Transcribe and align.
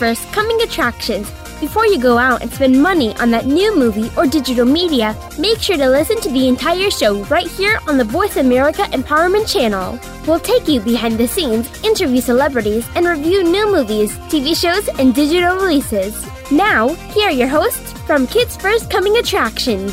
First 0.00 0.32
Coming 0.32 0.62
Attractions. 0.62 1.30
Before 1.60 1.84
you 1.84 2.00
go 2.00 2.16
out 2.16 2.40
and 2.40 2.50
spend 2.50 2.82
money 2.82 3.14
on 3.16 3.30
that 3.32 3.44
new 3.44 3.76
movie 3.76 4.10
or 4.16 4.26
digital 4.26 4.64
media, 4.64 5.14
make 5.38 5.58
sure 5.58 5.76
to 5.76 5.90
listen 5.90 6.18
to 6.22 6.30
the 6.30 6.48
entire 6.48 6.90
show 6.90 7.22
right 7.24 7.46
here 7.46 7.78
on 7.86 7.98
the 7.98 8.04
Voice 8.04 8.38
America 8.38 8.84
Empowerment 8.92 9.46
Channel. 9.46 10.00
We'll 10.26 10.40
take 10.40 10.66
you 10.68 10.80
behind 10.80 11.18
the 11.18 11.28
scenes, 11.28 11.84
interview 11.84 12.22
celebrities, 12.22 12.88
and 12.94 13.06
review 13.06 13.44
new 13.44 13.70
movies, 13.70 14.16
TV 14.30 14.58
shows, 14.58 14.88
and 14.98 15.14
digital 15.14 15.56
releases. 15.56 16.26
Now, 16.50 16.94
here 17.12 17.28
are 17.28 17.30
your 17.42 17.48
hosts 17.48 17.92
from 18.06 18.26
Kids 18.26 18.56
First 18.56 18.90
Coming 18.90 19.18
Attractions. 19.18 19.92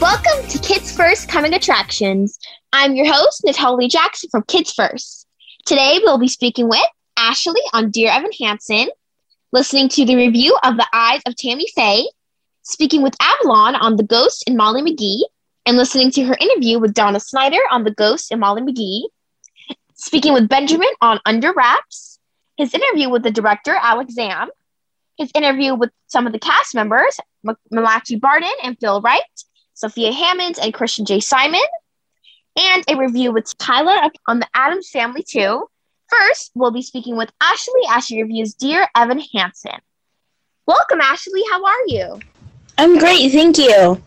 Welcome 0.00 0.48
to 0.50 0.58
Kids 0.60 0.96
First 0.96 1.28
Coming 1.28 1.54
Attractions. 1.54 2.38
I'm 2.72 2.94
your 2.94 3.12
host, 3.12 3.42
Natalie 3.44 3.88
Jackson 3.88 4.30
from 4.30 4.44
Kids 4.44 4.72
First. 4.72 5.26
Today 5.66 5.98
we'll 6.04 6.16
be 6.16 6.28
speaking 6.28 6.68
with 6.68 6.86
Ashley 7.20 7.60
on 7.74 7.90
Dear 7.90 8.10
Evan 8.10 8.30
Hansen, 8.40 8.88
listening 9.52 9.90
to 9.90 10.06
the 10.06 10.16
review 10.16 10.56
of 10.64 10.78
The 10.78 10.86
Eyes 10.90 11.20
of 11.26 11.36
Tammy 11.36 11.66
Faye, 11.76 12.08
speaking 12.62 13.02
with 13.02 13.14
Avalon 13.20 13.74
on 13.74 13.96
The 13.96 14.04
Ghost 14.04 14.44
and 14.46 14.56
Molly 14.56 14.80
McGee, 14.80 15.24
and 15.66 15.76
listening 15.76 16.10
to 16.12 16.24
her 16.24 16.36
interview 16.40 16.78
with 16.78 16.94
Donna 16.94 17.20
Snyder 17.20 17.60
on 17.70 17.84
The 17.84 17.90
Ghost 17.90 18.32
and 18.32 18.40
Molly 18.40 18.62
McGee, 18.62 19.02
speaking 19.94 20.32
with 20.32 20.48
Benjamin 20.48 20.88
on 21.02 21.20
Under 21.26 21.52
Wraps, 21.52 22.18
his 22.56 22.72
interview 22.72 23.10
with 23.10 23.22
the 23.22 23.30
director, 23.30 23.74
Alex 23.74 24.14
Zamm, 24.14 24.48
his 25.18 25.30
interview 25.34 25.74
with 25.74 25.90
some 26.06 26.26
of 26.26 26.32
the 26.32 26.38
cast 26.38 26.74
members, 26.74 27.20
M- 27.46 27.54
Malachi 27.70 28.16
Barton 28.16 28.50
and 28.64 28.78
Phil 28.80 29.02
Wright, 29.02 29.20
Sophia 29.74 30.10
Hammons 30.10 30.58
and 30.58 30.72
Christian 30.72 31.04
J. 31.04 31.20
Simon, 31.20 31.60
and 32.56 32.82
a 32.88 32.96
review 32.96 33.30
with 33.30 33.56
Tyler 33.58 34.10
on 34.26 34.40
the 34.40 34.48
Addams 34.54 34.88
Family 34.88 35.22
2, 35.22 35.66
First, 36.10 36.50
we'll 36.54 36.72
be 36.72 36.82
speaking 36.82 37.16
with 37.16 37.30
Ashley 37.40 37.82
as 37.90 38.06
she 38.06 38.20
reviews 38.20 38.54
Dear 38.54 38.88
Evan 38.96 39.22
Hansen. 39.32 39.78
Welcome, 40.66 41.00
Ashley. 41.00 41.42
How 41.50 41.64
are 41.64 41.86
you? 41.86 42.20
I'm 42.78 42.98
great, 42.98 43.30
thank 43.30 43.58
you. 43.58 44.02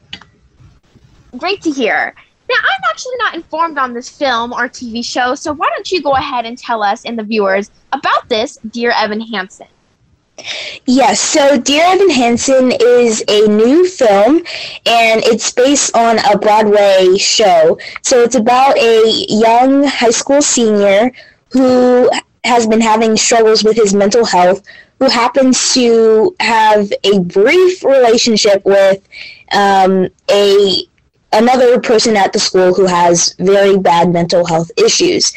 Great 1.37 1.61
to 1.61 1.71
hear. 1.71 2.13
Now, 2.49 2.55
I'm 2.61 2.81
actually 2.89 3.15
not 3.19 3.35
informed 3.35 3.77
on 3.77 3.93
this 3.93 4.09
film 4.09 4.51
or 4.51 4.67
TV 4.67 5.03
show, 5.03 5.33
so 5.33 5.53
why 5.53 5.69
don't 5.69 5.89
you 5.91 6.01
go 6.01 6.15
ahead 6.15 6.45
and 6.45 6.57
tell 6.57 6.83
us 6.83 7.05
and 7.05 7.17
the 7.17 7.23
viewers 7.23 7.71
about 7.93 8.27
this 8.27 8.57
Dear 8.69 8.91
Evan 8.91 9.21
Hansen? 9.21 9.67
Yes, 10.85 11.21
so 11.21 11.57
Dear 11.57 11.83
Evan 11.85 12.09
Hansen 12.09 12.73
is 12.81 13.23
a 13.29 13.47
new 13.47 13.88
film 13.88 14.38
and 14.85 15.23
it's 15.23 15.51
based 15.51 15.95
on 15.95 16.19
a 16.19 16.38
Broadway 16.38 17.15
show. 17.17 17.77
So 18.01 18.23
it's 18.23 18.35
about 18.35 18.77
a 18.77 19.25
young 19.29 19.85
high 19.85 20.09
school 20.09 20.41
senior 20.41 21.11
who 21.53 22.09
has 22.43 22.67
been 22.67 22.81
having 22.81 23.15
struggles 23.15 23.63
with 23.63 23.75
his 23.77 23.93
mental 23.93 24.25
health, 24.25 24.61
who 24.99 25.09
happens 25.09 25.73
to 25.73 26.35
have 26.39 26.91
a 27.03 27.19
brief 27.19 27.83
relationship 27.83 28.63
with 28.65 29.07
um, 29.53 30.09
a 30.29 30.83
another 31.31 31.79
person 31.79 32.15
at 32.15 32.31
the 32.31 32.39
school 32.39 32.73
who 32.73 32.85
has 32.85 33.33
very 33.39 33.77
bad 33.77 34.11
mental 34.11 34.45
health 34.45 34.69
issues. 34.77 35.33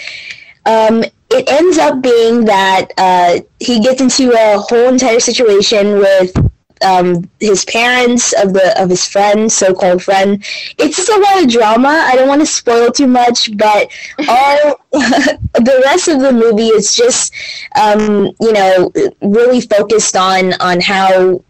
Um, 0.66 1.04
it 1.30 1.48
ends 1.48 1.78
up 1.78 2.02
being 2.02 2.44
that 2.44 2.88
uh, 2.98 3.40
he 3.60 3.80
gets 3.80 4.00
into 4.00 4.32
a 4.32 4.58
whole 4.58 4.88
entire 4.88 5.20
situation 5.20 5.98
with 5.98 6.34
um, 6.82 7.28
his 7.40 7.64
parents, 7.64 8.32
of 8.34 8.52
the 8.52 8.80
of 8.80 8.90
his 8.90 9.06
friend, 9.06 9.50
so-called 9.50 10.02
friend. 10.02 10.44
It's 10.78 10.96
just 10.96 11.08
a 11.08 11.18
lot 11.18 11.42
of 11.42 11.50
drama. 11.50 11.88
I 11.88 12.16
don't 12.16 12.28
want 12.28 12.40
to 12.42 12.46
spoil 12.46 12.90
too 12.90 13.06
much, 13.06 13.56
but 13.56 13.90
all 14.28 14.80
the 14.92 15.82
rest 15.84 16.08
of 16.08 16.20
the 16.20 16.32
movie 16.32 16.68
is 16.68 16.94
just, 16.94 17.32
um, 17.74 18.30
you 18.40 18.52
know, 18.52 18.92
really 19.22 19.60
focused 19.60 20.16
on 20.16 20.52
on 20.54 20.80
how 20.80 21.42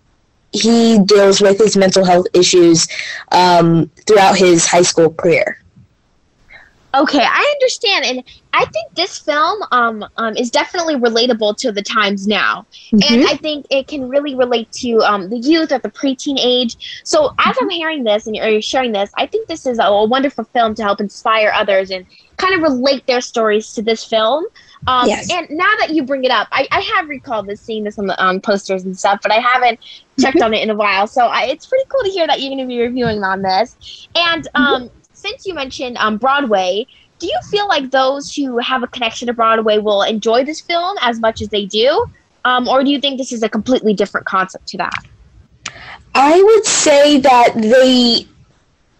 he 0.53 0.98
deals 1.00 1.41
with 1.41 1.59
his 1.59 1.76
mental 1.76 2.04
health 2.04 2.26
issues 2.32 2.88
um, 3.32 3.91
throughout 4.06 4.36
his 4.36 4.66
high 4.66 4.82
school 4.82 5.12
career. 5.12 5.62
Okay, 6.96 7.22
I 7.22 7.56
understand, 7.56 8.04
and 8.06 8.24
I 8.54 8.64
think 8.66 8.94
this 8.94 9.18
film 9.18 9.62
um, 9.70 10.04
um, 10.16 10.36
is 10.36 10.50
definitely 10.50 10.94
relatable 10.94 11.56
to 11.58 11.70
the 11.70 11.82
times 11.82 12.26
now, 12.26 12.64
mm-hmm. 12.90 13.12
and 13.12 13.26
I 13.26 13.36
think 13.36 13.66
it 13.70 13.86
can 13.86 14.08
really 14.08 14.34
relate 14.34 14.72
to 14.72 15.00
um, 15.00 15.28
the 15.28 15.36
youth 15.36 15.72
at 15.72 15.82
the 15.82 15.90
preteen 15.90 16.38
age. 16.38 17.02
So, 17.04 17.34
as 17.38 17.56
mm-hmm. 17.56 17.64
I'm 17.64 17.70
hearing 17.70 18.04
this 18.04 18.26
and 18.26 18.34
you're 18.34 18.62
sharing 18.62 18.92
this, 18.92 19.10
I 19.16 19.26
think 19.26 19.46
this 19.46 19.66
is 19.66 19.78
a, 19.78 19.82
a, 19.82 20.06
wonderful 20.06 20.44
film 20.44 20.74
to 20.76 20.82
help 20.82 21.00
inspire 21.00 21.52
others 21.54 21.90
and 21.90 22.06
kind 22.38 22.54
of 22.54 22.62
relate 22.62 23.06
their 23.06 23.20
stories 23.20 23.72
to 23.74 23.82
this 23.82 24.04
film. 24.04 24.46
Um, 24.86 25.08
yes. 25.08 25.30
And 25.32 25.48
now 25.50 25.72
that 25.80 25.90
you 25.90 26.02
bring 26.04 26.24
it 26.24 26.30
up, 26.30 26.48
I, 26.52 26.68
I 26.70 26.80
have 26.80 27.08
recalled 27.08 27.46
this, 27.46 27.60
seeing 27.60 27.84
this 27.84 27.98
on 27.98 28.06
the 28.06 28.24
um, 28.24 28.40
posters 28.40 28.84
and 28.84 28.96
stuff, 28.96 29.20
but 29.22 29.32
I 29.32 29.40
haven't 29.40 29.80
checked 30.20 30.36
mm-hmm. 30.36 30.44
on 30.44 30.54
it 30.54 30.62
in 30.62 30.70
a 30.70 30.74
while. 30.74 31.06
So 31.06 31.26
I, 31.26 31.44
it's 31.44 31.66
pretty 31.66 31.84
cool 31.88 32.02
to 32.04 32.10
hear 32.10 32.26
that 32.26 32.40
you're 32.40 32.50
going 32.50 32.60
to 32.60 32.66
be 32.66 32.80
reviewing 32.80 33.22
on 33.24 33.42
this. 33.42 34.08
And 34.14 34.44
mm-hmm. 34.44 34.62
um, 34.62 34.90
since 35.26 35.47
you 35.47 35.54
mentioned 35.54 35.97
um, 35.98 36.19
Broadway, 36.19 36.87
do 37.19 37.26
you 37.26 37.38
feel 37.50 37.66
like 37.69 37.91
those 37.91 38.32
who 38.34 38.59
have 38.59 38.82
a 38.82 38.87
connection 38.87 39.26
to 39.26 39.32
Broadway 39.32 39.78
will 39.78 40.03
enjoy 40.03 40.44
this 40.44 40.60
film 40.60 40.97
as 41.00 41.19
much 41.19 41.41
as 41.41 41.48
they 41.48 41.66
do? 41.66 42.06
Um, 42.44 42.69
or 42.69 42.84
do 42.84 42.91
you 42.91 43.00
think 43.00 43.19
this 43.19 43.32
is 43.32 43.42
a 43.42 43.48
completely 43.48 43.94
different 43.94 44.26
concept 44.26 44.69
to 44.69 44.78
that? 44.78 45.04
I 46.15 46.42
would 46.42 46.65
say 46.65 47.19
that 47.20 47.54
they 47.54 48.26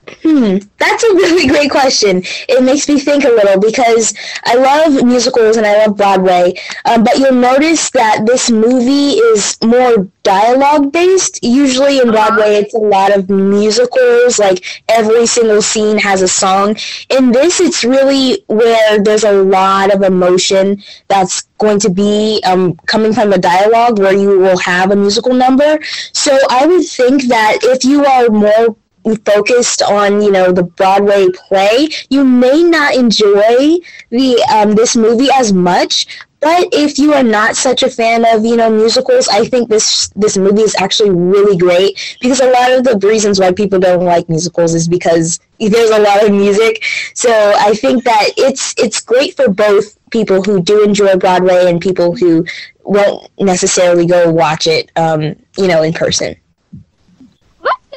Hmm, 0.09 0.59
that's 0.79 1.03
a 1.03 1.15
really 1.15 1.49
great 1.49 1.71
question. 1.71 2.23
It 2.49 2.63
makes 2.63 2.89
me 2.89 3.01
think 3.01 3.25
a 3.25 3.29
little 3.29 3.59
because 3.59 4.15
I 4.45 4.55
love 4.55 5.05
musicals 5.05 5.57
and 5.57 5.67
I 5.67 5.85
love 5.85 5.97
Broadway, 5.97 6.55
um, 6.85 7.03
but 7.03 7.19
you'll 7.19 7.33
notice 7.35 7.91
that 7.91 8.25
this 8.25 8.49
movie 8.49 9.19
is 9.19 9.57
more 9.65 10.07
dialogue 10.23 10.93
based. 10.93 11.43
Usually 11.43 11.99
in 11.99 12.13
Broadway, 12.13 12.55
it's 12.55 12.75
a 12.75 12.79
lot 12.79 13.17
of 13.17 13.29
musicals, 13.29 14.39
like 14.39 14.65
every 14.89 15.27
single 15.27 15.61
scene 15.61 15.99
has 15.99 16.23
a 16.23 16.29
song. 16.29 16.77
In 17.11 17.33
this, 17.33 17.61
it's 17.61 17.83
really 17.83 18.45
where 18.47 19.03
there's 19.03 19.25
a 19.25 19.43
lot 19.43 19.93
of 19.93 20.03
emotion 20.03 20.83
that's 21.09 21.43
going 21.59 21.81
to 21.81 21.91
be 21.91 22.41
um, 22.47 22.75
coming 22.87 23.13
from 23.13 23.31
the 23.31 23.39
dialogue 23.39 23.99
where 23.99 24.13
you 24.13 24.39
will 24.39 24.59
have 24.59 24.93
a 24.93 24.97
musical 24.97 25.35
number. 25.35 25.81
So 26.13 26.37
I 26.49 26.65
would 26.67 26.87
think 26.87 27.25
that 27.25 27.59
if 27.63 27.85
you 27.85 28.05
are 28.05 28.29
more 28.29 28.77
focused 29.15 29.83
on 29.83 30.21
you 30.21 30.33
know 30.33 30.53
the 30.53 30.65
Broadway 30.65 31.29
play, 31.31 31.89
you 32.11 32.25
may 32.25 32.63
not 32.63 32.95
enjoy 32.95 33.79
the 34.11 34.45
um, 34.53 34.75
this 34.75 34.97
movie 34.97 35.29
as 35.33 35.53
much. 35.53 36.07
But 36.41 36.69
if 36.71 36.99
you 36.99 37.15
are 37.15 37.23
not 37.23 37.57
such 37.57 37.83
a 37.83 37.91
fan 37.91 38.25
of 38.27 38.45
you 38.45 38.57
know 38.57 38.71
musicals, 38.71 39.29
I 39.29 39.45
think 39.45 39.69
this 39.69 40.09
this 40.17 40.37
movie 40.37 40.63
is 40.63 40.75
actually 40.79 41.11
really 41.11 41.57
great 41.57 42.19
because 42.21 42.41
a 42.41 42.51
lot 42.51 42.73
of 42.73 42.85
the 42.85 43.07
reasons 43.07 43.41
why 43.41 43.53
people 43.53 43.79
don't 43.79 44.05
like 44.05 44.29
musicals 44.29 44.75
is 44.75 44.87
because 44.89 45.41
there's 45.59 45.91
a 45.91 46.01
lot 46.01 46.25
of 46.25 46.33
music. 46.33 46.85
So 47.15 47.31
I 47.59 47.75
think 47.75 48.05
that 48.05 48.31
it's 48.37 48.75
it's 48.77 49.01
great 49.01 49.35
for 49.37 49.49
both 49.49 49.99
people 50.11 50.43
who 50.43 50.63
do 50.63 50.85
enjoy 50.85 51.17
Broadway 51.17 51.71
and 51.71 51.81
people 51.81 52.15
who 52.15 52.45
won't 52.85 53.29
necessarily 53.41 54.07
go 54.07 54.31
watch 54.31 54.67
it, 54.67 54.93
um, 54.97 55.35
you 55.57 55.67
know, 55.67 55.83
in 55.83 55.93
person 55.93 56.37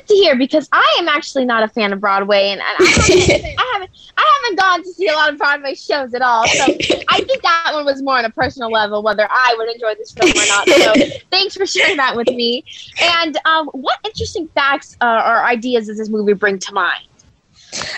to 0.09 0.15
hear 0.15 0.35
because 0.35 0.67
I 0.71 0.97
am 0.99 1.07
actually 1.07 1.45
not 1.45 1.63
a 1.63 1.67
fan 1.67 1.93
of 1.93 1.99
Broadway, 1.99 2.49
and, 2.49 2.61
and 2.61 2.77
I, 2.79 2.85
haven't, 2.85 3.45
I, 3.59 3.71
haven't, 3.73 3.91
I 4.17 4.39
haven't 4.43 4.59
gone 4.59 4.83
to 4.83 4.93
see 4.93 5.07
a 5.07 5.13
lot 5.13 5.31
of 5.31 5.37
Broadway 5.37 5.75
shows 5.75 6.13
at 6.13 6.21
all. 6.21 6.45
So 6.47 6.63
I 6.63 7.21
think 7.21 7.41
that 7.41 7.71
one 7.73 7.85
was 7.85 8.01
more 8.01 8.17
on 8.17 8.25
a 8.25 8.29
personal 8.29 8.69
level, 8.69 9.01
whether 9.01 9.27
I 9.29 9.55
would 9.57 9.69
enjoy 9.69 9.95
this 9.95 10.11
film 10.11 10.31
or 10.31 10.47
not. 10.47 10.67
So 10.67 10.93
thanks 11.31 11.55
for 11.55 11.65
sharing 11.65 11.97
that 11.97 12.15
with 12.15 12.27
me. 12.27 12.65
And 13.01 13.37
um, 13.45 13.67
what 13.67 13.99
interesting 14.03 14.47
facts 14.49 14.97
uh, 15.01 15.23
or 15.25 15.45
ideas 15.45 15.87
does 15.87 15.97
this 15.97 16.09
movie 16.09 16.33
bring 16.33 16.59
to 16.59 16.73
mind? 16.73 17.03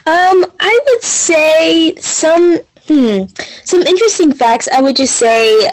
Um, 0.06 0.46
I 0.60 0.80
would 0.86 1.02
say 1.02 1.96
some 1.96 2.60
hmm, 2.88 3.24
some 3.64 3.82
interesting 3.82 4.34
facts. 4.34 4.68
I 4.68 4.82
would 4.82 4.98
just 4.98 5.16
say 5.16 5.68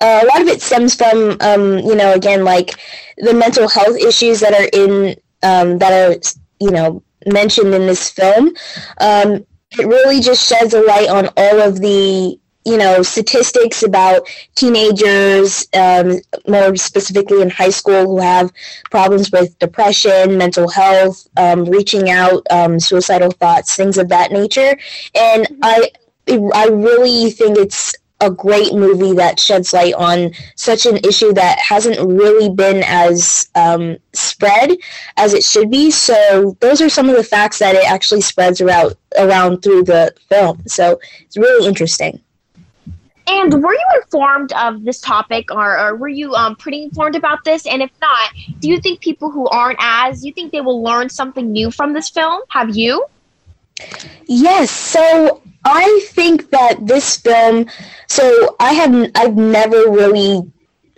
uh, 0.00 0.20
a 0.22 0.26
lot 0.26 0.40
of 0.40 0.48
it 0.48 0.62
stems 0.62 0.94
from 0.94 1.36
um, 1.40 1.78
you 1.78 1.94
know 1.94 2.14
again 2.14 2.44
like 2.44 2.70
the 3.18 3.34
mental 3.34 3.68
health 3.68 3.96
issues 3.98 4.40
that 4.40 4.54
are 4.54 4.68
in 4.72 5.16
um, 5.42 5.78
that 5.78 5.92
are 5.92 6.20
you 6.60 6.70
know 6.70 7.02
mentioned 7.26 7.74
in 7.74 7.86
this 7.86 8.10
film. 8.10 8.54
Um, 9.00 9.46
it 9.78 9.86
really 9.86 10.20
just 10.20 10.46
sheds 10.46 10.74
a 10.74 10.82
light 10.82 11.08
on 11.08 11.28
all 11.36 11.60
of 11.60 11.80
the 11.80 12.38
you 12.64 12.76
know 12.76 13.02
statistics 13.02 13.82
about 13.82 14.28
teenagers, 14.54 15.66
um, 15.74 16.20
more 16.46 16.76
specifically 16.76 17.42
in 17.42 17.50
high 17.50 17.70
school, 17.70 18.06
who 18.06 18.18
have 18.18 18.52
problems 18.90 19.30
with 19.32 19.58
depression, 19.58 20.38
mental 20.38 20.68
health, 20.68 21.26
um, 21.36 21.64
reaching 21.64 22.10
out, 22.10 22.46
um, 22.50 22.78
suicidal 22.78 23.30
thoughts, 23.30 23.74
things 23.74 23.98
of 23.98 24.08
that 24.08 24.30
nature. 24.32 24.76
And 25.14 25.46
I 25.62 25.90
I 26.54 26.68
really 26.68 27.30
think 27.30 27.58
it's 27.58 27.94
a 28.22 28.30
great 28.30 28.72
movie 28.72 29.12
that 29.12 29.38
sheds 29.38 29.72
light 29.72 29.94
on 29.94 30.30
such 30.54 30.86
an 30.86 30.96
issue 30.98 31.32
that 31.34 31.58
hasn't 31.58 31.98
really 31.98 32.48
been 32.48 32.82
as 32.86 33.50
um, 33.56 33.96
spread 34.12 34.70
as 35.16 35.34
it 35.34 35.42
should 35.42 35.70
be. 35.70 35.90
So 35.90 36.56
those 36.60 36.80
are 36.80 36.88
some 36.88 37.10
of 37.10 37.16
the 37.16 37.24
facts 37.24 37.58
that 37.58 37.74
it 37.74 37.84
actually 37.84 38.20
spreads 38.22 38.60
around 38.60 38.94
around 39.18 39.62
through 39.62 39.82
the 39.82 40.14
film. 40.28 40.62
So 40.66 41.00
it's 41.20 41.36
really 41.36 41.66
interesting. 41.66 42.20
And 43.26 43.62
were 43.62 43.72
you 43.72 43.86
informed 44.02 44.52
of 44.52 44.84
this 44.84 45.00
topic, 45.00 45.52
or, 45.52 45.78
or 45.78 45.96
were 45.96 46.08
you 46.08 46.34
um, 46.34 46.56
pretty 46.56 46.82
informed 46.82 47.16
about 47.16 47.44
this? 47.44 47.66
And 47.66 47.82
if 47.82 47.90
not, 48.00 48.30
do 48.60 48.68
you 48.68 48.80
think 48.80 49.00
people 49.00 49.30
who 49.30 49.46
aren't 49.48 49.78
as, 49.80 50.20
do 50.20 50.28
you 50.28 50.34
think 50.34 50.52
they 50.52 50.60
will 50.60 50.82
learn 50.82 51.08
something 51.08 51.50
new 51.50 51.70
from 51.70 51.92
this 51.92 52.08
film? 52.08 52.42
Have 52.48 52.76
you? 52.76 53.04
Yes. 54.26 54.70
So 54.70 55.42
I 55.64 56.06
think 56.10 56.50
that 56.50 56.86
this 56.86 57.16
film. 57.16 57.66
So 58.08 58.56
I 58.60 58.72
have 58.74 59.10
I've 59.14 59.36
never 59.36 59.90
really 59.90 60.50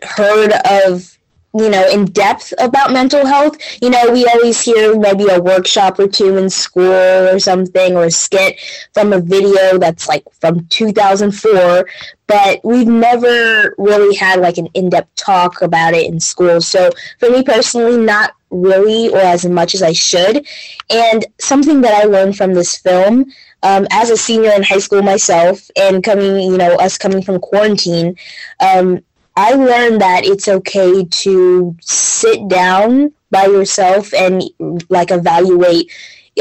heard 0.03 0.53
of 0.65 1.15
you 1.57 1.71
know, 1.71 1.89
in 1.89 2.07
depth 2.07 2.53
about 2.59 2.93
mental 2.93 3.25
health. 3.25 3.57
You 3.81 3.91
know, 3.91 4.11
we 4.11 4.27
always 4.27 4.61
hear 4.61 4.99
maybe 4.99 5.29
a 5.29 5.41
workshop 5.41 5.99
or 6.01 6.09
two 6.09 6.37
in 6.37 6.51
school 6.51 6.93
or 6.93 7.39
something 7.39 7.97
or 7.97 8.05
a 8.05 8.11
skit 8.11 8.61
from 8.93 9.13
a 9.13 9.21
video 9.21 9.79
that's 9.79 10.09
like 10.09 10.25
from 10.41 10.67
2004, 10.67 11.87
but 12.27 12.61
we've 12.65 12.89
never 12.89 13.75
really 13.79 14.17
had 14.17 14.41
like 14.41 14.59
an 14.59 14.67
in-depth 14.75 15.15
talk 15.15 15.63
about 15.63 15.95
it 15.95 16.11
in 16.11 16.19
school. 16.19 16.61
So 16.61 16.91
for 17.21 17.31
me 17.31 17.45
personally, 17.45 17.97
not 17.97 18.35
really 18.55 19.09
or 19.09 19.19
as 19.19 19.45
much 19.45 19.75
as 19.75 19.83
I 19.83 19.93
should. 19.93 20.47
And 20.91 21.27
something 21.41 21.81
that 21.83 21.95
I 21.95 22.07
learned 22.07 22.37
from 22.37 22.55
this 22.55 22.77
film 22.77 23.27
um, 23.63 23.87
as 23.91 24.11
a 24.11 24.17
senior 24.17 24.53
in 24.53 24.63
high 24.63 24.79
school 24.79 25.03
myself 25.03 25.71
and 25.77 26.03
coming, 26.03 26.51
you 26.51 26.57
know, 26.57 26.75
us 26.77 26.99
coming 26.99 27.23
from 27.23 27.41
quarantine, 27.41 28.17
um, 28.61 29.03
I 29.37 29.55
learned 29.55 30.01
that 30.01 30.25
it's 30.25 30.47
okay 30.47 31.05
to 31.05 31.77
sit 31.81 32.47
down 32.49 33.13
by 33.31 33.47
yourself 33.47 34.15
and 34.15 34.45
like 34.89 35.11
evaluate 35.11 35.91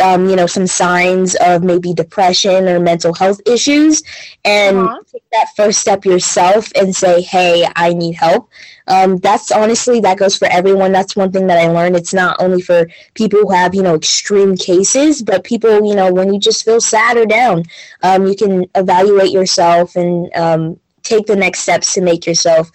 um, 0.01 0.29
you 0.29 0.35
know, 0.35 0.47
some 0.47 0.65
signs 0.65 1.35
of 1.35 1.63
maybe 1.63 1.93
depression 1.93 2.67
or 2.67 2.79
mental 2.79 3.13
health 3.13 3.39
issues 3.45 4.01
and 4.43 4.77
uh-huh. 4.77 4.99
take 5.11 5.23
that 5.31 5.55
first 5.55 5.79
step 5.79 6.05
yourself 6.05 6.71
and 6.75 6.95
say, 6.95 7.21
hey, 7.21 7.67
I 7.75 7.93
need 7.93 8.13
help. 8.13 8.49
Um, 8.87 9.17
that's 9.17 9.51
honestly, 9.51 9.99
that 10.01 10.17
goes 10.17 10.35
for 10.35 10.47
everyone. 10.47 10.91
That's 10.91 11.15
one 11.15 11.31
thing 11.31 11.47
that 11.47 11.59
I 11.59 11.67
learned. 11.67 11.95
It's 11.95 12.13
not 12.13 12.37
only 12.39 12.61
for 12.61 12.87
people 13.13 13.39
who 13.39 13.51
have, 13.51 13.75
you 13.75 13.83
know, 13.83 13.95
extreme 13.95 14.55
cases, 14.57 15.21
but 15.21 15.43
people, 15.43 15.85
you 15.85 15.95
know, 15.95 16.11
when 16.11 16.33
you 16.33 16.39
just 16.39 16.65
feel 16.65 16.81
sad 16.81 17.17
or 17.17 17.25
down, 17.25 17.63
um, 18.01 18.25
you 18.25 18.35
can 18.35 18.65
evaluate 18.75 19.31
yourself 19.31 19.95
and 19.95 20.33
um, 20.35 20.79
take 21.03 21.27
the 21.27 21.35
next 21.35 21.59
steps 21.59 21.93
to 21.93 22.01
make 22.01 22.25
yourself 22.25 22.71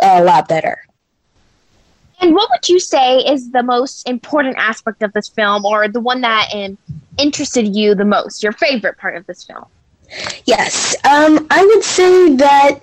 a 0.00 0.22
lot 0.22 0.48
better. 0.48 0.78
And 2.20 2.34
what 2.34 2.50
would 2.52 2.68
you 2.68 2.78
say 2.78 3.18
is 3.18 3.50
the 3.50 3.62
most 3.62 4.08
important 4.08 4.56
aspect 4.58 5.02
of 5.02 5.12
this 5.12 5.28
film, 5.28 5.64
or 5.64 5.88
the 5.88 6.00
one 6.00 6.20
that 6.20 6.48
um, 6.54 6.78
interested 7.18 7.74
you 7.74 7.94
the 7.94 8.04
most, 8.04 8.42
your 8.42 8.52
favorite 8.52 8.98
part 8.98 9.16
of 9.16 9.26
this 9.26 9.44
film? 9.44 9.64
Yes, 10.44 10.94
um, 11.04 11.46
I 11.50 11.64
would 11.64 11.84
say 11.84 12.34
that 12.36 12.80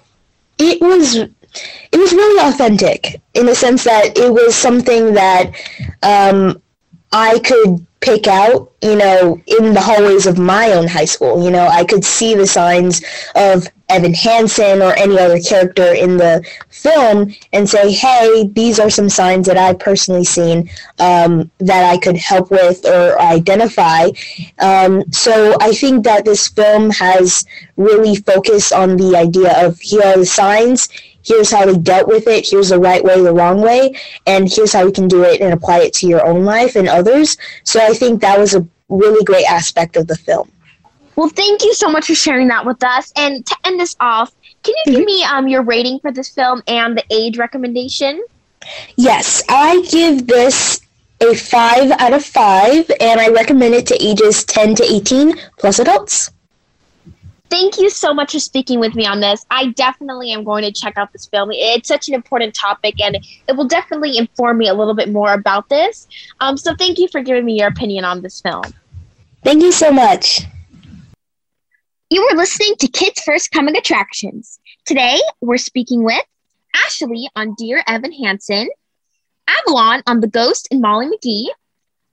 it 0.58 0.82
was 0.82 1.16
it 1.16 1.98
was 1.98 2.14
really 2.14 2.50
authentic 2.50 3.22
in 3.34 3.46
the 3.46 3.56
sense 3.56 3.84
that 3.86 4.18
it 4.18 4.32
was 4.32 4.56
something 4.56 5.14
that 5.14 5.52
um, 6.04 6.62
I 7.12 7.40
could 7.40 7.87
pick 8.00 8.28
out, 8.28 8.72
you 8.82 8.96
know, 8.96 9.42
in 9.48 9.74
the 9.74 9.82
hallways 9.82 10.28
of 10.28 10.38
my 10.38 10.72
own 10.72 10.88
high 10.88 11.06
school. 11.06 11.44
You 11.44 11.52
know, 11.52 11.68
I 11.68 11.84
could 11.84 12.06
see 12.06 12.36
the 12.36 12.48
signs 12.48 13.02
of 13.36 13.68
Evan 13.90 14.14
Hansen 14.14 14.82
or 14.82 14.94
any 14.98 15.18
other 15.18 15.40
character 15.40 15.94
in 15.94 16.18
the 16.18 16.46
film 16.70 17.34
and 17.54 17.70
say, 17.70 17.92
hey, 17.92 18.48
these 18.48 18.80
are 18.80 18.90
some 18.90 19.10
signs 19.10 19.48
that 19.48 19.58
I've 19.58 19.80
personally 19.80 20.26
seen 20.26 20.70
um, 21.00 21.50
that 21.60 21.90
I 21.90 21.98
could 21.98 22.18
help 22.18 22.52
with 22.52 22.86
or 22.86 23.20
identify. 23.20 24.10
Um, 24.60 25.10
so 25.12 25.56
I 25.62 25.72
think 25.72 26.04
that 26.04 26.26
this 26.26 26.50
film 26.50 26.92
has 26.92 27.46
really 27.78 28.16
focused 28.16 28.74
on 28.74 28.98
the 28.98 29.16
idea 29.16 29.66
of 29.66 29.80
here 29.80 30.04
are 30.04 30.18
the 30.18 30.26
signs, 30.26 30.90
here's 31.28 31.52
how 31.52 31.68
we 31.68 31.78
dealt 31.78 32.08
with 32.08 32.28
it, 32.28 32.48
here's 32.50 32.70
the 32.70 32.80
right 32.80 33.04
way, 33.04 33.22
the 33.22 33.34
wrong 33.34 33.62
way, 33.62 33.94
and 34.26 34.52
here's 34.52 34.72
how 34.72 34.86
we 34.86 34.92
can 34.92 35.08
do 35.08 35.24
it 35.24 35.42
and 35.42 35.54
apply 35.54 35.80
it 35.80 35.94
to 35.94 36.08
your 36.08 36.26
own 36.26 36.46
life 36.46 36.76
and 36.76 36.88
others. 36.88 37.38
So 37.64 37.82
I 37.82 37.94
think 37.94 38.22
that 38.22 38.40
was 38.40 38.56
a 38.56 38.66
really 38.90 39.24
great 39.26 39.46
aspect 39.46 39.98
of 39.98 40.08
the 40.08 40.16
film. 40.16 40.50
Well, 41.18 41.30
thank 41.30 41.64
you 41.64 41.74
so 41.74 41.90
much 41.90 42.08
for 42.08 42.16
sharing 42.16 42.48
that 42.50 42.66
with 42.66 42.84
us. 42.84 43.12
And 43.18 43.46
to 43.46 43.58
end 43.66 43.80
this 43.80 43.96
off, 44.00 44.34
can 44.64 44.76
you 44.86 44.94
give 44.94 45.02
mm-hmm. 45.02 45.06
me 45.06 45.24
um, 45.24 45.48
your 45.48 45.64
rating 45.64 46.00
for 46.00 46.12
this 46.12 46.30
film 46.30 46.62
and 46.68 46.98
the 46.98 47.04
age 47.10 47.38
recommendation? 47.38 48.24
Yes, 48.96 49.44
I 49.50 49.82
give 49.90 50.28
this 50.28 50.82
a 51.22 51.34
5 51.34 51.92
out 51.92 52.14
of 52.14 52.24
5, 52.24 52.92
and 53.00 53.20
I 53.20 53.30
recommend 53.30 53.74
it 53.74 53.88
to 53.88 54.04
ages 54.04 54.44
10 54.46 54.76
to 54.76 54.84
18 54.84 55.34
plus 55.58 55.80
adults. 55.80 56.32
Thank 57.50 57.78
you 57.78 57.90
so 57.90 58.14
much 58.14 58.34
for 58.34 58.40
speaking 58.40 58.80
with 58.80 58.94
me 58.94 59.06
on 59.06 59.22
this. 59.22 59.46
I 59.50 59.68
definitely 59.68 60.32
am 60.32 60.44
going 60.44 60.64
to 60.64 60.72
check 60.72 60.98
out 60.98 61.14
this 61.14 61.28
film. 61.28 61.50
It's 61.52 61.88
such 61.88 62.10
an 62.10 62.14
important 62.14 62.54
topic, 62.54 63.00
and 63.02 63.16
it 63.48 63.56
will 63.56 63.68
definitely 63.68 64.18
inform 64.18 64.58
me 64.58 64.68
a 64.68 64.74
little 64.74 64.94
bit 64.94 65.12
more 65.12 65.34
about 65.34 65.70
this. 65.70 66.08
Um, 66.42 66.58
so, 66.58 66.76
thank 66.76 67.00
you 67.00 67.08
for 67.08 67.22
giving 67.22 67.46
me 67.46 67.60
your 67.60 67.70
opinion 67.70 68.04
on 68.04 68.22
this 68.22 68.42
film. 68.42 68.64
Thank 69.44 69.64
you 69.64 69.72
so 69.72 69.92
much. 69.92 70.42
You 72.10 72.22
are 72.24 72.36
listening 72.36 72.76
to 72.80 72.88
Kids 72.88 73.22
First 73.22 73.52
Coming 73.52 73.78
Attractions. 73.78 74.60
Today, 74.86 75.20
we're 75.42 75.58
speaking 75.58 76.04
with 76.04 76.24
Ashley 76.86 77.30
on 77.36 77.56
Dear 77.58 77.84
Evan 77.88 78.12
Hansen, 78.12 78.70
Avalon 79.48 80.04
on 80.06 80.20
The 80.20 80.28
Ghost 80.28 80.68
and 80.72 80.82
Molly 80.82 81.08
McGee, 81.08 81.48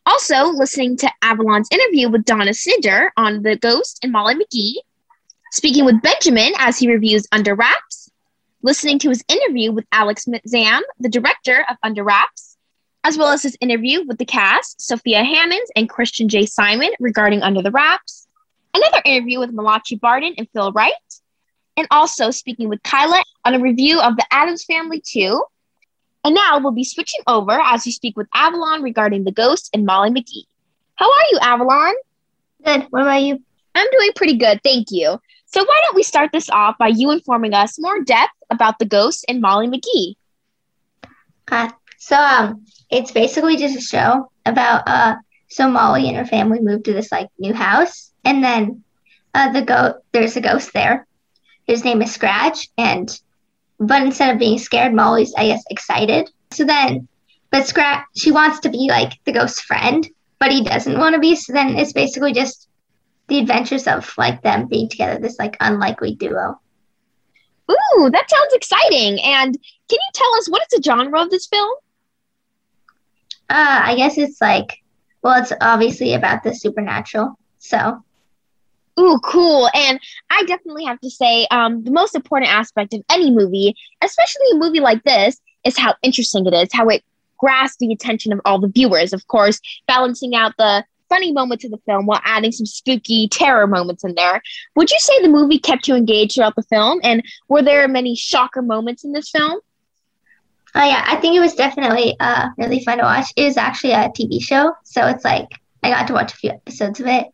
also 0.06 0.46
listening 0.46 0.96
to 0.98 1.10
Avalon's 1.22 1.68
interview 1.70 2.08
with 2.08 2.24
Donna 2.24 2.54
Snyder 2.54 3.12
on 3.16 3.42
The 3.42 3.56
Ghost 3.56 4.00
and 4.02 4.12
Molly 4.12 4.34
McGee, 4.34 4.74
speaking 5.54 5.84
with 5.84 6.02
Benjamin 6.02 6.52
as 6.58 6.76
he 6.76 6.90
reviews 6.90 7.28
Under 7.30 7.54
Wraps, 7.54 8.10
listening 8.62 8.98
to 8.98 9.08
his 9.08 9.22
interview 9.28 9.70
with 9.70 9.86
Alex 9.92 10.26
Zamm, 10.48 10.80
the 10.98 11.08
director 11.08 11.64
of 11.70 11.76
Under 11.80 12.02
Wraps, 12.02 12.56
as 13.04 13.16
well 13.16 13.28
as 13.28 13.44
his 13.44 13.56
interview 13.60 14.02
with 14.04 14.18
the 14.18 14.24
cast, 14.24 14.82
Sophia 14.82 15.22
Hammons 15.22 15.70
and 15.76 15.88
Christian 15.88 16.28
J. 16.28 16.44
Simon 16.46 16.90
regarding 16.98 17.40
Under 17.42 17.62
the 17.62 17.70
Wraps, 17.70 18.26
another 18.74 19.00
interview 19.04 19.38
with 19.38 19.52
Malachi 19.52 19.94
Barton 19.94 20.34
and 20.36 20.48
Phil 20.52 20.72
Wright, 20.72 20.92
and 21.76 21.86
also 21.92 22.32
speaking 22.32 22.68
with 22.68 22.82
Kyla 22.82 23.22
on 23.44 23.54
a 23.54 23.60
review 23.60 24.00
of 24.00 24.16
The 24.16 24.26
Addams 24.32 24.64
Family 24.64 25.00
2. 25.06 25.40
And 26.24 26.34
now 26.34 26.58
we'll 26.58 26.72
be 26.72 26.82
switching 26.82 27.20
over 27.28 27.52
as 27.52 27.86
we 27.86 27.92
speak 27.92 28.16
with 28.16 28.26
Avalon 28.34 28.82
regarding 28.82 29.22
The 29.22 29.30
Ghost 29.30 29.70
and 29.72 29.86
Molly 29.86 30.10
McGee. 30.10 30.46
How 30.96 31.06
are 31.06 31.26
you, 31.30 31.38
Avalon? 31.42 31.94
Good. 32.64 32.88
What 32.90 33.02
about 33.02 33.22
you? 33.22 33.40
I'm 33.76 33.86
doing 33.92 34.10
pretty 34.16 34.36
good, 34.36 34.60
thank 34.64 34.90
you. 34.90 35.20
So 35.54 35.64
why 35.64 35.80
don't 35.84 35.94
we 35.94 36.02
start 36.02 36.32
this 36.32 36.50
off 36.50 36.76
by 36.78 36.88
you 36.88 37.12
informing 37.12 37.54
us 37.54 37.78
more 37.78 38.02
depth 38.02 38.32
about 38.50 38.80
The 38.80 38.86
Ghost 38.86 39.24
and 39.28 39.40
Molly 39.40 39.68
McGee? 39.68 40.16
Uh, 41.46 41.70
so 41.96 42.16
um, 42.16 42.66
it's 42.90 43.12
basically 43.12 43.56
just 43.56 43.78
a 43.78 43.80
show 43.80 44.32
about 44.44 44.82
uh, 44.88 45.14
so 45.46 45.70
Molly 45.70 46.08
and 46.08 46.16
her 46.16 46.24
family 46.24 46.58
moved 46.58 46.86
to 46.86 46.92
this 46.92 47.12
like 47.12 47.28
new 47.38 47.54
house, 47.54 48.10
and 48.24 48.42
then 48.42 48.82
uh, 49.32 49.52
the 49.52 49.62
goat 49.62 50.02
there's 50.10 50.36
a 50.36 50.40
ghost 50.40 50.72
there. 50.72 51.06
His 51.68 51.84
name 51.84 52.02
is 52.02 52.12
Scratch, 52.12 52.68
and 52.76 53.08
but 53.78 54.02
instead 54.02 54.34
of 54.34 54.40
being 54.40 54.58
scared, 54.58 54.92
Molly's 54.92 55.32
I 55.38 55.46
guess 55.46 55.62
excited. 55.70 56.30
So 56.50 56.64
then, 56.64 57.06
but 57.52 57.68
Scratch 57.68 58.04
she 58.16 58.32
wants 58.32 58.58
to 58.58 58.70
be 58.70 58.88
like 58.88 59.12
the 59.24 59.30
ghost's 59.30 59.60
friend, 59.60 60.04
but 60.40 60.50
he 60.50 60.64
doesn't 60.64 60.98
want 60.98 61.14
to 61.14 61.20
be. 61.20 61.36
So 61.36 61.52
then 61.52 61.76
it's 61.76 61.92
basically 61.92 62.32
just 62.32 62.68
the 63.28 63.38
adventures 63.38 63.86
of 63.86 64.12
like 64.18 64.42
them 64.42 64.66
being 64.66 64.88
together, 64.88 65.18
this 65.18 65.38
like 65.38 65.56
unlikely 65.60 66.14
duo. 66.14 66.60
Ooh, 67.70 68.10
that 68.10 68.28
sounds 68.28 68.52
exciting! 68.52 69.20
And 69.22 69.54
can 69.88 69.98
you 69.98 70.10
tell 70.12 70.34
us 70.34 70.48
what 70.48 70.62
is 70.62 70.78
the 70.78 70.82
genre 70.82 71.22
of 71.22 71.30
this 71.30 71.46
film? 71.46 71.74
Uh, 73.50 73.80
I 73.84 73.96
guess 73.96 74.18
it's 74.18 74.40
like, 74.40 74.82
well, 75.22 75.40
it's 75.42 75.52
obviously 75.60 76.14
about 76.14 76.42
the 76.42 76.54
supernatural. 76.54 77.38
So 77.58 78.02
Ooh, 78.98 79.18
cool. 79.24 79.68
And 79.74 79.98
I 80.30 80.44
definitely 80.44 80.84
have 80.84 81.00
to 81.00 81.10
say, 81.10 81.46
um, 81.50 81.82
the 81.82 81.90
most 81.90 82.14
important 82.14 82.52
aspect 82.52 82.94
of 82.94 83.02
any 83.10 83.30
movie, 83.30 83.74
especially 84.02 84.46
a 84.52 84.56
movie 84.56 84.80
like 84.80 85.02
this, 85.02 85.40
is 85.64 85.76
how 85.76 85.94
interesting 86.02 86.46
it 86.46 86.54
is, 86.54 86.68
how 86.72 86.88
it 86.88 87.02
grasps 87.38 87.78
the 87.78 87.92
attention 87.92 88.32
of 88.32 88.40
all 88.44 88.60
the 88.60 88.68
viewers, 88.68 89.12
of 89.12 89.26
course, 89.26 89.60
balancing 89.86 90.34
out 90.34 90.52
the 90.58 90.84
funny 91.14 91.32
moments 91.32 91.64
of 91.64 91.70
the 91.70 91.78
film 91.86 92.06
while 92.06 92.20
adding 92.24 92.52
some 92.52 92.66
spooky 92.66 93.28
terror 93.28 93.66
moments 93.66 94.04
in 94.04 94.14
there. 94.14 94.42
Would 94.76 94.90
you 94.90 94.98
say 94.98 95.22
the 95.22 95.28
movie 95.28 95.58
kept 95.58 95.86
you 95.86 95.94
engaged 95.94 96.34
throughout 96.34 96.56
the 96.56 96.62
film? 96.64 97.00
And 97.02 97.22
were 97.48 97.62
there 97.62 97.86
many 97.88 98.16
shocker 98.16 98.62
moments 98.62 99.04
in 99.04 99.12
this 99.12 99.30
film? 99.30 99.60
Oh, 100.76 100.84
yeah, 100.84 101.04
I 101.06 101.16
think 101.16 101.36
it 101.36 101.40
was 101.40 101.54
definitely 101.54 102.16
uh, 102.18 102.48
really 102.58 102.82
fun 102.84 102.98
to 102.98 103.04
watch. 103.04 103.32
It 103.36 103.44
was 103.44 103.56
actually 103.56 103.92
a 103.92 104.08
TV 104.08 104.42
show, 104.42 104.72
so 104.82 105.06
it's 105.06 105.24
like 105.24 105.48
I 105.84 105.90
got 105.90 106.08
to 106.08 106.14
watch 106.14 106.32
a 106.32 106.36
few 106.36 106.50
episodes 106.50 106.98
of 106.98 107.06
it 107.06 107.26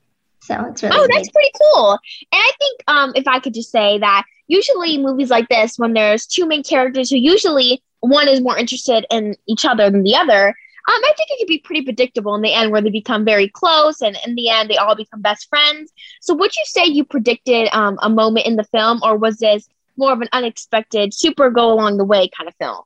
so 0.42 0.64
it's 0.66 0.82
really 0.82 0.96
Oh, 0.96 1.06
that's 1.12 1.30
pretty 1.30 1.50
cool. 1.62 1.92
And 1.92 1.99
I 2.32 2.52
think 2.58 2.82
um, 2.88 3.12
if 3.14 3.28
I 3.28 3.40
could 3.40 3.54
just 3.54 3.70
say 3.70 3.99
that 3.99 4.25
usually 4.49 4.99
movies 4.99 5.30
like 5.30 5.49
this, 5.49 5.78
when 5.78 5.92
there's 5.92 6.26
two 6.26 6.46
main 6.46 6.62
characters 6.62 7.10
who 7.10 7.16
usually 7.16 7.82
one 8.00 8.28
is 8.28 8.40
more 8.40 8.56
interested 8.56 9.06
in 9.10 9.37
each 9.46 9.64
other 9.64 9.90
than 9.90 10.02
the 10.02 10.16
other, 10.16 10.54
um, 10.88 11.00
I 11.04 11.12
think 11.16 11.28
it 11.30 11.38
could 11.38 11.49
be 11.49 11.58
pretty 11.58 11.82
predictable 11.82 12.34
in 12.34 12.42
the 12.42 12.52
end 12.52 12.72
where 12.72 12.80
they 12.80 12.90
become 12.90 13.25
very 13.25 13.49
close 13.49 14.00
and 14.00 14.16
in 14.26 14.34
the 14.34 14.49
end 14.49 14.70
they 14.70 14.76
all 14.76 14.94
become 14.94 15.20
best 15.20 15.49
friends. 15.49 15.92
So 16.20 16.34
would 16.34 16.54
you 16.56 16.62
say 16.64 16.87
you 16.87 17.04
predicted 17.04 17.68
um, 17.72 17.99
a 18.02 18.08
moment 18.08 18.46
in 18.46 18.56
the 18.56 18.64
film 18.64 19.00
or 19.02 19.16
was 19.16 19.38
this 19.38 19.68
more 19.96 20.12
of 20.12 20.20
an 20.20 20.28
unexpected, 20.32 21.12
super 21.12 21.50
go 21.50 21.72
along 21.72 21.99
the 21.99 22.04
way 22.04 22.28
kind 22.37 22.49
of 22.49 22.54
film? 22.56 22.84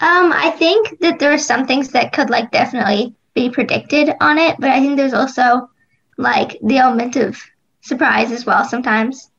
Um, 0.00 0.32
I 0.34 0.50
think 0.50 1.00
that 1.00 1.18
there 1.18 1.32
are 1.32 1.38
some 1.38 1.66
things 1.66 1.88
that 1.92 2.12
could 2.12 2.28
like 2.28 2.50
definitely 2.50 3.14
be 3.34 3.48
predicted 3.48 4.10
on 4.20 4.36
it, 4.36 4.56
but 4.58 4.70
I 4.70 4.80
think 4.80 4.96
there's 4.96 5.14
also 5.14 5.70
like 6.18 6.58
the 6.62 6.78
element 6.78 7.16
of 7.16 7.40
surprise 7.80 8.30
as 8.30 8.44
well 8.44 8.64
sometimes. 8.64 9.30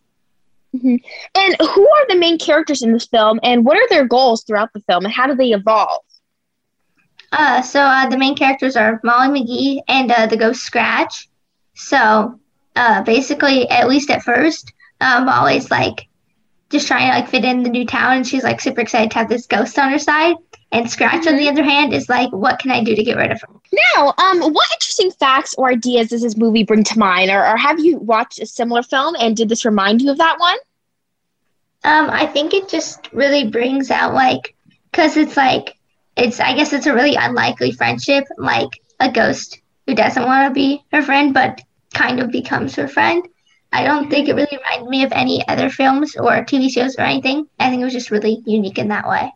Mm-hmm. 0.75 0.95
And 1.35 1.55
who 1.59 1.87
are 1.87 2.07
the 2.07 2.15
main 2.15 2.37
characters 2.37 2.81
in 2.81 2.91
this 2.91 3.05
film, 3.05 3.39
and 3.43 3.65
what 3.65 3.77
are 3.77 3.87
their 3.89 4.05
goals 4.05 4.43
throughout 4.43 4.73
the 4.73 4.81
film, 4.81 5.05
and 5.05 5.13
how 5.13 5.27
do 5.27 5.35
they 5.35 5.51
evolve? 5.51 6.01
Uh, 7.31 7.61
so 7.61 7.81
uh, 7.81 8.07
the 8.07 8.17
main 8.17 8.35
characters 8.35 8.75
are 8.75 8.99
Molly 9.03 9.41
McGee 9.41 9.81
and 9.87 10.11
uh, 10.11 10.27
the 10.27 10.37
ghost 10.37 10.63
Scratch. 10.63 11.27
So 11.75 12.39
uh, 12.75 13.03
basically, 13.03 13.69
at 13.69 13.87
least 13.87 14.09
at 14.09 14.23
first, 14.23 14.73
uh, 15.01 15.23
Molly's 15.23 15.69
like 15.69 16.07
just 16.69 16.87
trying 16.87 17.11
to 17.11 17.19
like 17.19 17.29
fit 17.29 17.45
in 17.45 17.63
the 17.63 17.69
new 17.69 17.85
town, 17.85 18.17
and 18.17 18.27
she's 18.27 18.43
like 18.43 18.59
super 18.59 18.81
excited 18.81 19.11
to 19.11 19.19
have 19.19 19.29
this 19.29 19.45
ghost 19.45 19.77
on 19.79 19.91
her 19.91 19.99
side. 19.99 20.35
And 20.71 20.89
Scratch, 20.89 21.21
mm-hmm. 21.21 21.29
on 21.29 21.35
the 21.37 21.43
mm-hmm. 21.43 21.53
other 21.53 21.63
hand, 21.63 21.93
is 21.93 22.09
like, 22.09 22.29
what 22.31 22.59
can 22.59 22.71
I 22.71 22.83
do 22.83 22.93
to 22.93 23.03
get 23.03 23.15
rid 23.15 23.31
of 23.31 23.39
her? 23.41 23.47
Now, 23.95 24.13
um, 24.17 24.41
what 24.41 24.69
interesting 24.73 25.11
facts 25.11 25.55
or 25.57 25.69
ideas 25.69 26.09
does 26.09 26.23
this 26.23 26.35
movie 26.35 26.63
bring 26.63 26.83
to 26.83 26.99
mind, 26.99 27.31
or, 27.31 27.45
or 27.45 27.55
have 27.55 27.79
you 27.79 27.97
watched 27.97 28.41
a 28.41 28.45
similar 28.45 28.83
film, 28.83 29.15
and 29.17 29.35
did 29.35 29.47
this 29.47 29.63
remind 29.63 30.01
you 30.01 30.11
of 30.11 30.17
that 30.17 30.37
one? 30.39 30.57
Um, 31.83 32.09
I 32.09 32.25
think 32.25 32.53
it 32.53 32.67
just 32.67 33.07
really 33.13 33.47
brings 33.49 33.91
out 33.91 34.13
like, 34.13 34.55
cause 34.91 35.15
it's 35.15 35.37
like, 35.37 35.76
it's 36.17 36.39
I 36.39 36.55
guess 36.55 36.73
it's 36.73 36.87
a 36.87 36.93
really 36.93 37.15
unlikely 37.15 37.71
friendship, 37.71 38.25
like 38.37 38.69
a 38.99 39.11
ghost 39.11 39.61
who 39.85 39.95
doesn't 39.95 40.25
want 40.25 40.49
to 40.49 40.53
be 40.53 40.83
her 40.91 41.01
friend, 41.01 41.33
but 41.33 41.61
kind 41.93 42.19
of 42.19 42.31
becomes 42.31 42.75
her 42.75 42.87
friend. 42.87 43.27
I 43.71 43.83
don't 43.83 44.09
think 44.09 44.27
it 44.27 44.35
really 44.35 44.57
reminded 44.57 44.89
me 44.89 45.03
of 45.03 45.11
any 45.11 45.47
other 45.47 45.69
films 45.69 46.15
or 46.15 46.43
TV 46.43 46.69
shows 46.69 46.95
or 46.97 47.01
anything. 47.01 47.47
I 47.59 47.69
think 47.69 47.81
it 47.81 47.85
was 47.85 47.93
just 47.93 48.11
really 48.11 48.41
unique 48.45 48.77
in 48.77 48.89
that 48.89 49.07
way. 49.07 49.31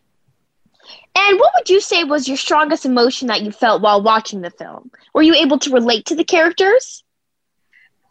And 1.16 1.40
what 1.40 1.52
would 1.56 1.70
you 1.70 1.82
say 1.82 2.04
was 2.04 2.28
your 2.28 2.38
strongest 2.38 2.86
emotion 2.86 3.28
that 3.28 3.42
you 3.42 3.52
felt 3.52 3.82
while 3.82 4.02
watching 4.02 4.42
the 4.42 4.50
film? 4.50 4.92
Were 5.14 5.22
you 5.22 5.36
able 5.36 5.60
to 5.60 5.72
relate 5.72 6.06
to 6.06 6.16
the 6.16 6.24
characters? 6.24 7.04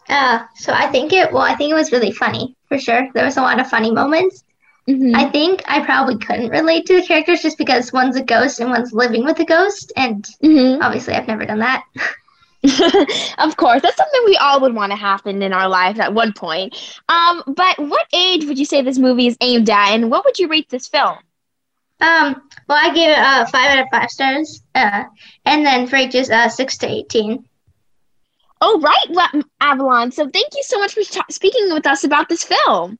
Uh, 0.08 0.44
so 0.56 0.72
I 0.72 0.88
think 0.88 1.12
it, 1.12 1.32
well, 1.32 1.42
I 1.42 1.54
think 1.54 1.70
it 1.70 1.74
was 1.74 1.92
really 1.92 2.12
funny 2.12 2.56
for 2.68 2.78
sure. 2.78 3.08
There 3.14 3.24
was 3.24 3.36
a 3.36 3.42
lot 3.42 3.60
of 3.60 3.70
funny 3.70 3.90
moments. 3.90 4.44
Mm-hmm. 4.90 5.14
I 5.14 5.30
think 5.30 5.62
I 5.68 5.85
probably 5.85 6.18
couldn't 6.18 6.50
relate 6.50 6.87
to 6.87 7.00
the 7.00 7.06
characters 7.06 7.42
just 7.42 7.59
because 7.59 7.92
one's 7.92 8.16
a 8.16 8.23
ghost 8.23 8.59
and 8.59 8.70
one's 8.70 8.92
living 8.92 9.25
with 9.25 9.38
a 9.38 9.44
ghost. 9.44 9.92
And 9.97 10.25
mm-hmm. 10.42 10.82
obviously, 10.82 11.14
I've 11.14 11.28
never 11.28 11.47
done 11.47 11.61
that. 11.61 11.85
of 13.38 13.56
course, 13.56 13.82
that's 13.82 13.97
something 13.97 14.23
we 14.26 14.37
all 14.37 14.61
would 14.61 14.75
want 14.75 14.90
to 14.90 14.97
happen 14.97 15.42
in 15.42 15.52
our 15.52 15.68
life 15.68 16.00
at 16.00 16.12
one 16.12 16.32
point. 16.32 16.76
Um, 17.09 17.44
but 17.47 17.78
what 17.78 18.06
age 18.12 18.47
would 18.47 18.59
you 18.59 18.64
say 18.64 18.82
this 18.82 18.99
movie 18.99 19.28
is 19.28 19.37
aimed 19.40 19.70
at, 19.70 19.90
and 19.90 20.11
what 20.11 20.25
would 20.25 20.38
you 20.38 20.49
rate 20.49 20.68
this 20.68 20.88
film? 20.88 21.18
Um, 22.00 22.42
well, 22.68 22.78
I 22.82 22.92
gave 22.92 23.11
it 23.11 23.18
uh, 23.18 23.47
five 23.47 23.70
out 23.70 23.85
of 23.85 23.87
five 23.92 24.11
stars, 24.11 24.62
uh, 24.75 25.04
and 25.44 25.64
then 25.64 25.87
for 25.87 25.97
ages 25.97 26.30
uh, 26.30 26.49
six 26.49 26.78
to 26.78 26.88
eighteen. 26.88 27.47
Oh, 28.61 28.80
right, 28.80 29.44
Avalon. 29.61 30.11
So 30.11 30.28
thank 30.28 30.49
you 30.54 30.62
so 30.62 30.78
much 30.80 30.94
for 30.94 31.02
t- 31.02 31.20
speaking 31.30 31.73
with 31.73 31.87
us 31.87 32.04
about 32.04 32.28
this 32.28 32.44
film. 32.44 32.99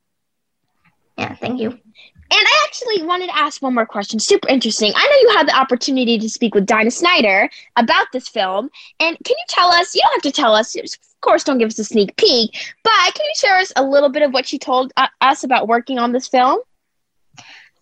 Yeah, 1.20 1.34
thank 1.34 1.60
you. 1.60 1.68
And 1.68 1.78
I 2.32 2.64
actually 2.64 3.02
wanted 3.02 3.26
to 3.26 3.36
ask 3.36 3.60
one 3.60 3.74
more 3.74 3.84
question. 3.84 4.18
Super 4.18 4.48
interesting. 4.48 4.90
I 4.96 5.04
know 5.04 5.30
you 5.30 5.36
had 5.36 5.48
the 5.48 5.54
opportunity 5.54 6.18
to 6.18 6.30
speak 6.30 6.54
with 6.54 6.64
Dinah 6.64 6.92
Snyder 6.92 7.50
about 7.76 8.06
this 8.14 8.26
film. 8.26 8.70
And 9.00 9.18
can 9.22 9.36
you 9.36 9.44
tell 9.48 9.68
us? 9.68 9.94
You 9.94 10.00
don't 10.00 10.14
have 10.14 10.32
to 10.32 10.40
tell 10.40 10.54
us. 10.54 10.74
Of 10.74 11.20
course, 11.20 11.44
don't 11.44 11.58
give 11.58 11.66
us 11.66 11.78
a 11.78 11.84
sneak 11.84 12.16
peek. 12.16 12.56
But 12.84 12.92
can 13.14 13.26
you 13.26 13.32
share 13.36 13.58
us 13.58 13.70
a 13.76 13.84
little 13.84 14.08
bit 14.08 14.22
of 14.22 14.32
what 14.32 14.46
she 14.46 14.58
told 14.58 14.94
uh, 14.96 15.08
us 15.20 15.44
about 15.44 15.68
working 15.68 15.98
on 15.98 16.12
this 16.12 16.26
film? 16.26 16.60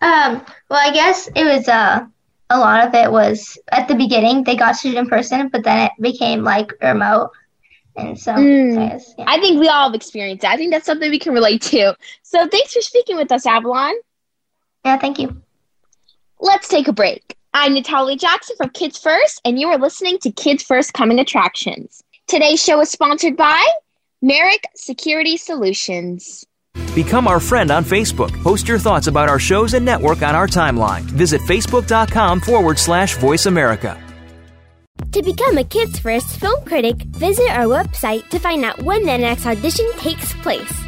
Um, 0.01 0.45
well, 0.69 0.81
I 0.81 0.91
guess 0.93 1.29
it 1.37 1.45
was 1.45 1.69
uh, 1.69 2.07
a 2.51 2.59
lot 2.59 2.89
of 2.89 2.95
it 2.95 3.13
was 3.13 3.57
at 3.69 3.87
the 3.87 3.95
beginning 3.95 4.43
they 4.43 4.57
got 4.57 4.77
to 4.79 4.91
do 4.91 4.99
in 4.99 5.07
person, 5.07 5.47
but 5.47 5.63
then 5.63 5.87
it 5.87 5.93
became 6.03 6.43
like 6.43 6.73
remote. 6.83 7.31
And 7.99 8.19
so, 8.19 8.33
mm, 8.33 8.75
so 8.75 8.81
I, 8.81 9.15
yeah. 9.19 9.25
I 9.27 9.41
think 9.41 9.61
we 9.61 9.69
all 9.69 9.89
have 9.89 9.95
experienced 9.95 10.43
that. 10.43 10.53
I 10.53 10.57
think 10.57 10.73
that's 10.73 10.87
something 10.87 11.11
we 11.11 11.19
can 11.19 11.35
relate 11.35 11.63
to. 11.63 11.97
So 12.23 12.47
thanks 12.47 12.73
for 12.73 12.81
speaking 12.81 13.17
with 13.17 13.33
us, 13.33 13.47
Avalon. 13.47 13.95
Yeah, 14.85 14.99
thank 14.99 15.19
you. 15.19 15.43
Let's 16.41 16.69
take 16.69 16.89
a 16.89 16.93
break. 16.93 17.37
I'm 17.55 17.75
Natalie 17.75 18.17
Jackson 18.17 18.57
from 18.57 18.71
Kids 18.71 18.99
First, 18.99 19.41
and 19.45 19.59
you 19.59 19.69
are 19.69 19.79
listening 19.79 20.19
to 20.19 20.31
Kids 20.31 20.63
First 20.63 20.93
Coming 20.93 21.19
Attractions. 21.19 22.03
Today's 22.29 22.63
show 22.63 22.81
is 22.81 22.91
sponsored 22.91 23.37
by 23.37 23.67
Merrick 24.23 24.65
Security 24.77 25.37
Solutions. 25.37 26.47
Become 26.95 27.27
our 27.27 27.41
friend 27.41 27.71
on 27.71 27.85
Facebook. 27.85 28.31
Post 28.43 28.69
your 28.69 28.79
thoughts 28.79 29.07
about 29.07 29.29
our 29.29 29.39
shows 29.39 29.75
and 29.75 29.85
network 29.85 30.23
on 30.23 30.37
our 30.37 30.47
timeline. 30.47 31.03
Visit 31.03 31.41
facebook.com 31.43 32.41
forward 32.41 32.79
slash 32.79 33.17
voice 33.17 33.47
America. 33.47 34.08
To 35.13 35.23
become 35.23 35.59
a 35.59 35.65
Kids 35.65 35.99
First 35.99 36.39
film 36.39 36.65
critic, 36.65 36.97
visit 37.17 37.51
our 37.51 37.65
website 37.65 38.29
to 38.29 38.39
find 38.39 38.65
out 38.65 38.83
when 38.83 39.05
the 39.05 39.19
next 39.19 39.47
audition 39.47 39.91
takes 39.99 40.33
place. 40.35 40.88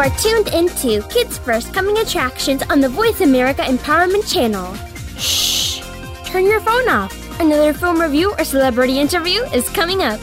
Are 0.00 0.08
tuned 0.16 0.48
into 0.54 1.06
Kids 1.08 1.36
First 1.36 1.74
Coming 1.74 1.98
Attractions 1.98 2.62
on 2.70 2.80
the 2.80 2.88
Voice 2.88 3.20
America 3.20 3.60
Empowerment 3.60 4.32
Channel. 4.32 4.74
Shh! 5.18 5.82
Turn 6.24 6.46
your 6.46 6.60
phone 6.60 6.88
off. 6.88 7.12
Another 7.38 7.74
film 7.74 8.00
review 8.00 8.32
or 8.38 8.44
celebrity 8.44 8.98
interview 8.98 9.42
is 9.52 9.68
coming 9.68 10.02
up. 10.02 10.18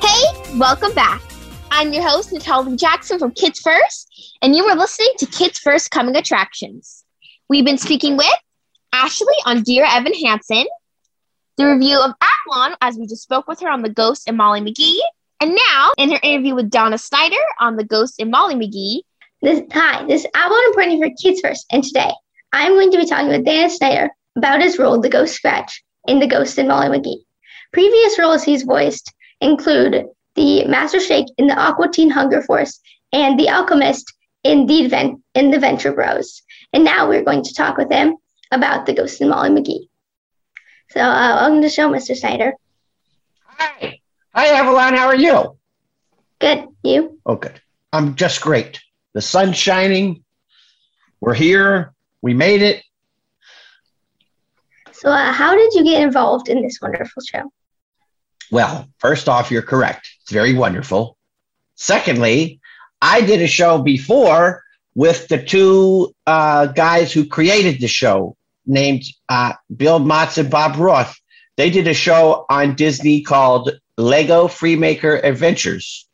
Hey, 0.00 0.58
welcome 0.60 0.94
back. 0.94 1.20
I'm 1.72 1.92
your 1.92 2.08
host, 2.08 2.32
Natalie 2.32 2.76
Jackson 2.76 3.18
from 3.18 3.32
Kids 3.32 3.58
First, 3.58 4.36
and 4.40 4.54
you 4.54 4.64
are 4.66 4.76
listening 4.76 5.10
to 5.18 5.26
Kids 5.26 5.58
First 5.58 5.90
Coming 5.90 6.14
Attractions. 6.14 7.04
We've 7.48 7.64
been 7.64 7.78
speaking 7.78 8.16
with 8.16 8.28
Ashley 8.92 9.34
on 9.44 9.64
Dear 9.64 9.86
Evan 9.90 10.14
Hansen, 10.24 10.66
the 11.56 11.66
review 11.66 11.98
of 11.98 12.12
Avalon, 12.46 12.76
as 12.80 12.96
we 12.96 13.08
just 13.08 13.24
spoke 13.24 13.48
with 13.48 13.58
her 13.58 13.68
on 13.68 13.82
The 13.82 13.90
Ghost 13.90 14.28
and 14.28 14.36
Molly 14.36 14.60
McGee, 14.60 15.00
and 15.44 15.54
now, 15.54 15.90
in 15.98 16.10
her 16.10 16.18
interview 16.22 16.54
with 16.54 16.70
Donna 16.70 16.96
Snyder 16.96 17.36
on 17.60 17.76
The 17.76 17.84
Ghost 17.84 18.14
and 18.18 18.30
Molly 18.30 18.54
McGee. 18.54 19.00
This, 19.42 19.60
hi, 19.70 20.02
this 20.06 20.22
is 20.24 20.30
Avalon 20.34 20.62
Reporting 20.68 21.02
for 21.02 21.10
Kids 21.22 21.42
First, 21.42 21.66
and 21.70 21.84
today 21.84 22.10
I'm 22.54 22.72
going 22.72 22.90
to 22.92 22.96
be 22.96 23.04
talking 23.04 23.28
with 23.28 23.44
Dana 23.44 23.68
Snyder 23.68 24.08
about 24.36 24.62
his 24.62 24.78
role, 24.78 24.98
the 24.98 25.10
Ghost 25.10 25.34
Scratch, 25.34 25.84
in 26.08 26.18
The 26.18 26.26
Ghost 26.26 26.56
and 26.56 26.68
Molly 26.68 26.88
McGee. 26.88 27.24
Previous 27.74 28.18
roles 28.18 28.42
he's 28.42 28.62
voiced 28.62 29.12
include 29.42 30.06
the 30.34 30.64
Master 30.64 30.98
Shake 30.98 31.26
in 31.36 31.46
the 31.46 31.60
Aqua 31.60 31.90
Teen 31.90 32.08
Hunger 32.08 32.40
Force 32.40 32.80
and 33.12 33.38
the 33.38 33.50
Alchemist 33.50 34.14
in 34.44 34.64
the 34.64 34.80
event 34.80 35.20
in 35.34 35.50
the 35.50 35.60
Venture 35.60 35.92
Bros. 35.92 36.40
And 36.72 36.84
now 36.84 37.06
we're 37.06 37.22
going 37.22 37.44
to 37.44 37.54
talk 37.54 37.76
with 37.76 37.92
him 37.92 38.16
about 38.50 38.86
the 38.86 38.94
Ghost 38.94 39.20
and 39.20 39.28
Molly 39.28 39.50
McGee. 39.50 39.90
So 40.88 41.00
uh, 41.00 41.36
welcome 41.36 41.60
to 41.60 41.66
the 41.66 41.70
show, 41.70 41.90
Mr. 41.90 42.16
Snyder. 42.16 42.54
Hi. 43.58 44.00
Hi, 44.36 44.48
Avalon. 44.48 44.94
How 44.96 45.06
are 45.06 45.14
you? 45.14 45.56
Good. 46.40 46.66
You? 46.82 47.20
Oh, 47.24 47.36
good. 47.36 47.60
I'm 47.92 48.16
just 48.16 48.40
great. 48.40 48.80
The 49.12 49.22
sun's 49.22 49.56
shining. 49.56 50.24
We're 51.20 51.34
here. 51.34 51.94
We 52.20 52.34
made 52.34 52.60
it. 52.60 52.82
So, 54.90 55.08
uh, 55.08 55.32
how 55.32 55.54
did 55.54 55.72
you 55.74 55.84
get 55.84 56.02
involved 56.02 56.48
in 56.48 56.62
this 56.62 56.80
wonderful 56.82 57.22
show? 57.22 57.52
Well, 58.50 58.88
first 58.98 59.28
off, 59.28 59.52
you're 59.52 59.62
correct. 59.62 60.10
It's 60.22 60.32
very 60.32 60.52
wonderful. 60.52 61.16
Secondly, 61.76 62.60
I 63.00 63.20
did 63.20 63.40
a 63.40 63.46
show 63.46 63.82
before 63.82 64.64
with 64.96 65.28
the 65.28 65.40
two 65.40 66.12
uh, 66.26 66.66
guys 66.66 67.12
who 67.12 67.24
created 67.24 67.80
the 67.80 67.86
show, 67.86 68.36
named 68.66 69.04
uh, 69.28 69.52
Bill 69.76 70.00
Motz 70.00 70.38
and 70.38 70.50
Bob 70.50 70.76
Roth. 70.76 71.16
They 71.56 71.70
did 71.70 71.86
a 71.86 71.94
show 71.94 72.46
on 72.50 72.74
Disney 72.74 73.22
called 73.22 73.70
Lego 73.96 74.48
Freemaker 74.48 75.22
Adventures. 75.22 76.06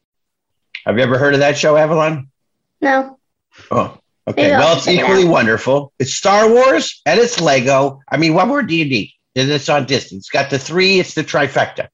Have 0.84 0.96
you 0.96 1.02
ever 1.02 1.18
heard 1.18 1.34
of 1.34 1.40
that 1.40 1.58
show, 1.58 1.76
Avalon? 1.76 2.28
No. 2.80 3.18
Oh, 3.70 3.98
okay. 4.26 4.50
Well, 4.50 4.76
it's 4.76 4.88
equally 4.88 5.24
wonderful. 5.24 5.92
It's 5.98 6.14
Star 6.14 6.48
Wars 6.48 7.02
and 7.04 7.20
it's 7.20 7.40
Lego. 7.40 8.00
I 8.08 8.16
mean, 8.16 8.34
what 8.34 8.48
more 8.48 8.62
do 8.62 8.74
you 8.74 8.84
need? 8.84 9.12
And 9.36 9.50
it's 9.50 9.68
on 9.68 9.86
Disney. 9.86 10.18
It's 10.18 10.30
got 10.30 10.50
the 10.50 10.58
three. 10.58 10.98
It's 10.98 11.14
the 11.14 11.24
trifecta. 11.24 11.88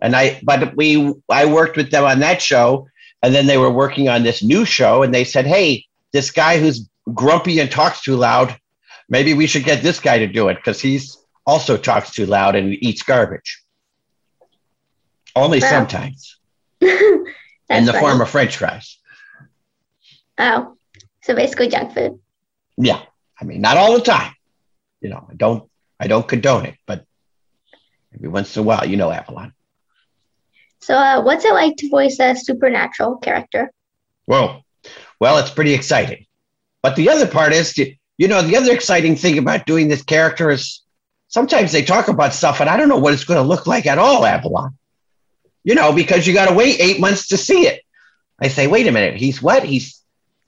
And 0.00 0.14
I, 0.14 0.40
but 0.42 0.76
we, 0.76 1.12
I 1.28 1.46
worked 1.46 1.76
with 1.76 1.90
them 1.90 2.04
on 2.04 2.20
that 2.20 2.42
show, 2.42 2.88
and 3.22 3.34
then 3.34 3.46
they 3.46 3.58
were 3.58 3.70
working 3.70 4.08
on 4.08 4.22
this 4.22 4.42
new 4.42 4.64
show, 4.64 5.02
and 5.02 5.14
they 5.14 5.24
said, 5.24 5.46
"Hey, 5.46 5.86
this 6.12 6.30
guy 6.30 6.58
who's 6.58 6.88
grumpy 7.12 7.60
and 7.60 7.70
talks 7.70 8.02
too 8.02 8.16
loud, 8.16 8.58
maybe 9.08 9.34
we 9.34 9.46
should 9.46 9.64
get 9.64 9.82
this 9.82 10.00
guy 10.00 10.18
to 10.18 10.26
do 10.26 10.48
it 10.48 10.56
because 10.56 10.80
he's 10.80 11.18
also 11.46 11.76
talks 11.76 12.10
too 12.10 12.26
loud 12.26 12.54
and 12.54 12.74
eats 12.82 13.02
garbage. 13.02 13.62
Only 15.34 15.60
wow. 15.60 15.70
sometimes." 15.70 16.38
in 17.70 17.84
the 17.84 17.92
funny. 17.92 17.98
form 17.98 18.20
of 18.20 18.30
French 18.30 18.56
fries. 18.56 18.98
Oh, 20.38 20.76
so 21.22 21.34
basically 21.34 21.68
junk 21.68 21.92
food. 21.94 22.18
Yeah, 22.76 23.00
I 23.40 23.44
mean, 23.44 23.60
not 23.60 23.76
all 23.76 23.94
the 23.94 24.02
time. 24.02 24.32
You 25.00 25.10
know, 25.10 25.26
I 25.30 25.34
don't, 25.34 25.68
I 26.00 26.06
don't 26.06 26.26
condone 26.26 26.66
it, 26.66 26.76
but 26.86 27.04
every 28.14 28.28
once 28.28 28.56
in 28.56 28.60
a 28.60 28.62
while, 28.64 28.84
you 28.84 28.96
know, 28.96 29.10
Avalon. 29.10 29.52
So, 30.80 30.94
uh, 30.96 31.22
what's 31.22 31.44
it 31.44 31.54
like 31.54 31.76
to 31.76 31.88
voice 31.88 32.18
a 32.20 32.34
supernatural 32.34 33.16
character? 33.16 33.70
Well, 34.26 34.64
well, 35.20 35.38
it's 35.38 35.50
pretty 35.50 35.72
exciting. 35.72 36.26
But 36.82 36.96
the 36.96 37.08
other 37.08 37.26
part 37.26 37.52
is, 37.52 37.72
to, 37.74 37.94
you 38.18 38.28
know, 38.28 38.42
the 38.42 38.56
other 38.56 38.72
exciting 38.72 39.16
thing 39.16 39.38
about 39.38 39.66
doing 39.66 39.88
this 39.88 40.02
character 40.02 40.50
is 40.50 40.82
sometimes 41.28 41.72
they 41.72 41.82
talk 41.82 42.08
about 42.08 42.34
stuff, 42.34 42.60
and 42.60 42.68
I 42.68 42.76
don't 42.76 42.88
know 42.88 42.98
what 42.98 43.14
it's 43.14 43.24
going 43.24 43.42
to 43.42 43.48
look 43.48 43.66
like 43.66 43.86
at 43.86 43.98
all, 43.98 44.26
Avalon 44.26 44.76
you 45.64 45.74
know, 45.74 45.92
because 45.92 46.26
you 46.26 46.34
got 46.34 46.48
to 46.48 46.54
wait 46.54 46.80
eight 46.80 47.00
months 47.00 47.28
to 47.28 47.36
see 47.36 47.66
it. 47.66 47.82
I 48.38 48.48
say, 48.48 48.66
wait 48.66 48.86
a 48.86 48.92
minute, 48.92 49.16
he's 49.16 49.42
what? 49.42 49.64
He's 49.64 50.00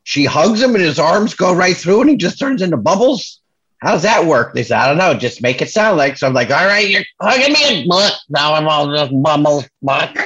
she 0.05 0.25
hugs 0.25 0.63
him 0.63 0.75
and 0.77 0.85
his 0.85 1.01
arms 1.01 1.35
go 1.35 1.53
right 1.53 1.77
through 1.77 2.03
and 2.03 2.11
he 2.11 2.17
just 2.17 2.39
turns 2.39 2.63
into 2.63 2.77
bubbles. 2.77 3.41
How 3.79 3.93
does 3.93 4.03
that 4.03 4.25
work? 4.25 4.55
They 4.55 4.63
said, 4.63 4.79
I 4.79 4.89
don't 4.89 4.99
know, 4.99 5.15
just 5.15 5.43
make 5.43 5.61
it 5.61 5.69
sound 5.69 5.97
like. 5.97 6.17
So 6.17 6.27
I'm 6.27 6.33
like, 6.33 6.51
all 6.51 6.65
right, 6.65 6.89
you're 6.89 7.05
hugging 7.21 7.53
me 7.53 7.83
and 7.83 7.89
now 8.29 8.55
I'm 8.55 8.69
all 8.69 8.95
just 8.95 9.11
bubbles, 9.21 9.69
but 9.83 10.17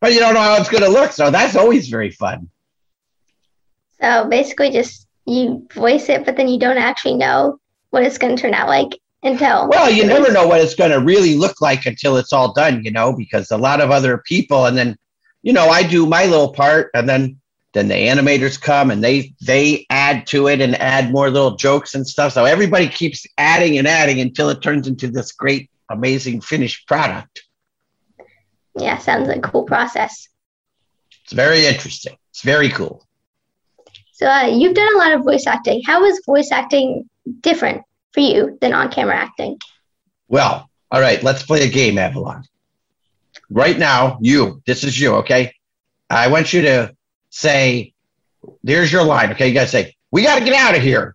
but 0.00 0.12
you 0.12 0.20
don't 0.20 0.34
know 0.34 0.40
how 0.40 0.56
it's 0.56 0.68
gonna 0.68 0.88
look. 0.88 1.12
So 1.12 1.30
that's 1.30 1.56
always 1.56 1.88
very 1.88 2.10
fun. 2.10 2.48
So 4.00 4.28
basically 4.28 4.70
just 4.70 5.06
you 5.26 5.66
voice 5.74 6.08
it, 6.08 6.24
but 6.24 6.36
then 6.36 6.48
you 6.48 6.58
don't 6.58 6.78
actually 6.78 7.16
know 7.16 7.58
what 7.90 8.04
it's 8.04 8.18
gonna 8.18 8.36
turn 8.36 8.54
out 8.54 8.68
like 8.68 8.98
until 9.22 9.68
well 9.68 9.90
you 9.90 10.06
never 10.06 10.32
know 10.32 10.46
what 10.46 10.60
it's 10.60 10.74
going 10.74 10.90
to 10.90 11.00
really 11.00 11.34
look 11.34 11.60
like 11.60 11.84
until 11.86 12.16
it's 12.16 12.32
all 12.32 12.52
done 12.52 12.82
you 12.84 12.90
know 12.90 13.14
because 13.14 13.50
a 13.50 13.56
lot 13.56 13.80
of 13.80 13.90
other 13.90 14.18
people 14.26 14.66
and 14.66 14.76
then 14.76 14.96
you 15.42 15.52
know 15.52 15.68
i 15.68 15.82
do 15.82 16.06
my 16.06 16.24
little 16.24 16.52
part 16.52 16.90
and 16.94 17.08
then 17.08 17.40
then 17.72 17.88
the 17.88 17.94
animators 17.94 18.60
come 18.60 18.90
and 18.90 19.02
they 19.02 19.32
they 19.40 19.86
add 19.90 20.26
to 20.26 20.48
it 20.48 20.60
and 20.60 20.74
add 20.76 21.12
more 21.12 21.30
little 21.30 21.56
jokes 21.56 21.94
and 21.94 22.06
stuff. 22.06 22.32
So 22.32 22.44
everybody 22.44 22.88
keeps 22.88 23.26
adding 23.38 23.78
and 23.78 23.86
adding 23.86 24.20
until 24.20 24.48
it 24.48 24.60
turns 24.60 24.88
into 24.88 25.08
this 25.08 25.32
great 25.32 25.70
amazing 25.88 26.40
finished 26.40 26.86
product. 26.88 27.42
Yeah 28.76 28.98
sounds 28.98 29.28
like 29.28 29.38
a 29.38 29.48
cool 29.48 29.64
process. 29.64 30.28
It's 31.24 31.32
very 31.32 31.66
interesting. 31.66 32.16
It's 32.30 32.42
very 32.42 32.70
cool. 32.70 33.06
So 34.12 34.26
uh, 34.26 34.46
you've 34.46 34.74
done 34.74 34.94
a 34.94 34.98
lot 34.98 35.12
of 35.12 35.22
voice 35.22 35.46
acting. 35.46 35.82
How 35.86 36.04
is 36.04 36.20
voice 36.26 36.50
acting 36.52 37.08
different 37.40 37.82
for 38.12 38.20
you 38.20 38.58
than 38.60 38.72
on 38.72 38.90
camera 38.90 39.16
acting? 39.16 39.58
Well, 40.28 40.68
all 40.90 41.00
right, 41.00 41.22
let's 41.22 41.42
play 41.42 41.64
a 41.64 41.68
game, 41.68 41.98
Avalon. 41.98 42.44
Right 43.48 43.78
now, 43.78 44.18
you, 44.20 44.62
this 44.66 44.84
is 44.84 44.98
you, 44.98 45.16
okay? 45.16 45.54
I 46.08 46.28
want 46.28 46.52
you 46.52 46.62
to 46.62 46.94
say, 47.30 47.92
there's 48.62 48.92
your 48.92 49.04
line, 49.04 49.32
okay? 49.32 49.48
You 49.48 49.54
got 49.54 49.62
to 49.62 49.68
say, 49.68 49.96
we 50.10 50.22
got 50.22 50.38
to 50.38 50.44
get 50.44 50.54
out 50.54 50.76
of 50.76 50.82
here, 50.82 51.14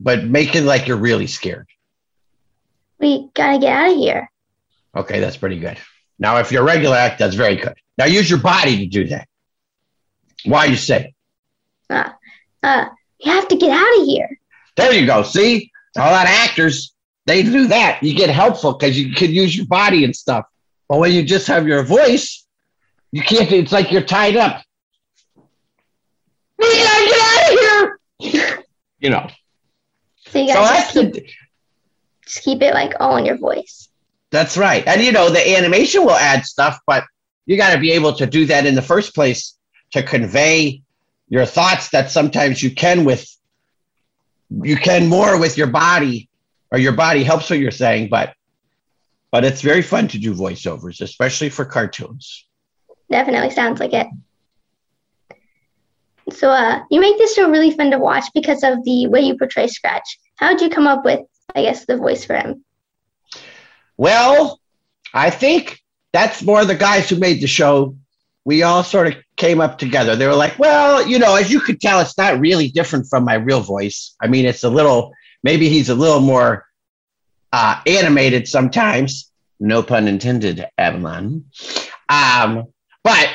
but 0.00 0.24
make 0.24 0.54
it 0.54 0.62
like 0.62 0.88
you're 0.88 0.96
really 0.96 1.26
scared. 1.26 1.68
We 2.98 3.28
got 3.34 3.52
to 3.52 3.58
get 3.58 3.72
out 3.72 3.92
of 3.92 3.96
here. 3.96 4.30
Okay, 4.96 5.20
that's 5.20 5.36
pretty 5.36 5.58
good. 5.58 5.78
Now, 6.18 6.38
if 6.38 6.50
you're 6.50 6.62
a 6.62 6.66
regular 6.66 6.96
act, 6.96 7.20
that's 7.20 7.36
very 7.36 7.56
good. 7.56 7.74
Now, 7.96 8.06
use 8.06 8.28
your 8.28 8.40
body 8.40 8.78
to 8.78 8.86
do 8.86 9.08
that. 9.08 9.28
Why 10.44 10.64
you 10.66 10.76
say? 10.76 11.14
Uh, 11.90 12.10
uh, 12.62 12.86
you 13.20 13.32
have 13.32 13.48
to 13.48 13.56
get 13.56 13.70
out 13.70 14.00
of 14.00 14.06
here. 14.06 14.28
There 14.76 14.92
you 14.92 15.06
go. 15.06 15.22
See, 15.22 15.70
all 15.96 16.10
that 16.10 16.26
actors, 16.48 16.94
they 17.26 17.42
do 17.42 17.68
that. 17.68 18.02
You 18.02 18.14
get 18.14 18.30
helpful 18.30 18.74
because 18.74 18.98
you 18.98 19.14
can 19.14 19.30
use 19.32 19.56
your 19.56 19.66
body 19.66 20.04
and 20.04 20.14
stuff. 20.14 20.46
But 20.88 20.98
when 20.98 21.12
you 21.12 21.22
just 21.22 21.46
have 21.46 21.66
your 21.66 21.82
voice, 21.82 22.46
you 23.12 23.22
can't. 23.22 23.50
It's 23.52 23.72
like 23.72 23.90
you're 23.90 24.02
tied 24.02 24.36
up. 24.36 24.62
We 26.58 26.66
gotta 26.66 27.06
get 27.06 27.20
out 27.20 27.52
of 27.52 28.30
here. 28.30 28.64
you 29.00 29.10
know. 29.10 29.28
So 30.26 30.38
you 30.40 30.46
gotta 30.52 30.90
so 30.92 31.02
just, 31.02 31.14
keep, 31.14 31.26
just 32.24 32.42
keep 32.42 32.62
it 32.62 32.74
like 32.74 32.94
all 33.00 33.16
in 33.16 33.24
your 33.24 33.38
voice. 33.38 33.88
That's 34.30 34.56
right. 34.56 34.86
And 34.86 35.02
you 35.02 35.12
know, 35.12 35.30
the 35.30 35.56
animation 35.56 36.04
will 36.04 36.12
add 36.12 36.44
stuff, 36.44 36.78
but 36.86 37.04
you 37.46 37.56
got 37.56 37.72
to 37.72 37.80
be 37.80 37.92
able 37.92 38.12
to 38.14 38.26
do 38.26 38.44
that 38.46 38.66
in 38.66 38.74
the 38.74 38.82
first 38.82 39.14
place 39.14 39.56
to 39.92 40.02
convey 40.02 40.82
your 41.28 41.46
thoughts 41.46 41.88
that 41.90 42.10
sometimes 42.10 42.62
you 42.62 42.74
can 42.74 43.04
with 43.04 43.26
you 44.50 44.76
can 44.76 45.06
more 45.06 45.38
with 45.38 45.56
your 45.56 45.66
body 45.66 46.28
or 46.70 46.78
your 46.78 46.92
body 46.92 47.22
helps 47.22 47.50
what 47.50 47.58
you're 47.58 47.70
saying 47.70 48.08
but 48.08 48.34
but 49.30 49.44
it's 49.44 49.60
very 49.60 49.82
fun 49.82 50.08
to 50.08 50.18
do 50.18 50.34
voiceovers 50.34 51.00
especially 51.00 51.50
for 51.50 51.64
cartoons. 51.64 52.46
Definitely 53.10 53.50
sounds 53.50 53.80
like 53.80 53.92
it. 53.92 54.06
So 56.30 56.50
uh, 56.50 56.82
you 56.90 57.00
make 57.00 57.16
this 57.16 57.34
show 57.34 57.50
really 57.50 57.70
fun 57.70 57.90
to 57.90 57.98
watch 57.98 58.24
because 58.34 58.62
of 58.62 58.84
the 58.84 59.06
way 59.06 59.20
you 59.20 59.36
portray 59.38 59.66
scratch. 59.66 60.18
How 60.36 60.50
did 60.50 60.60
you 60.60 60.70
come 60.70 60.86
up 60.86 61.04
with 61.04 61.20
i 61.54 61.62
guess 61.62 61.86
the 61.86 61.96
voice 61.96 62.24
for 62.24 62.36
him? 62.36 62.64
Well 63.96 64.60
i 65.14 65.30
think 65.30 65.80
that's 66.12 66.42
more 66.42 66.64
the 66.64 66.74
guys 66.74 67.08
who 67.08 67.16
made 67.16 67.40
the 67.40 67.46
show. 67.46 67.96
We 68.44 68.62
all 68.62 68.82
sort 68.82 69.08
of 69.08 69.14
came 69.38 69.60
up 69.60 69.78
together. 69.78 70.16
They 70.16 70.26
were 70.26 70.34
like, 70.34 70.58
well, 70.58 71.06
you 71.06 71.18
know, 71.18 71.36
as 71.36 71.50
you 71.50 71.60
could 71.60 71.80
tell, 71.80 72.00
it's 72.00 72.18
not 72.18 72.40
really 72.40 72.68
different 72.68 73.06
from 73.08 73.24
my 73.24 73.34
real 73.34 73.60
voice. 73.60 74.14
I 74.20 74.26
mean, 74.26 74.44
it's 74.44 74.64
a 74.64 74.68
little, 74.68 75.14
maybe 75.42 75.68
he's 75.68 75.88
a 75.88 75.94
little 75.94 76.20
more 76.20 76.66
uh, 77.52 77.80
animated 77.86 78.46
sometimes. 78.46 79.30
No 79.60 79.82
pun 79.82 80.06
intended, 80.06 80.66
Avalon. 80.76 81.46
Um, 82.08 82.64
but 83.02 83.30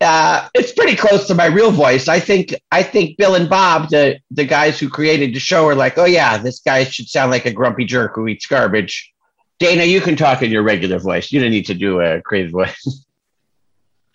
uh, 0.00 0.48
it's 0.54 0.72
pretty 0.72 0.96
close 0.96 1.26
to 1.28 1.34
my 1.34 1.46
real 1.46 1.70
voice. 1.70 2.08
I 2.08 2.20
think 2.20 2.54
I 2.70 2.82
think 2.82 3.16
Bill 3.16 3.34
and 3.34 3.48
Bob, 3.48 3.88
the 3.90 4.18
the 4.30 4.44
guys 4.44 4.78
who 4.78 4.88
created 4.88 5.34
the 5.34 5.40
show, 5.40 5.66
are 5.66 5.74
like, 5.74 5.96
oh 5.98 6.04
yeah, 6.04 6.36
this 6.38 6.60
guy 6.60 6.84
should 6.84 7.08
sound 7.08 7.30
like 7.30 7.46
a 7.46 7.52
grumpy 7.52 7.84
jerk 7.84 8.14
who 8.14 8.28
eats 8.28 8.46
garbage. 8.46 9.12
Dana, 9.58 9.84
you 9.84 10.00
can 10.00 10.16
talk 10.16 10.42
in 10.42 10.50
your 10.50 10.62
regular 10.62 10.98
voice. 10.98 11.32
You 11.32 11.40
don't 11.40 11.50
need 11.50 11.66
to 11.66 11.74
do 11.74 12.00
a 12.00 12.20
crazy 12.20 12.50
voice. 12.50 13.04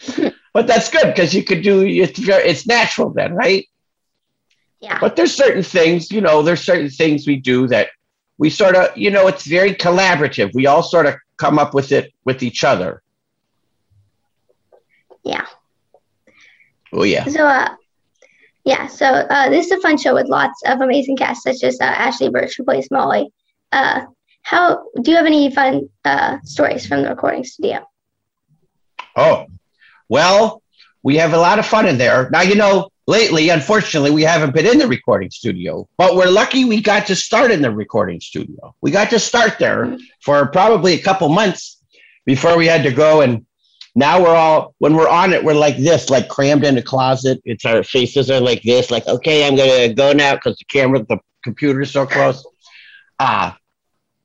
but 0.53 0.67
that's 0.67 0.89
good 0.89 1.07
because 1.07 1.33
you 1.33 1.43
could 1.43 1.63
do 1.63 1.81
it's 1.81 2.19
it's 2.19 2.67
natural 2.67 3.09
then, 3.09 3.33
right? 3.33 3.67
Yeah. 4.79 4.99
But 4.99 5.15
there's 5.15 5.33
certain 5.33 5.63
things, 5.63 6.11
you 6.11 6.21
know, 6.21 6.41
there's 6.41 6.61
certain 6.61 6.89
things 6.89 7.25
we 7.25 7.37
do 7.37 7.67
that 7.67 7.89
we 8.37 8.49
sort 8.49 8.75
of, 8.75 8.95
you 8.97 9.11
know, 9.11 9.27
it's 9.27 9.45
very 9.45 9.73
collaborative. 9.73 10.51
We 10.53 10.67
all 10.67 10.83
sort 10.83 11.05
of 11.05 11.15
come 11.37 11.57
up 11.57 11.73
with 11.73 11.91
it 11.91 12.13
with 12.25 12.43
each 12.43 12.63
other. 12.63 13.01
Yeah. 15.23 15.45
Oh 16.91 17.03
yeah. 17.03 17.25
So 17.25 17.45
uh 17.47 17.75
yeah, 18.65 18.87
so 18.87 19.05
uh, 19.05 19.49
this 19.49 19.65
is 19.65 19.71
a 19.73 19.81
fun 19.81 19.97
show 19.97 20.13
with 20.13 20.27
lots 20.27 20.61
of 20.65 20.79
amazing 20.79 21.17
casts, 21.17 21.43
such 21.43 21.63
as 21.63 21.77
uh, 21.81 21.83
Ashly 21.83 22.29
Burch, 22.29 22.55
who 22.55 22.63
plays 22.63 22.89
Molly. 22.89 23.29
Uh, 23.73 24.05
how 24.41 24.85
do 25.01 25.11
you 25.11 25.17
have 25.17 25.25
any 25.25 25.51
fun 25.51 25.89
uh, 26.05 26.37
stories 26.45 26.85
from 26.87 27.01
the 27.01 27.09
recording 27.09 27.43
studio? 27.43 27.85
Oh, 29.17 29.47
well, 30.13 30.61
we 31.01 31.17
have 31.17 31.33
a 31.33 31.37
lot 31.37 31.57
of 31.57 31.65
fun 31.65 31.87
in 31.87 31.97
there. 31.97 32.29
Now, 32.29 32.43
you 32.43 32.53
know, 32.53 32.89
lately, 33.07 33.49
unfortunately, 33.49 34.11
we 34.11 34.21
haven't 34.21 34.53
been 34.53 34.67
in 34.67 34.77
the 34.77 34.87
recording 34.87 35.31
studio, 35.31 35.89
but 35.97 36.15
we're 36.15 36.29
lucky 36.29 36.65
we 36.65 36.81
got 36.81 37.07
to 37.07 37.15
start 37.15 37.49
in 37.49 37.63
the 37.63 37.71
recording 37.71 38.21
studio. 38.21 38.75
We 38.79 38.91
got 38.91 39.09
to 39.09 39.19
start 39.19 39.57
there 39.57 39.97
for 40.21 40.45
probably 40.45 40.93
a 40.93 41.01
couple 41.01 41.29
months 41.29 41.81
before 42.27 42.55
we 42.55 42.67
had 42.67 42.83
to 42.83 42.91
go. 42.91 43.21
And 43.21 43.47
now 43.95 44.21
we're 44.21 44.35
all, 44.35 44.75
when 44.77 44.93
we're 44.95 45.09
on 45.09 45.33
it, 45.33 45.43
we're 45.43 45.55
like 45.55 45.77
this, 45.77 46.11
like 46.11 46.29
crammed 46.29 46.63
in 46.63 46.77
a 46.77 46.83
closet. 46.83 47.41
It's 47.43 47.65
our 47.65 47.81
faces 47.81 48.29
are 48.29 48.39
like 48.39 48.61
this, 48.61 48.91
like, 48.91 49.07
okay, 49.07 49.47
I'm 49.47 49.55
going 49.55 49.89
to 49.89 49.95
go 49.95 50.13
now 50.13 50.35
because 50.35 50.57
the 50.59 50.65
camera, 50.65 51.03
the 51.09 51.17
computer's 51.43 51.89
so 51.89 52.05
close. 52.05 52.45
Ah, 53.19 53.57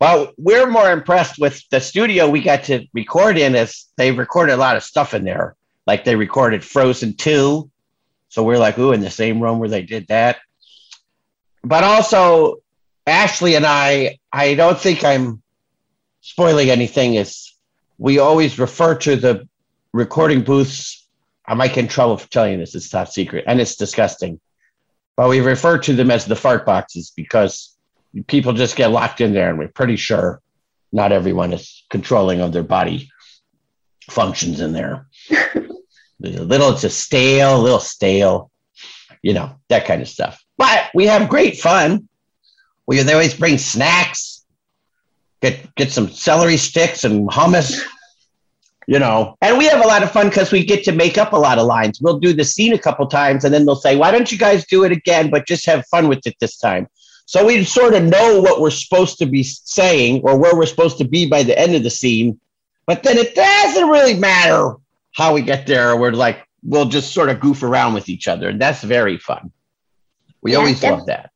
well, 0.02 0.32
we're 0.36 0.70
more 0.70 0.92
impressed 0.92 1.38
with 1.38 1.62
the 1.70 1.80
studio 1.80 2.28
we 2.28 2.42
got 2.42 2.64
to 2.64 2.86
record 2.92 3.38
in 3.38 3.56
as 3.56 3.86
they 3.96 4.12
recorded 4.12 4.52
a 4.52 4.56
lot 4.56 4.76
of 4.76 4.84
stuff 4.84 5.14
in 5.14 5.24
there. 5.24 5.56
Like 5.88 6.04
they 6.04 6.16
recorded 6.16 6.62
Frozen 6.62 7.14
2. 7.14 7.70
So 8.28 8.44
we're 8.44 8.58
like, 8.58 8.78
ooh, 8.78 8.92
in 8.92 9.00
the 9.00 9.08
same 9.08 9.42
room 9.42 9.58
where 9.58 9.70
they 9.70 9.80
did 9.80 10.06
that. 10.08 10.36
But 11.64 11.82
also, 11.82 12.56
Ashley 13.06 13.54
and 13.54 13.64
I, 13.64 14.18
I 14.30 14.54
don't 14.54 14.78
think 14.78 15.02
I'm 15.02 15.40
spoiling 16.20 16.68
anything, 16.68 17.14
is 17.14 17.54
we 17.96 18.18
always 18.18 18.58
refer 18.58 18.96
to 18.96 19.16
the 19.16 19.48
recording 19.94 20.42
booths. 20.42 21.08
I 21.46 21.54
might 21.54 21.68
get 21.68 21.84
in 21.84 21.88
trouble 21.88 22.18
for 22.18 22.28
telling 22.28 22.52
you 22.52 22.58
this, 22.58 22.74
it's 22.74 22.90
top 22.90 23.08
secret, 23.08 23.44
and 23.46 23.58
it's 23.58 23.76
disgusting. 23.76 24.40
But 25.16 25.30
we 25.30 25.40
refer 25.40 25.78
to 25.78 25.94
them 25.94 26.10
as 26.10 26.26
the 26.26 26.36
fart 26.36 26.66
boxes 26.66 27.14
because 27.16 27.74
people 28.26 28.52
just 28.52 28.76
get 28.76 28.90
locked 28.90 29.22
in 29.22 29.32
there, 29.32 29.48
and 29.48 29.58
we're 29.58 29.68
pretty 29.68 29.96
sure 29.96 30.42
not 30.92 31.12
everyone 31.12 31.54
is 31.54 31.86
controlling 31.88 32.42
of 32.42 32.52
their 32.52 32.62
body 32.62 33.10
functions 34.10 34.60
in 34.60 34.74
there. 34.74 35.06
A 36.24 36.28
little, 36.28 36.70
a 36.70 36.78
stale, 36.78 37.60
a 37.60 37.62
little 37.62 37.78
stale, 37.78 38.50
you 39.22 39.34
know, 39.34 39.54
that 39.68 39.86
kind 39.86 40.02
of 40.02 40.08
stuff. 40.08 40.42
But 40.56 40.90
we 40.94 41.06
have 41.06 41.28
great 41.28 41.58
fun. 41.58 42.08
We 42.86 43.00
they 43.02 43.12
always 43.12 43.34
bring 43.34 43.58
snacks, 43.58 44.44
get 45.40 45.74
get 45.76 45.92
some 45.92 46.08
celery 46.08 46.56
sticks 46.56 47.04
and 47.04 47.28
hummus, 47.28 47.80
you 48.86 48.98
know. 48.98 49.36
And 49.40 49.58
we 49.58 49.66
have 49.66 49.84
a 49.84 49.86
lot 49.86 50.02
of 50.02 50.10
fun 50.10 50.28
because 50.28 50.50
we 50.50 50.64
get 50.64 50.84
to 50.84 50.92
make 50.92 51.18
up 51.18 51.32
a 51.32 51.36
lot 51.36 51.58
of 51.58 51.66
lines. 51.66 52.00
We'll 52.00 52.18
do 52.18 52.32
the 52.32 52.44
scene 52.44 52.72
a 52.72 52.78
couple 52.78 53.06
times, 53.06 53.44
and 53.44 53.54
then 53.54 53.64
they'll 53.64 53.76
say, 53.76 53.94
"Why 53.94 54.10
don't 54.10 54.32
you 54.32 54.38
guys 54.38 54.66
do 54.66 54.84
it 54.84 54.90
again? 54.90 55.30
But 55.30 55.46
just 55.46 55.66
have 55.66 55.86
fun 55.86 56.08
with 56.08 56.26
it 56.26 56.34
this 56.40 56.56
time." 56.56 56.88
So 57.26 57.44
we 57.44 57.62
sort 57.62 57.94
of 57.94 58.04
know 58.04 58.40
what 58.40 58.60
we're 58.60 58.70
supposed 58.70 59.18
to 59.18 59.26
be 59.26 59.42
saying 59.42 60.22
or 60.24 60.38
where 60.38 60.56
we're 60.56 60.64
supposed 60.64 60.96
to 60.98 61.04
be 61.04 61.28
by 61.28 61.42
the 61.42 61.56
end 61.56 61.74
of 61.74 61.82
the 61.82 61.90
scene. 61.90 62.40
But 62.86 63.02
then 63.02 63.18
it 63.18 63.34
doesn't 63.34 63.88
really 63.88 64.14
matter 64.14 64.76
how 65.14 65.34
we 65.34 65.42
get 65.42 65.66
there. 65.66 65.96
We're 65.96 66.12
like, 66.12 66.46
we'll 66.62 66.86
just 66.86 67.12
sort 67.12 67.28
of 67.28 67.40
goof 67.40 67.62
around 67.62 67.94
with 67.94 68.08
each 68.08 68.28
other. 68.28 68.48
And 68.48 68.60
that's 68.60 68.82
very 68.82 69.18
fun. 69.18 69.52
We 70.42 70.52
Yeah, 70.52 70.58
always 70.58 70.80
def- 70.80 70.90
love 70.92 71.06
that. 71.06 71.30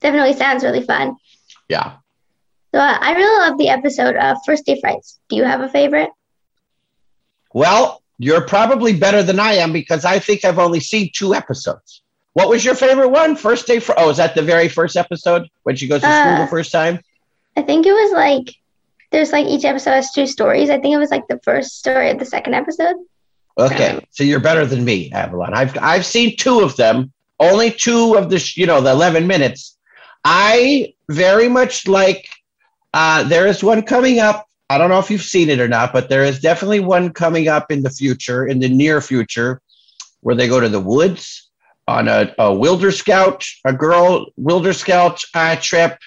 Definitely 0.00 0.34
sounds 0.34 0.62
really 0.64 0.82
fun. 0.82 1.16
Yeah. 1.68 1.96
So 2.72 2.80
uh, 2.80 2.98
I 3.00 3.12
really 3.14 3.48
love 3.48 3.58
the 3.58 3.68
episode 3.68 4.16
of 4.16 4.38
First 4.44 4.66
Day 4.66 4.78
Frights. 4.80 5.18
Do 5.28 5.36
you 5.36 5.44
have 5.44 5.60
a 5.60 5.68
favorite? 5.68 6.10
Well, 7.52 8.02
you're 8.18 8.42
probably 8.46 8.96
better 8.96 9.22
than 9.22 9.40
I 9.40 9.54
am 9.54 9.72
because 9.72 10.04
I 10.04 10.18
think 10.18 10.44
I've 10.44 10.58
only 10.58 10.80
seen 10.80 11.10
two 11.14 11.34
episodes. 11.34 12.02
What 12.34 12.48
was 12.48 12.64
your 12.64 12.74
favorite 12.74 13.08
one? 13.08 13.34
First 13.36 13.66
day 13.66 13.78
for 13.78 13.94
oh, 13.98 14.10
is 14.10 14.18
that 14.18 14.34
the 14.34 14.42
very 14.42 14.68
first 14.68 14.96
episode 14.96 15.48
when 15.62 15.76
she 15.76 15.88
goes 15.88 16.02
to 16.02 16.06
school 16.12 16.32
Uh, 16.32 16.40
the 16.44 16.46
first 16.48 16.70
time? 16.70 17.00
I 17.56 17.62
think 17.62 17.86
it 17.86 17.92
was 17.92 18.12
like 18.12 18.54
there's 19.16 19.32
like 19.32 19.46
each 19.46 19.64
episode 19.64 19.92
has 19.92 20.12
two 20.12 20.26
stories. 20.26 20.68
I 20.68 20.78
think 20.78 20.94
it 20.94 20.98
was 20.98 21.10
like 21.10 21.26
the 21.26 21.40
first 21.42 21.78
story 21.78 22.10
of 22.10 22.18
the 22.18 22.26
second 22.26 22.52
episode. 22.52 22.96
Okay, 23.58 23.98
so 24.10 24.22
you're 24.22 24.40
better 24.40 24.66
than 24.66 24.84
me, 24.84 25.10
Avalon. 25.10 25.54
I've 25.54 25.76
I've 25.78 26.04
seen 26.04 26.36
two 26.36 26.60
of 26.60 26.76
them, 26.76 27.12
only 27.40 27.70
two 27.70 28.16
of 28.16 28.28
the 28.28 28.38
sh- 28.38 28.58
you 28.58 28.66
know 28.66 28.82
the 28.82 28.90
11 28.90 29.26
minutes. 29.26 29.78
I 30.24 30.94
very 31.08 31.48
much 31.48 31.88
like. 31.88 32.28
Uh, 32.92 33.22
there 33.24 33.46
is 33.46 33.62
one 33.62 33.82
coming 33.82 34.20
up. 34.20 34.46
I 34.70 34.78
don't 34.78 34.90
know 34.90 34.98
if 34.98 35.10
you've 35.10 35.22
seen 35.22 35.48
it 35.48 35.60
or 35.60 35.68
not, 35.68 35.92
but 35.92 36.08
there 36.08 36.24
is 36.24 36.40
definitely 36.40 36.80
one 36.80 37.12
coming 37.12 37.48
up 37.48 37.70
in 37.70 37.82
the 37.82 37.90
future, 37.90 38.46
in 38.46 38.58
the 38.58 38.68
near 38.68 39.00
future, 39.00 39.60
where 40.20 40.34
they 40.34 40.48
go 40.48 40.60
to 40.60 40.68
the 40.68 40.80
woods 40.80 41.50
on 41.88 42.08
a, 42.08 42.34
a 42.38 42.52
wilder 42.52 42.90
scout, 42.90 43.44
a 43.64 43.72
girl 43.72 44.26
wilder 44.36 44.72
scout 44.72 45.22
uh, 45.34 45.56
trip. 45.56 45.98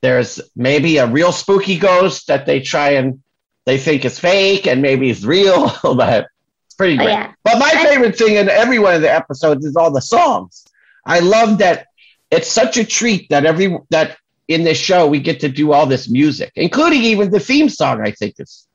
There's 0.00 0.40
maybe 0.54 0.98
a 0.98 1.06
real 1.06 1.32
spooky 1.32 1.78
ghost 1.78 2.28
that 2.28 2.46
they 2.46 2.60
try 2.60 2.90
and 2.90 3.22
they 3.66 3.78
think 3.78 4.04
is 4.04 4.18
fake 4.18 4.66
and 4.66 4.80
maybe 4.80 5.10
it's 5.10 5.24
real, 5.24 5.72
but 5.82 6.28
it's 6.66 6.74
pretty 6.74 6.98
Oh 6.98 7.06
yeah, 7.06 7.32
But 7.44 7.58
my 7.58 7.70
favorite 7.70 8.16
thing 8.16 8.36
in 8.36 8.48
every 8.48 8.78
one 8.78 8.94
of 8.94 9.02
the 9.02 9.12
episodes 9.12 9.64
is 9.66 9.76
all 9.76 9.90
the 9.90 10.00
songs. 10.00 10.64
I 11.04 11.20
love 11.20 11.58
that 11.58 11.86
it's 12.30 12.50
such 12.50 12.76
a 12.76 12.84
treat 12.84 13.28
that 13.30 13.44
every 13.44 13.76
that 13.90 14.18
in 14.46 14.64
this 14.64 14.78
show 14.78 15.06
we 15.06 15.20
get 15.20 15.40
to 15.40 15.48
do 15.48 15.72
all 15.72 15.86
this 15.86 16.08
music, 16.08 16.52
including 16.54 17.02
even 17.02 17.30
the 17.30 17.40
theme 17.40 17.68
song. 17.68 18.00
I 18.06 18.12
think 18.12 18.36
it's 18.38 18.66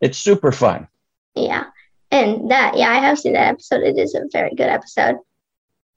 it's 0.00 0.18
super 0.18 0.52
fun. 0.52 0.88
yeah, 1.34 1.64
and 2.10 2.50
that 2.50 2.76
yeah, 2.76 2.90
I 2.90 2.98
have 2.98 3.18
seen 3.18 3.34
that 3.34 3.48
episode. 3.48 3.82
It 3.82 3.98
is 3.98 4.14
a 4.14 4.22
very 4.32 4.54
good 4.54 4.68
episode. 4.68 5.16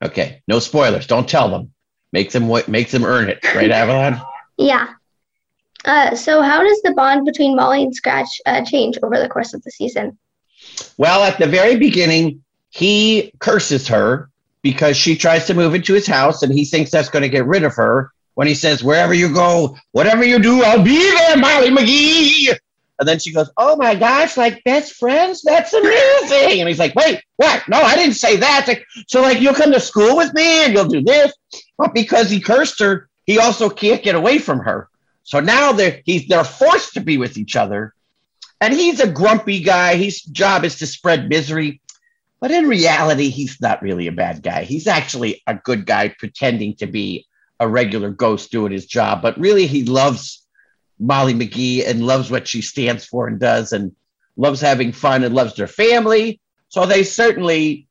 Okay, 0.03 0.41
no 0.47 0.59
spoilers. 0.59 1.07
Don't 1.07 1.29
tell 1.29 1.49
them. 1.49 1.71
Make 2.11 2.31
them 2.31 2.51
make 2.67 2.89
them 2.89 3.05
earn 3.05 3.29
it, 3.29 3.43
right, 3.55 3.71
Avalon? 3.81 4.21
Yeah. 4.63 4.93
Uh, 5.83 6.15
so 6.15 6.41
how 6.41 6.63
does 6.63 6.81
the 6.83 6.93
bond 6.93 7.25
between 7.25 7.57
Molly 7.57 7.83
and 7.83 7.93
Scratch 7.93 8.39
uh, 8.45 8.63
change 8.63 8.97
over 9.03 9.19
the 9.19 9.27
course 9.27 9.53
of 9.53 9.61
the 9.63 9.71
season? 9.71 10.17
Well, 10.97 11.23
at 11.23 11.37
the 11.37 11.47
very 11.47 11.75
beginning, 11.75 12.41
he 12.69 13.33
curses 13.39 13.89
her 13.89 14.29
because 14.61 14.95
she 14.95 15.17
tries 15.17 15.45
to 15.47 15.53
move 15.53 15.75
into 15.75 15.93
his 15.93 16.07
house 16.07 16.43
and 16.43 16.53
he 16.53 16.63
thinks 16.63 16.91
that's 16.91 17.09
going 17.09 17.23
to 17.23 17.29
get 17.29 17.45
rid 17.45 17.65
of 17.65 17.75
her 17.75 18.13
when 18.35 18.47
he 18.47 18.55
says, 18.55 18.81
Wherever 18.81 19.13
you 19.13 19.33
go, 19.33 19.75
whatever 19.91 20.23
you 20.23 20.39
do, 20.39 20.63
I'll 20.63 20.81
be 20.81 20.97
there, 20.97 21.35
Molly 21.35 21.69
McGee. 21.69 22.57
And 22.99 23.07
then 23.07 23.19
she 23.19 23.33
goes, 23.33 23.51
Oh 23.57 23.75
my 23.75 23.95
gosh, 23.95 24.37
like 24.37 24.63
best 24.63 24.93
friends? 24.93 25.41
That's 25.41 25.73
amazing. 25.73 26.61
And 26.61 26.69
he's 26.69 26.79
like, 26.79 26.95
Wait, 26.95 27.21
what? 27.35 27.67
No, 27.67 27.81
I 27.81 27.97
didn't 27.97 28.15
say 28.15 28.37
that. 28.37 28.63
Like, 28.65 28.85
so, 29.09 29.21
like, 29.21 29.41
you'll 29.41 29.55
come 29.55 29.73
to 29.73 29.79
school 29.81 30.15
with 30.15 30.33
me 30.33 30.63
and 30.63 30.73
you'll 30.73 30.87
do 30.87 31.01
this. 31.01 31.33
But 31.77 31.93
because 31.93 32.29
he 32.29 32.39
cursed 32.39 32.79
her, 32.79 33.09
he 33.25 33.39
also 33.39 33.69
can't 33.69 34.03
get 34.03 34.15
away 34.15 34.37
from 34.37 34.59
her. 34.59 34.89
So 35.23 35.39
now 35.39 35.71
they're 35.71 36.01
he's 36.05 36.27
they're 36.27 36.43
forced 36.43 36.93
to 36.93 37.01
be 37.01 37.17
with 37.17 37.37
each 37.37 37.55
other. 37.55 37.93
And 38.61 38.73
he's 38.73 38.99
a 38.99 39.11
grumpy 39.11 39.59
guy. 39.61 39.95
His 39.95 40.21
job 40.21 40.63
is 40.63 40.77
to 40.77 40.87
spread 40.87 41.27
misery. 41.27 41.81
But 42.39 42.51
in 42.51 42.67
reality, 42.67 43.29
he's 43.29 43.59
not 43.61 43.81
really 43.81 44.07
a 44.07 44.11
bad 44.11 44.41
guy. 44.41 44.63
He's 44.63 44.87
actually 44.87 45.41
a 45.47 45.55
good 45.55 45.85
guy 45.85 46.13
pretending 46.17 46.75
to 46.75 46.87
be 46.87 47.25
a 47.59 47.67
regular 47.67 48.09
ghost 48.09 48.51
doing 48.51 48.71
his 48.71 48.85
job. 48.85 49.21
But 49.21 49.37
really, 49.37 49.67
he 49.67 49.83
loves 49.85 50.45
Molly 50.99 51.33
McGee 51.33 51.87
and 51.87 52.05
loves 52.05 52.29
what 52.29 52.47
she 52.47 52.61
stands 52.61 53.05
for 53.05 53.27
and 53.27 53.39
does 53.39 53.71
and 53.71 53.93
loves 54.35 54.61
having 54.61 54.91
fun 54.91 55.23
and 55.23 55.35
loves 55.35 55.55
their 55.55 55.67
family. 55.67 56.39
So 56.69 56.85
they 56.85 57.03
certainly, 57.03 57.87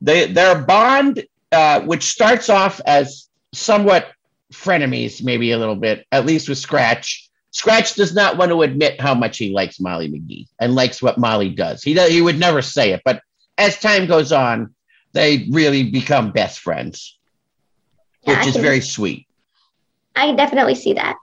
they, 0.00 0.26
their 0.26 0.62
bond, 0.62 1.24
uh, 1.52 1.80
which 1.82 2.04
starts 2.04 2.48
off 2.48 2.80
as 2.86 3.28
somewhat 3.52 4.10
frenemies, 4.52 5.22
maybe 5.22 5.50
a 5.52 5.58
little 5.58 5.76
bit, 5.76 6.06
at 6.12 6.26
least 6.26 6.48
with 6.48 6.58
Scratch. 6.58 7.28
Scratch 7.50 7.94
does 7.94 8.14
not 8.14 8.36
want 8.36 8.50
to 8.50 8.62
admit 8.62 9.00
how 9.00 9.14
much 9.14 9.38
he 9.38 9.52
likes 9.52 9.80
Molly 9.80 10.08
McGee 10.10 10.46
and 10.60 10.74
likes 10.74 11.00
what 11.02 11.18
Molly 11.18 11.48
does. 11.50 11.82
He 11.82 11.94
does, 11.94 12.10
he 12.10 12.20
would 12.20 12.38
never 12.38 12.60
say 12.62 12.92
it, 12.92 13.02
but 13.04 13.22
as 13.58 13.78
time 13.80 14.06
goes 14.06 14.30
on, 14.32 14.74
they 15.12 15.46
really 15.50 15.90
become 15.90 16.32
best 16.32 16.58
friends, 16.60 17.18
Yeah, 18.22 18.36
which 18.38 18.46
I 18.46 18.48
is 18.48 18.52
can- 18.54 18.62
very 18.62 18.80
sweet. 18.80 19.26
I 20.14 20.26
can 20.26 20.36
definitely 20.36 20.74
see 20.74 20.92
that. 20.94 21.16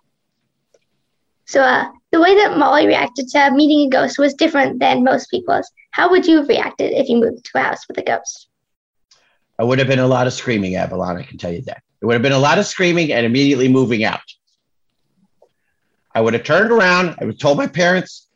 So 1.46 1.62
uh, 1.62 1.90
the 2.12 2.22
way 2.22 2.36
that 2.36 2.58
Molly 2.58 2.88
reacted 2.88 3.28
to 3.30 3.52
meeting 3.52 3.88
a 3.88 3.90
ghost 3.90 4.18
was 4.18 4.34
different 4.34 4.80
than 4.80 5.04
most 5.04 5.30
people's. 5.30 5.70
How 5.92 6.10
would 6.10 6.26
you 6.26 6.38
have 6.38 6.48
reacted 6.48 6.92
if 6.94 7.10
you 7.10 7.18
moved 7.18 7.46
to 7.46 7.52
a 7.60 7.62
house 7.62 7.88
with 7.88 7.98
a 7.98 8.04
ghost? 8.04 8.48
I 9.60 9.64
would 9.64 9.78
have 9.80 9.88
been 9.88 10.00
a 10.00 10.08
lot 10.08 10.26
of 10.26 10.34
screaming, 10.34 10.76
Avalon. 10.76 11.18
I 11.18 11.24
can 11.24 11.38
tell 11.38 11.52
you 11.52 11.62
that. 11.64 11.84
It 12.04 12.06
would 12.06 12.16
have 12.16 12.22
been 12.22 12.34
a 12.34 12.38
lot 12.38 12.60
of 12.60 12.66
screaming 12.66 13.14
and 13.14 13.26
immediately 13.26 13.70
moving 13.70 14.04
out. 14.04 14.20
I 16.14 16.20
would 16.20 16.34
have 16.34 16.44
turned 16.44 16.70
around. 16.70 17.16
I 17.18 17.24
would 17.24 17.36
have 17.36 17.40
told 17.40 17.58
my 17.58 17.68
parents, 17.68 18.28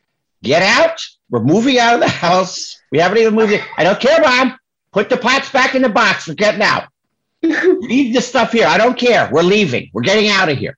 "Get 0.42 0.62
out! 0.64 1.02
We're 1.30 1.44
moving 1.44 1.78
out 1.78 1.96
of 1.96 2.00
the 2.00 2.08
house. 2.08 2.80
We 2.94 3.00
haven't 3.00 3.18
even 3.18 3.36
moved. 3.36 3.52
It. 3.52 3.62
I 3.78 3.84
don't 3.84 4.00
care, 4.00 4.22
mom. 4.22 4.58
Put 4.94 5.10
the 5.10 5.18
pots 5.18 5.52
back 5.52 5.76
in 5.76 5.82
the 5.82 5.90
box. 5.90 6.30
We're 6.30 6.36
getting 6.36 6.62
out. 6.62 6.86
Leave 7.42 8.14
the 8.14 8.22
stuff 8.22 8.54
here. 8.54 8.68
I 8.68 8.78
don't 8.78 8.98
care. 8.98 9.28
We're 9.30 9.44
leaving. 9.44 9.90
We're 9.92 10.02
getting 10.02 10.30
out 10.30 10.48
of 10.48 10.58
here." 10.58 10.78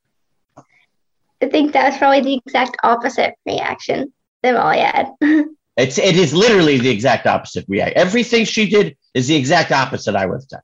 I 1.43 1.45
think 1.45 1.73
that 1.73 1.89
was 1.89 1.97
probably 1.99 2.21
the 2.21 2.41
exact 2.43 2.75
opposite 2.84 3.36
reaction 3.45 4.12
that 4.41 4.54
Molly 4.56 4.80
had. 4.80 5.13
It's 5.78 5.97
it 5.97 6.17
is 6.17 6.34
literally 6.34 6.78
the 6.78 6.89
exact 6.89 7.25
opposite 7.25 7.63
react. 7.69 7.95
Everything 7.95 8.43
she 8.43 8.67
did 8.67 8.97
is 9.13 9.30
the 9.30 9.36
exact 9.36 9.71
opposite 9.71 10.13
I 10.13 10.25
would 10.25 10.41
have 10.41 10.49
done. 10.49 10.62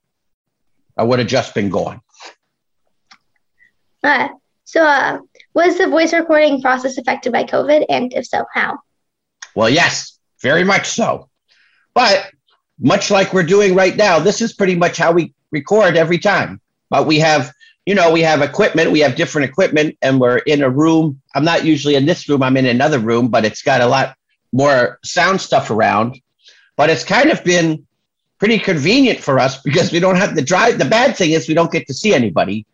I 0.98 1.04
would 1.04 1.20
have 1.20 1.28
just 1.28 1.54
been 1.54 1.70
gone. 1.70 2.02
Uh, 4.06 4.28
so 4.64 4.82
uh, 4.84 5.18
was 5.54 5.78
the 5.78 5.88
voice 5.88 6.12
recording 6.12 6.62
process 6.62 6.96
affected 6.96 7.32
by 7.32 7.42
COVID? 7.42 7.86
And 7.88 8.12
if 8.14 8.26
so, 8.26 8.44
how? 8.54 8.78
Well, 9.56 9.68
yes, 9.68 10.18
very 10.42 10.62
much 10.62 10.86
so. 10.86 11.28
But 11.92 12.30
much 12.78 13.10
like 13.10 13.32
we're 13.32 13.42
doing 13.42 13.74
right 13.74 13.96
now. 13.96 14.20
This 14.20 14.40
is 14.40 14.52
pretty 14.52 14.76
much 14.76 14.96
how 14.96 15.10
we 15.10 15.34
record 15.50 15.96
every 15.96 16.18
time. 16.18 16.60
But 16.88 17.06
we 17.06 17.18
have, 17.18 17.52
you 17.84 17.96
know, 17.96 18.12
we 18.12 18.20
have 18.22 18.42
equipment, 18.42 18.92
we 18.92 19.00
have 19.00 19.16
different 19.16 19.50
equipment, 19.50 19.96
and 20.02 20.20
we're 20.20 20.38
in 20.38 20.62
a 20.62 20.70
room. 20.70 21.20
I'm 21.34 21.44
not 21.44 21.64
usually 21.64 21.96
in 21.96 22.06
this 22.06 22.28
room, 22.28 22.44
I'm 22.44 22.56
in 22.56 22.66
another 22.66 23.00
room, 23.00 23.28
but 23.28 23.44
it's 23.44 23.62
got 23.62 23.80
a 23.80 23.86
lot 23.86 24.14
more 24.52 25.00
sound 25.04 25.40
stuff 25.40 25.70
around. 25.70 26.20
But 26.76 26.90
it's 26.90 27.02
kind 27.02 27.30
of 27.30 27.42
been 27.42 27.86
pretty 28.38 28.58
convenient 28.60 29.18
for 29.18 29.40
us 29.40 29.60
because 29.62 29.90
we 29.90 29.98
don't 29.98 30.16
have 30.16 30.36
to 30.36 30.42
drive. 30.42 30.78
The 30.78 30.84
bad 30.84 31.16
thing 31.16 31.32
is 31.32 31.48
we 31.48 31.54
don't 31.54 31.72
get 31.72 31.88
to 31.88 31.94
see 31.94 32.14
anybody. 32.14 32.66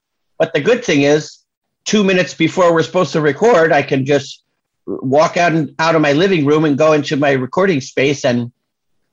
But 0.42 0.54
the 0.54 0.60
good 0.60 0.84
thing 0.84 1.02
is, 1.02 1.38
two 1.84 2.02
minutes 2.02 2.34
before 2.34 2.74
we're 2.74 2.82
supposed 2.82 3.12
to 3.12 3.20
record, 3.20 3.70
I 3.70 3.80
can 3.80 4.04
just 4.04 4.42
walk 4.86 5.36
out 5.36 5.52
and 5.52 5.72
out 5.78 5.94
of 5.94 6.02
my 6.02 6.14
living 6.14 6.44
room 6.44 6.64
and 6.64 6.76
go 6.76 6.94
into 6.94 7.16
my 7.16 7.30
recording 7.30 7.80
space 7.80 8.24
and 8.24 8.50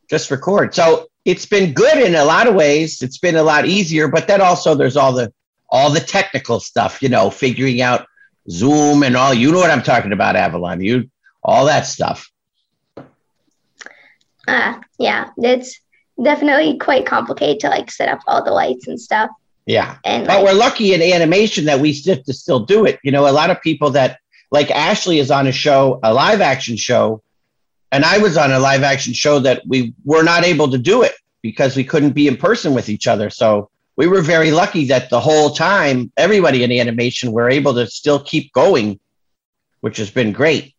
just 0.10 0.32
record. 0.32 0.74
So 0.74 1.08
it's 1.26 1.46
been 1.46 1.72
good 1.76 2.00
in 2.00 2.16
a 2.16 2.26
lot 2.26 2.48
of 2.48 2.56
ways. 2.56 3.04
It's 3.04 3.20
been 3.20 3.36
a 3.36 3.44
lot 3.44 3.68
easier, 3.68 4.08
but 4.08 4.28
then 4.28 4.42
also 4.42 4.74
there's 4.74 4.98
all 4.98 5.14
the 5.14 5.32
all 5.70 5.92
the 5.92 6.00
technical 6.00 6.60
stuff, 6.60 7.00
you 7.04 7.10
know, 7.10 7.30
figuring 7.30 7.80
out 7.80 8.08
Zoom 8.50 9.04
and 9.04 9.16
all. 9.16 9.32
You 9.32 9.52
know 9.52 9.60
what 9.60 9.70
I'm 9.70 9.84
talking 9.84 10.14
about, 10.14 10.36
Avalon. 10.36 10.82
You 10.82 11.12
all 11.44 11.66
that 11.66 11.86
stuff. 11.86 12.32
Uh, 14.48 14.80
yeah, 14.98 15.30
it's 15.38 15.80
definitely 16.24 16.80
quite 16.80 17.06
complicated 17.06 17.60
to 17.60 17.70
like 17.70 17.92
set 17.92 18.10
up 18.10 18.22
all 18.26 18.44
the 18.44 18.50
lights 18.50 18.88
and 18.88 19.00
stuff. 19.00 19.30
Yeah. 19.70 19.98
And 20.04 20.26
but 20.26 20.38
like, 20.38 20.46
we're 20.46 20.60
lucky 20.60 20.96
in 20.96 21.02
animation 21.04 21.66
that 21.66 21.80
we 21.80 21.94
still 21.94 22.22
to 22.24 22.34
still 22.34 22.62
do 22.62 22.86
it. 22.86 23.00
You 23.04 23.12
know, 23.12 23.30
a 23.30 23.32
lot 23.32 23.52
of 23.52 23.62
people 23.62 23.92
that 23.92 24.18
like 24.50 24.72
Ashley 24.72 25.20
is 25.20 25.30
on 25.30 25.46
a 25.46 25.52
show, 25.52 26.00
a 26.02 26.12
live 26.12 26.42
action 26.42 26.76
show, 26.76 27.22
and 27.92 28.04
I 28.04 28.18
was 28.18 28.36
on 28.36 28.52
a 28.52 28.58
live 28.58 28.82
action 28.82 29.14
show 29.14 29.38
that 29.42 29.62
we 29.68 29.94
were 30.04 30.24
not 30.24 30.44
able 30.44 30.72
to 30.72 30.80
do 30.80 31.04
it 31.04 31.14
because 31.44 31.76
we 31.76 31.84
couldn't 31.84 32.14
be 32.14 32.28
in 32.28 32.36
person 32.36 32.74
with 32.74 32.90
each 32.90 33.06
other. 33.06 33.30
So 33.30 33.70
we 33.96 34.08
were 34.08 34.24
very 34.24 34.50
lucky 34.50 34.86
that 34.86 35.12
the 35.12 35.20
whole 35.20 35.52
time 35.52 36.12
everybody 36.18 36.64
in 36.64 36.72
animation 36.72 37.32
were 37.32 37.48
able 37.48 37.76
to 37.76 37.86
still 37.86 38.20
keep 38.20 38.52
going, 38.54 39.00
which 39.82 39.98
has 39.98 40.10
been 40.10 40.32
great. 40.32 40.74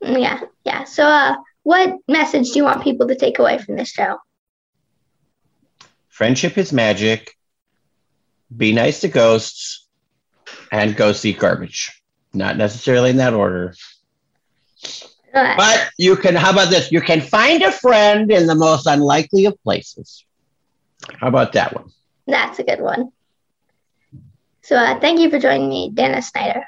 yeah, 0.00 0.40
yeah. 0.64 0.84
So, 0.84 1.04
uh, 1.04 1.36
what 1.62 1.98
message 2.08 2.52
do 2.52 2.58
you 2.58 2.64
want 2.64 2.82
people 2.82 3.06
to 3.08 3.16
take 3.16 3.38
away 3.38 3.58
from 3.58 3.76
this 3.76 3.90
show? 3.90 4.16
Friendship 6.08 6.56
is 6.56 6.72
magic. 6.72 7.36
Be 8.56 8.72
nice 8.72 9.00
to 9.00 9.08
ghosts 9.08 9.86
and 10.72 10.96
go 10.96 11.12
see 11.12 11.32
garbage. 11.32 12.02
Not 12.32 12.56
necessarily 12.56 13.10
in 13.10 13.16
that 13.16 13.34
order. 13.34 13.74
But 15.32 15.90
you 15.96 16.16
can, 16.16 16.34
how 16.34 16.50
about 16.50 16.70
this? 16.70 16.90
You 16.90 17.00
can 17.00 17.20
find 17.20 17.62
a 17.62 17.70
friend 17.70 18.30
in 18.30 18.46
the 18.46 18.54
most 18.54 18.86
unlikely 18.86 19.46
of 19.46 19.60
places. 19.62 20.24
How 21.18 21.28
about 21.28 21.52
that 21.52 21.74
one? 21.74 21.90
that's 22.26 22.60
a 22.60 22.62
good 22.62 22.80
one. 22.80 23.10
So, 24.62 24.76
uh, 24.76 25.00
thank 25.00 25.18
you 25.18 25.30
for 25.30 25.40
joining 25.40 25.68
me, 25.68 25.90
Dana 25.92 26.22
Snyder. 26.22 26.64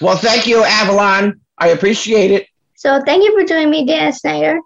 Well, 0.00 0.16
thank 0.16 0.46
you, 0.46 0.62
Avalon. 0.62 1.40
I 1.58 1.68
appreciate 1.68 2.30
it. 2.30 2.46
So, 2.76 3.02
thank 3.04 3.24
you 3.24 3.36
for 3.36 3.44
joining 3.44 3.70
me, 3.70 3.84
Dana 3.84 4.12
Snyder. 4.12 4.60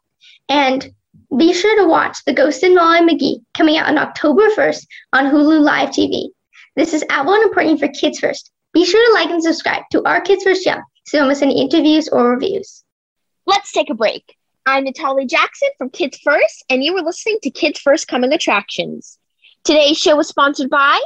And 0.50 0.92
be 1.37 1.53
sure 1.53 1.81
to 1.81 1.88
watch 1.88 2.25
The 2.25 2.33
Ghost 2.33 2.62
and 2.62 2.75
Molly 2.75 3.01
McGee 3.01 3.45
coming 3.55 3.77
out 3.77 3.88
on 3.88 3.99
October 3.99 4.49
1st 4.51 4.87
on 5.12 5.27
Hulu 5.27 5.61
Live 5.61 5.90
TV. 5.90 6.29
This 6.75 6.93
is 6.93 7.05
Avalon 7.09 7.40
reporting 7.43 7.79
for 7.79 7.88
Kids 7.88 8.19
First. 8.19 8.51
Be 8.73 8.85
sure 8.85 9.05
to 9.07 9.12
like 9.14 9.31
and 9.31 9.43
subscribe 9.43 9.85
to 9.93 10.03
our 10.05 10.21
Kids 10.21 10.43
First 10.43 10.64
channel 10.64 10.83
so 11.05 11.16
you 11.16 11.21
don't 11.23 11.29
miss 11.29 11.43
any 11.43 11.61
interviews 11.61 12.09
or 12.09 12.31
reviews. 12.31 12.83
Let's 13.47 13.71
take 13.73 13.90
a 13.90 13.95
break. 13.95 14.37
I'm 14.66 14.85
Natalie 14.85 15.27
Jackson 15.27 15.69
from 15.79 15.90
Kids 15.90 16.19
First, 16.19 16.64
and 16.69 16.83
you 16.83 16.95
were 16.95 17.03
listening 17.03 17.38
to 17.43 17.51
Kids 17.51 17.81
First 17.81 18.09
Coming 18.09 18.33
Attractions. 18.33 19.19
Today's 19.62 19.99
show 19.99 20.16
was 20.16 20.29
sponsored 20.29 20.71
by 20.71 21.01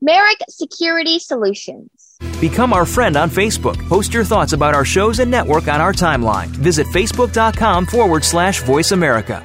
Merrick 0.00 0.38
Security 0.48 1.18
Solutions. 1.18 2.16
Become 2.40 2.72
our 2.72 2.86
friend 2.86 3.16
on 3.16 3.28
Facebook. 3.28 3.78
Post 3.88 4.14
your 4.14 4.24
thoughts 4.24 4.52
about 4.52 4.74
our 4.74 4.84
shows 4.84 5.18
and 5.18 5.30
network 5.30 5.68
on 5.68 5.80
our 5.80 5.92
timeline. 5.92 6.48
Visit 6.48 6.86
facebook.com 6.88 7.86
forward 7.86 8.24
slash 8.24 8.62
voice 8.62 8.92
America. 8.92 9.44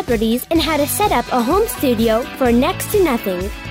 and 0.51 0.61
how 0.61 0.77
to 0.77 0.87
set 0.87 1.11
up 1.11 1.25
a 1.31 1.41
home 1.41 1.67
studio 1.67 2.21
for 2.37 2.51
next 2.51 2.91
to 2.91 3.03
nothing. 3.03 3.70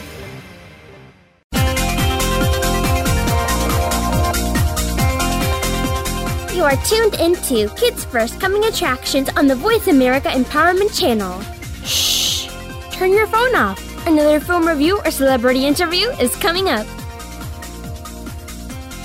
Are 6.71 6.85
tuned 6.85 7.15
into 7.15 7.67
Kids 7.75 8.05
First 8.05 8.39
Coming 8.39 8.63
Attractions 8.63 9.27
on 9.35 9.45
the 9.45 9.55
Voice 9.55 9.87
America 9.87 10.29
Empowerment 10.29 10.97
Channel. 10.97 11.41
Shh! 11.83 12.47
Turn 12.93 13.11
your 13.11 13.27
phone 13.27 13.53
off. 13.57 14.07
Another 14.07 14.39
film 14.39 14.65
review 14.65 15.01
or 15.03 15.11
celebrity 15.11 15.65
interview 15.65 16.07
is 16.11 16.33
coming 16.37 16.69
up. 16.69 16.85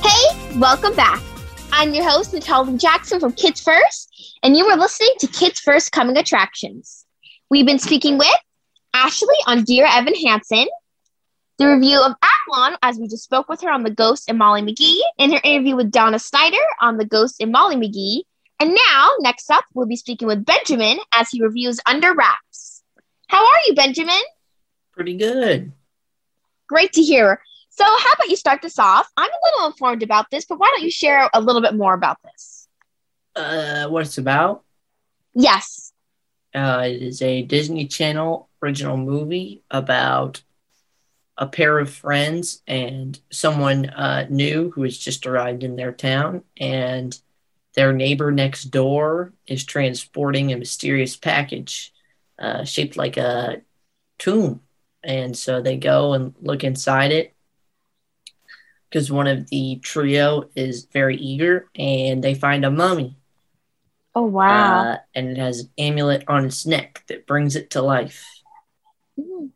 Hey, 0.00 0.58
welcome 0.60 0.94
back. 0.94 1.20
I'm 1.72 1.92
your 1.92 2.08
host, 2.08 2.32
Natalie 2.32 2.78
Jackson 2.78 3.18
from 3.18 3.32
Kids 3.32 3.60
First, 3.60 4.38
and 4.44 4.56
you 4.56 4.64
were 4.64 4.76
listening 4.76 5.14
to 5.18 5.26
Kids 5.26 5.58
First 5.58 5.90
Coming 5.90 6.16
Attractions. 6.16 7.04
We've 7.50 7.66
been 7.66 7.80
speaking 7.80 8.16
with 8.16 8.28
Ashley 8.94 9.38
on 9.48 9.64
Dear 9.64 9.86
Evan 9.90 10.14
Hansen, 10.14 10.68
the 11.58 11.66
review 11.66 12.00
of 12.00 12.12
Avalon, 12.46 12.76
as 12.82 12.98
we 12.98 13.08
just 13.08 13.24
spoke 13.24 13.48
with 13.48 13.60
her 13.62 13.70
on 13.70 13.82
The 13.82 13.90
Ghost 13.90 14.28
and 14.28 14.38
Molly 14.38 14.62
McGee, 14.62 15.00
in 15.18 15.32
her 15.32 15.40
interview 15.42 15.76
with 15.76 15.90
Donna 15.90 16.18
Snyder 16.18 16.56
on 16.80 16.96
The 16.96 17.04
Ghost 17.04 17.36
and 17.40 17.52
Molly 17.52 17.76
McGee. 17.76 18.22
And 18.58 18.74
now, 18.74 19.10
next 19.20 19.50
up, 19.50 19.64
we'll 19.74 19.86
be 19.86 19.96
speaking 19.96 20.28
with 20.28 20.44
Benjamin 20.44 20.98
as 21.12 21.28
he 21.30 21.42
reviews 21.42 21.78
Under 21.86 22.14
Wraps. 22.14 22.82
How 23.28 23.44
are 23.44 23.60
you, 23.66 23.74
Benjamin? 23.74 24.20
Pretty 24.92 25.16
good. 25.16 25.72
Great 26.68 26.92
to 26.94 27.02
hear. 27.02 27.40
So, 27.70 27.84
how 27.84 28.12
about 28.14 28.28
you 28.28 28.36
start 28.36 28.62
this 28.62 28.78
off? 28.78 29.10
I'm 29.16 29.30
a 29.30 29.46
little 29.46 29.66
informed 29.66 30.02
about 30.02 30.30
this, 30.30 30.46
but 30.46 30.58
why 30.58 30.72
don't 30.74 30.84
you 30.84 30.90
share 30.90 31.28
a 31.34 31.40
little 31.40 31.60
bit 31.60 31.74
more 31.74 31.94
about 31.94 32.18
this? 32.22 32.68
Uh, 33.34 33.86
what 33.88 34.06
it's 34.06 34.18
about? 34.18 34.64
Yes. 35.34 35.92
Uh, 36.54 36.84
it 36.86 37.02
is 37.02 37.20
a 37.20 37.42
Disney 37.42 37.86
Channel 37.86 38.48
original 38.62 38.96
movie 38.96 39.62
about 39.70 40.42
a 41.38 41.46
pair 41.46 41.78
of 41.78 41.90
friends 41.90 42.62
and 42.66 43.20
someone 43.30 43.86
uh, 43.90 44.26
new 44.30 44.70
who 44.70 44.82
has 44.84 44.96
just 44.96 45.26
arrived 45.26 45.62
in 45.62 45.76
their 45.76 45.92
town, 45.92 46.42
and 46.58 47.18
their 47.74 47.92
neighbor 47.92 48.32
next 48.32 48.64
door 48.64 49.32
is 49.46 49.64
transporting 49.64 50.52
a 50.52 50.56
mysterious 50.56 51.16
package 51.16 51.92
uh, 52.38 52.64
shaped 52.64 52.96
like 52.96 53.16
a 53.18 53.60
tomb. 54.18 54.60
And 55.04 55.36
so 55.36 55.60
they 55.60 55.76
go 55.76 56.14
and 56.14 56.34
look 56.40 56.64
inside 56.64 57.12
it, 57.12 57.34
because 58.88 59.12
one 59.12 59.26
of 59.26 59.50
the 59.50 59.78
trio 59.82 60.48
is 60.56 60.86
very 60.86 61.16
eager 61.16 61.68
and 61.74 62.24
they 62.24 62.34
find 62.34 62.64
a 62.64 62.70
mummy. 62.70 63.18
Oh 64.14 64.22
wow. 64.22 64.80
Uh, 64.80 64.96
and 65.14 65.28
it 65.28 65.36
has 65.36 65.60
an 65.60 65.70
amulet 65.76 66.24
on 66.28 66.46
its 66.46 66.64
neck 66.64 67.04
that 67.08 67.26
brings 67.26 67.56
it 67.56 67.70
to 67.70 67.82
life. 67.82 68.24
Mm. 69.20 69.50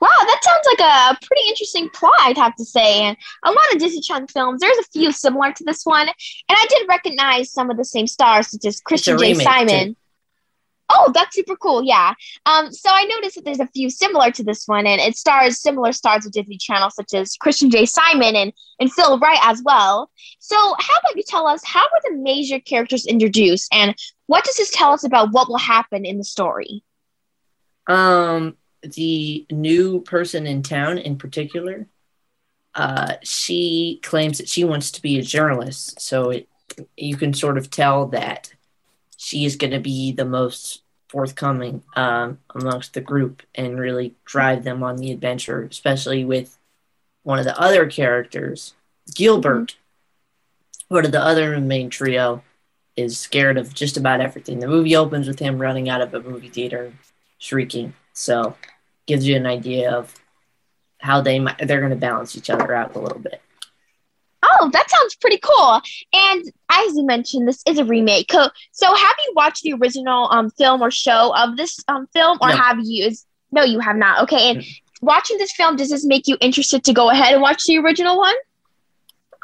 Wow, 0.00 0.08
that 0.08 0.40
sounds 0.42 0.66
like 0.66 0.80
a 0.80 1.26
pretty 1.26 1.48
interesting 1.48 1.90
plot, 1.90 2.14
I'd 2.20 2.38
have 2.38 2.56
to 2.56 2.64
say. 2.64 3.02
And 3.02 3.16
a 3.44 3.50
lot 3.50 3.72
of 3.72 3.78
Disney 3.78 4.00
Channel 4.00 4.28
films, 4.28 4.60
there's 4.60 4.78
a 4.78 4.84
few 4.84 5.12
similar 5.12 5.52
to 5.52 5.64
this 5.64 5.84
one. 5.84 6.08
And 6.08 6.14
I 6.48 6.66
did 6.70 6.88
recognize 6.88 7.52
some 7.52 7.70
of 7.70 7.76
the 7.76 7.84
same 7.84 8.06
stars, 8.06 8.48
such 8.48 8.64
as 8.64 8.80
Christian 8.80 9.18
J. 9.18 9.34
Simon. 9.34 9.88
too. 9.88 9.96
Oh, 10.92 11.12
that's 11.14 11.36
super 11.36 11.54
cool. 11.56 11.84
Yeah. 11.84 12.14
Um, 12.46 12.72
so 12.72 12.90
I 12.92 13.04
noticed 13.04 13.36
that 13.36 13.44
there's 13.44 13.60
a 13.60 13.66
few 13.68 13.90
similar 13.90 14.30
to 14.32 14.42
this 14.42 14.66
one, 14.66 14.86
and 14.86 15.00
it 15.00 15.16
stars 15.16 15.60
similar 15.60 15.92
stars 15.92 16.26
of 16.26 16.32
Disney 16.32 16.56
Channel, 16.56 16.90
such 16.90 17.14
as 17.14 17.36
Christian 17.36 17.70
J. 17.70 17.86
Simon 17.86 18.34
and, 18.34 18.52
and 18.80 18.92
Phil 18.92 19.18
Wright 19.18 19.38
as 19.42 19.62
well. 19.62 20.10
So, 20.40 20.56
how 20.56 20.98
about 20.98 21.16
you 21.16 21.22
tell 21.22 21.46
us 21.46 21.62
how 21.64 21.82
were 21.82 22.10
the 22.10 22.16
major 22.16 22.58
characters 22.58 23.06
introduced, 23.06 23.72
and 23.72 23.94
what 24.26 24.44
does 24.44 24.56
this 24.56 24.70
tell 24.70 24.92
us 24.92 25.04
about 25.04 25.30
what 25.30 25.48
will 25.48 25.58
happen 25.58 26.04
in 26.04 26.18
the 26.18 26.24
story? 26.24 26.82
Um, 27.86 28.56
the 28.82 29.46
new 29.50 30.00
person 30.00 30.46
in 30.46 30.62
town, 30.62 30.98
in 30.98 31.16
particular, 31.16 31.86
uh, 32.74 33.14
she 33.22 34.00
claims 34.02 34.38
that 34.38 34.48
she 34.48 34.64
wants 34.64 34.90
to 34.92 35.02
be 35.02 35.18
a 35.18 35.22
journalist. 35.22 36.00
So 36.00 36.30
it, 36.30 36.48
you 36.96 37.16
can 37.16 37.34
sort 37.34 37.58
of 37.58 37.70
tell 37.70 38.06
that 38.08 38.52
she 39.16 39.44
is 39.44 39.56
going 39.56 39.72
to 39.72 39.80
be 39.80 40.12
the 40.12 40.24
most 40.24 40.82
forthcoming 41.08 41.82
um, 41.96 42.38
amongst 42.54 42.94
the 42.94 43.00
group 43.00 43.42
and 43.54 43.78
really 43.78 44.14
drive 44.24 44.62
them 44.62 44.82
on 44.82 44.96
the 44.96 45.10
adventure, 45.10 45.62
especially 45.64 46.24
with 46.24 46.56
one 47.22 47.38
of 47.38 47.44
the 47.44 47.58
other 47.60 47.86
characters, 47.90 48.74
Gilbert. 49.14 49.76
One 50.88 51.04
of 51.04 51.12
the 51.12 51.22
other 51.22 51.60
main 51.60 51.90
trio 51.90 52.42
is 52.96 53.18
scared 53.18 53.58
of 53.58 53.74
just 53.74 53.96
about 53.96 54.20
everything. 54.20 54.58
The 54.58 54.68
movie 54.68 54.96
opens 54.96 55.28
with 55.28 55.38
him 55.38 55.58
running 55.58 55.88
out 55.88 56.00
of 56.00 56.14
a 56.14 56.20
movie 56.20 56.48
theater, 56.48 56.92
shrieking. 57.38 57.94
So, 58.20 58.54
gives 59.06 59.26
you 59.26 59.34
an 59.36 59.46
idea 59.46 59.90
of 59.90 60.14
how 60.98 61.22
they 61.22 61.38
might, 61.40 61.56
they're 61.66 61.80
going 61.80 61.90
to 61.90 61.96
balance 61.96 62.36
each 62.36 62.50
other 62.50 62.74
out 62.74 62.94
a 62.94 62.98
little 62.98 63.18
bit. 63.18 63.40
Oh, 64.42 64.68
that 64.72 64.90
sounds 64.90 65.14
pretty 65.16 65.38
cool. 65.38 65.80
And 66.12 66.42
as 66.70 66.94
you 66.94 67.04
mentioned, 67.04 67.48
this 67.48 67.62
is 67.66 67.78
a 67.78 67.84
remake. 67.84 68.30
So, 68.30 68.94
have 68.94 69.16
you 69.26 69.32
watched 69.34 69.62
the 69.62 69.72
original 69.72 70.28
um, 70.30 70.50
film 70.50 70.82
or 70.82 70.90
show 70.90 71.34
of 71.34 71.56
this 71.56 71.82
um, 71.88 72.06
film, 72.12 72.36
or 72.42 72.48
No. 72.50 72.56
have 72.56 72.78
you? 72.82 73.06
Is- 73.06 73.24
No, 73.52 73.64
you 73.64 73.80
have 73.80 73.96
not. 73.96 74.22
Okay. 74.24 74.50
And 74.50 74.64
watching 75.00 75.38
this 75.38 75.52
film, 75.52 75.76
does 75.76 75.88
this 75.88 76.04
make 76.04 76.28
you 76.28 76.36
interested 76.42 76.84
to 76.84 76.92
go 76.92 77.08
ahead 77.10 77.32
and 77.32 77.40
watch 77.42 77.64
the 77.64 77.78
original 77.78 78.18
one? 78.18 78.34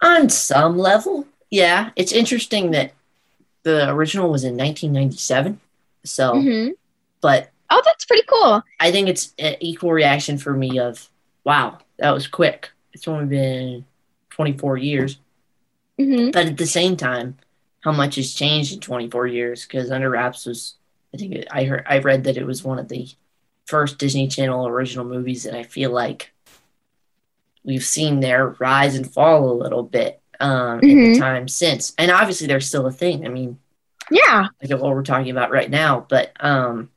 On 0.02 0.28
some 0.28 0.76
level, 0.78 1.26
yeah, 1.50 1.90
it's 1.96 2.12
interesting 2.12 2.72
that 2.72 2.92
the 3.62 3.88
original 3.90 4.30
was 4.30 4.44
in 4.44 4.56
1997. 4.56 5.60
So, 6.04 6.40
hmm 6.40 6.68
but 7.22 7.50
Oh, 7.70 7.82
that's 7.84 8.04
pretty 8.04 8.24
cool. 8.28 8.62
I 8.80 8.90
think 8.92 9.08
it's 9.08 9.34
an 9.38 9.56
equal 9.60 9.92
reaction 9.92 10.38
for 10.38 10.52
me 10.52 10.78
of, 10.78 11.08
wow, 11.44 11.78
that 11.98 12.12
was 12.12 12.26
quick. 12.26 12.70
It's 12.92 13.08
only 13.08 13.26
been 13.26 13.84
24 14.30 14.76
years. 14.78 15.18
hmm 15.98 16.30
But 16.30 16.46
at 16.46 16.56
the 16.56 16.66
same 16.66 16.96
time, 16.96 17.36
how 17.80 17.92
much 17.92 18.16
has 18.16 18.34
changed 18.34 18.72
in 18.72 18.80
24 18.80 19.26
years? 19.26 19.64
Because 19.64 19.90
Under 19.90 20.10
Wraps 20.10 20.46
was, 20.46 20.74
I 21.14 21.18
think 21.18 21.34
it, 21.34 21.48
I 21.50 21.64
heard, 21.64 21.84
I 21.88 21.98
read 21.98 22.24
that 22.24 22.36
it 22.36 22.46
was 22.46 22.64
one 22.64 22.78
of 22.78 22.88
the 22.88 23.08
first 23.66 23.98
Disney 23.98 24.28
Channel 24.28 24.66
original 24.68 25.04
movies, 25.04 25.46
and 25.46 25.56
I 25.56 25.62
feel 25.62 25.90
like 25.90 26.32
we've 27.64 27.84
seen 27.84 28.20
their 28.20 28.50
rise 28.60 28.94
and 28.94 29.12
fall 29.12 29.50
a 29.50 29.60
little 29.62 29.82
bit 29.82 30.20
um, 30.38 30.80
in 30.80 30.88
Mhm. 30.96 31.14
the 31.14 31.18
time 31.18 31.48
since. 31.48 31.94
And 31.98 32.10
obviously, 32.10 32.46
they're 32.46 32.60
still 32.60 32.86
a 32.86 32.92
thing. 32.92 33.24
I 33.24 33.28
mean, 33.28 33.58
Yeah. 34.10 34.48
like 34.62 34.70
what 34.80 34.94
we're 34.94 35.02
talking 35.02 35.30
about 35.30 35.50
right 35.50 35.68
now, 35.70 36.06
but 36.08 36.32
um, 36.40 36.90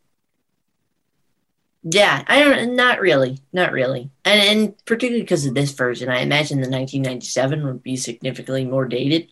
yeah, 1.83 2.23
I 2.27 2.39
don't, 2.43 2.75
not 2.75 2.99
really, 2.99 3.39
not 3.53 3.71
really, 3.71 4.09
and 4.25 4.41
and 4.41 4.85
particularly 4.85 5.21
because 5.21 5.45
of 5.45 5.53
this 5.53 5.71
version, 5.71 6.09
I 6.09 6.19
imagine 6.21 6.61
the 6.61 6.69
1997 6.69 7.65
would 7.65 7.81
be 7.83 7.95
significantly 7.95 8.65
more 8.65 8.85
dated. 8.85 9.31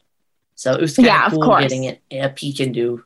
So 0.56 0.74
it 0.74 0.82
was 0.82 0.96
kind 0.96 1.08
Yeah, 1.08 1.26
of 1.26 1.34
of 1.34 1.40
cool 1.40 1.44
course. 1.44 1.64
getting 1.64 1.84
it, 1.86 2.02
a 2.12 2.30
peek 2.30 2.60
into 2.60 3.04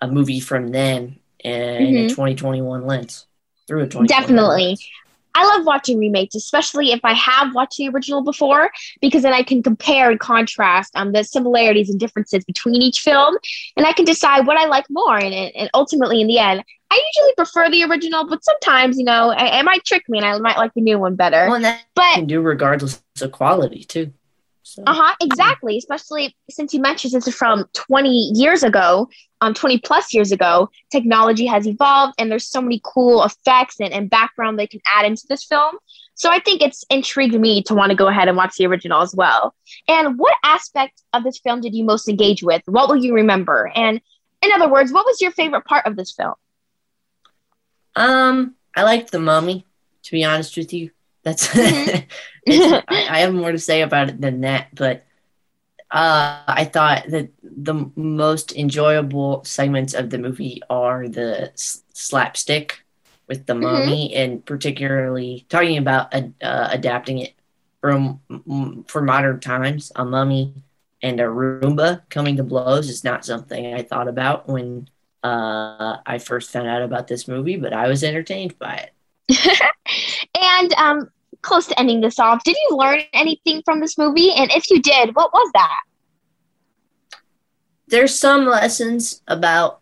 a 0.00 0.08
movie 0.08 0.40
from 0.40 0.68
then 0.68 1.18
in 1.40 1.94
Mhm. 1.94 2.04
a 2.04 2.08
2021 2.08 2.86
lens 2.86 3.26
through 3.66 3.82
a 3.82 3.88
2021 3.88 4.06
Definitely. 4.06 4.64
lens. 4.66 4.88
I 5.34 5.44
love 5.56 5.66
watching 5.66 5.98
remakes, 5.98 6.34
especially 6.34 6.90
if 6.90 7.00
I 7.04 7.12
have 7.14 7.54
watched 7.54 7.76
the 7.76 7.88
original 7.90 8.22
before, 8.22 8.70
because 9.00 9.22
then 9.22 9.32
I 9.32 9.42
can 9.44 9.62
compare 9.62 10.10
and 10.10 10.18
contrast 10.18 10.90
um, 10.96 11.12
the 11.12 11.22
similarities 11.22 11.90
and 11.90 12.00
differences 12.00 12.44
between 12.44 12.82
each 12.82 13.00
film, 13.00 13.36
and 13.76 13.86
I 13.86 13.92
can 13.92 14.04
decide 14.04 14.46
what 14.46 14.56
I 14.56 14.66
like 14.66 14.86
more. 14.90 15.16
And, 15.16 15.32
and 15.32 15.70
ultimately, 15.74 16.20
in 16.20 16.26
the 16.26 16.38
end, 16.40 16.64
I 16.90 17.02
usually 17.14 17.34
prefer 17.36 17.70
the 17.70 17.84
original, 17.84 18.26
but 18.26 18.42
sometimes, 18.44 18.98
you 18.98 19.04
know, 19.04 19.30
it, 19.30 19.38
it 19.40 19.64
might 19.64 19.84
trick 19.84 20.08
me, 20.08 20.18
and 20.18 20.26
I 20.26 20.38
might 20.38 20.56
like 20.56 20.72
the 20.74 20.80
new 20.80 20.98
one 20.98 21.16
better. 21.16 21.48
Well, 21.48 21.60
that 21.60 21.84
But 21.94 22.14
can 22.14 22.26
do 22.26 22.40
regardless 22.40 23.02
of 23.20 23.32
quality 23.32 23.84
too. 23.84 24.12
So, 24.62 24.82
Uh 24.86 24.92
huh. 24.94 25.14
Exactly. 25.20 25.78
Especially 25.78 26.36
since 26.50 26.74
you 26.74 26.80
mentioned 26.80 27.12
this 27.12 27.26
is 27.26 27.34
from 27.34 27.64
20 27.72 28.32
years 28.34 28.62
ago, 28.62 29.08
um, 29.40 29.54
20 29.54 29.78
plus 29.78 30.12
years 30.12 30.30
ago. 30.32 30.68
Technology 30.90 31.46
has 31.46 31.66
evolved, 31.66 32.14
and 32.18 32.30
there's 32.30 32.46
so 32.46 32.60
many 32.60 32.80
cool 32.84 33.24
effects 33.24 33.80
and, 33.80 33.92
and 33.92 34.10
background 34.10 34.58
they 34.58 34.66
can 34.66 34.80
add 34.86 35.06
into 35.06 35.24
this 35.28 35.44
film. 35.44 35.76
So 36.14 36.30
I 36.30 36.40
think 36.40 36.62
it's 36.62 36.84
intrigued 36.90 37.38
me 37.38 37.62
to 37.62 37.74
want 37.74 37.90
to 37.90 37.96
go 37.96 38.08
ahead 38.08 38.28
and 38.28 38.36
watch 38.36 38.56
the 38.56 38.66
original 38.66 39.02
as 39.02 39.14
well. 39.14 39.54
And 39.86 40.18
what 40.18 40.34
aspect 40.42 41.02
of 41.12 41.22
this 41.22 41.38
film 41.38 41.60
did 41.60 41.74
you 41.74 41.84
most 41.84 42.08
engage 42.08 42.42
with? 42.42 42.62
What 42.66 42.88
will 42.88 42.96
you 42.96 43.14
remember? 43.14 43.70
And 43.74 44.00
in 44.42 44.52
other 44.52 44.68
words, 44.68 44.92
what 44.92 45.06
was 45.06 45.20
your 45.20 45.30
favorite 45.30 45.64
part 45.64 45.86
of 45.86 45.96
this 45.96 46.12
film? 46.12 46.34
Um, 47.98 48.54
I 48.76 48.82
liked 48.84 49.10
the 49.12 49.18
Mummy. 49.20 49.66
To 50.04 50.12
be 50.12 50.24
honest 50.24 50.56
with 50.56 50.72
you, 50.72 50.90
that's. 51.24 51.48
Mhm. 52.48 52.82
I, 52.88 53.06
I 53.10 53.18
have 53.20 53.34
more 53.34 53.52
to 53.52 53.58
say 53.58 53.82
about 53.82 54.08
it 54.08 54.20
than 54.20 54.40
that, 54.42 54.68
but 54.74 55.04
uh, 55.90 56.34
I 56.48 56.64
thought 56.64 57.04
that 57.08 57.30
the 57.42 57.90
most 57.96 58.36
enjoyable 58.56 59.44
segments 59.44 59.94
of 59.94 60.10
the 60.10 60.18
movie 60.18 60.60
are 60.70 61.08
the 61.08 61.52
s- 61.52 61.82
slapstick 61.92 62.84
with 63.28 63.46
the 63.46 63.54
Mhm. 63.54 63.60
mummy, 63.62 64.14
and 64.14 64.44
particularly 64.44 65.46
talking 65.48 65.76
about 65.78 66.12
ad- 66.14 66.34
uh, 66.42 66.68
adapting 66.72 67.18
it 67.18 67.34
from 67.80 68.20
m- 68.30 68.84
for 68.88 69.02
modern 69.02 69.40
times. 69.40 69.92
A 69.96 70.04
mummy 70.04 70.54
and 71.02 71.20
a 71.20 71.24
Roomba 71.24 72.02
coming 72.10 72.36
to 72.36 72.44
blows 72.44 72.88
is 72.88 73.04
not 73.04 73.24
something 73.24 73.74
I 73.74 73.82
thought 73.82 74.08
about 74.08 74.48
when 74.48 74.88
uh, 75.22 75.98
I 76.06 76.18
first 76.18 76.50
found 76.50 76.68
out 76.68 76.82
about 76.82 77.08
this 77.08 77.28
movie, 77.28 77.56
but 77.56 77.72
I 77.72 77.88
was 77.88 78.04
entertained 78.04 78.58
by 78.58 78.88
it. 78.88 78.92
and 80.40 80.72
um, 80.74 81.10
close 81.42 81.66
to 81.66 81.78
ending 81.78 82.00
this 82.00 82.18
off, 82.18 82.44
did 82.44 82.56
you 82.68 82.76
learn 82.76 83.00
anything 83.12 83.62
from 83.64 83.80
this 83.80 83.98
movie? 83.98 84.32
And 84.32 84.50
if 84.52 84.70
you 84.70 84.80
did, 84.80 85.14
what 85.14 85.32
was 85.32 85.50
that? 85.54 85.80
there's 87.88 88.18
some 88.18 88.44
lessons 88.46 89.22
about 89.26 89.80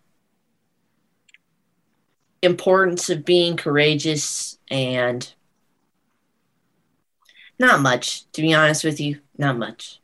importance 2.43 3.11
of 3.11 3.25
being 3.25 3.57
courageous 3.57 4.59
and 4.71 5.33
not 7.59 7.81
much 7.81 8.31
to 8.33 8.43
be 8.43 8.55
honest 8.55 8.85
with 8.85 9.01
you 9.01 9.19
not 9.37 9.57
much 9.57 10.01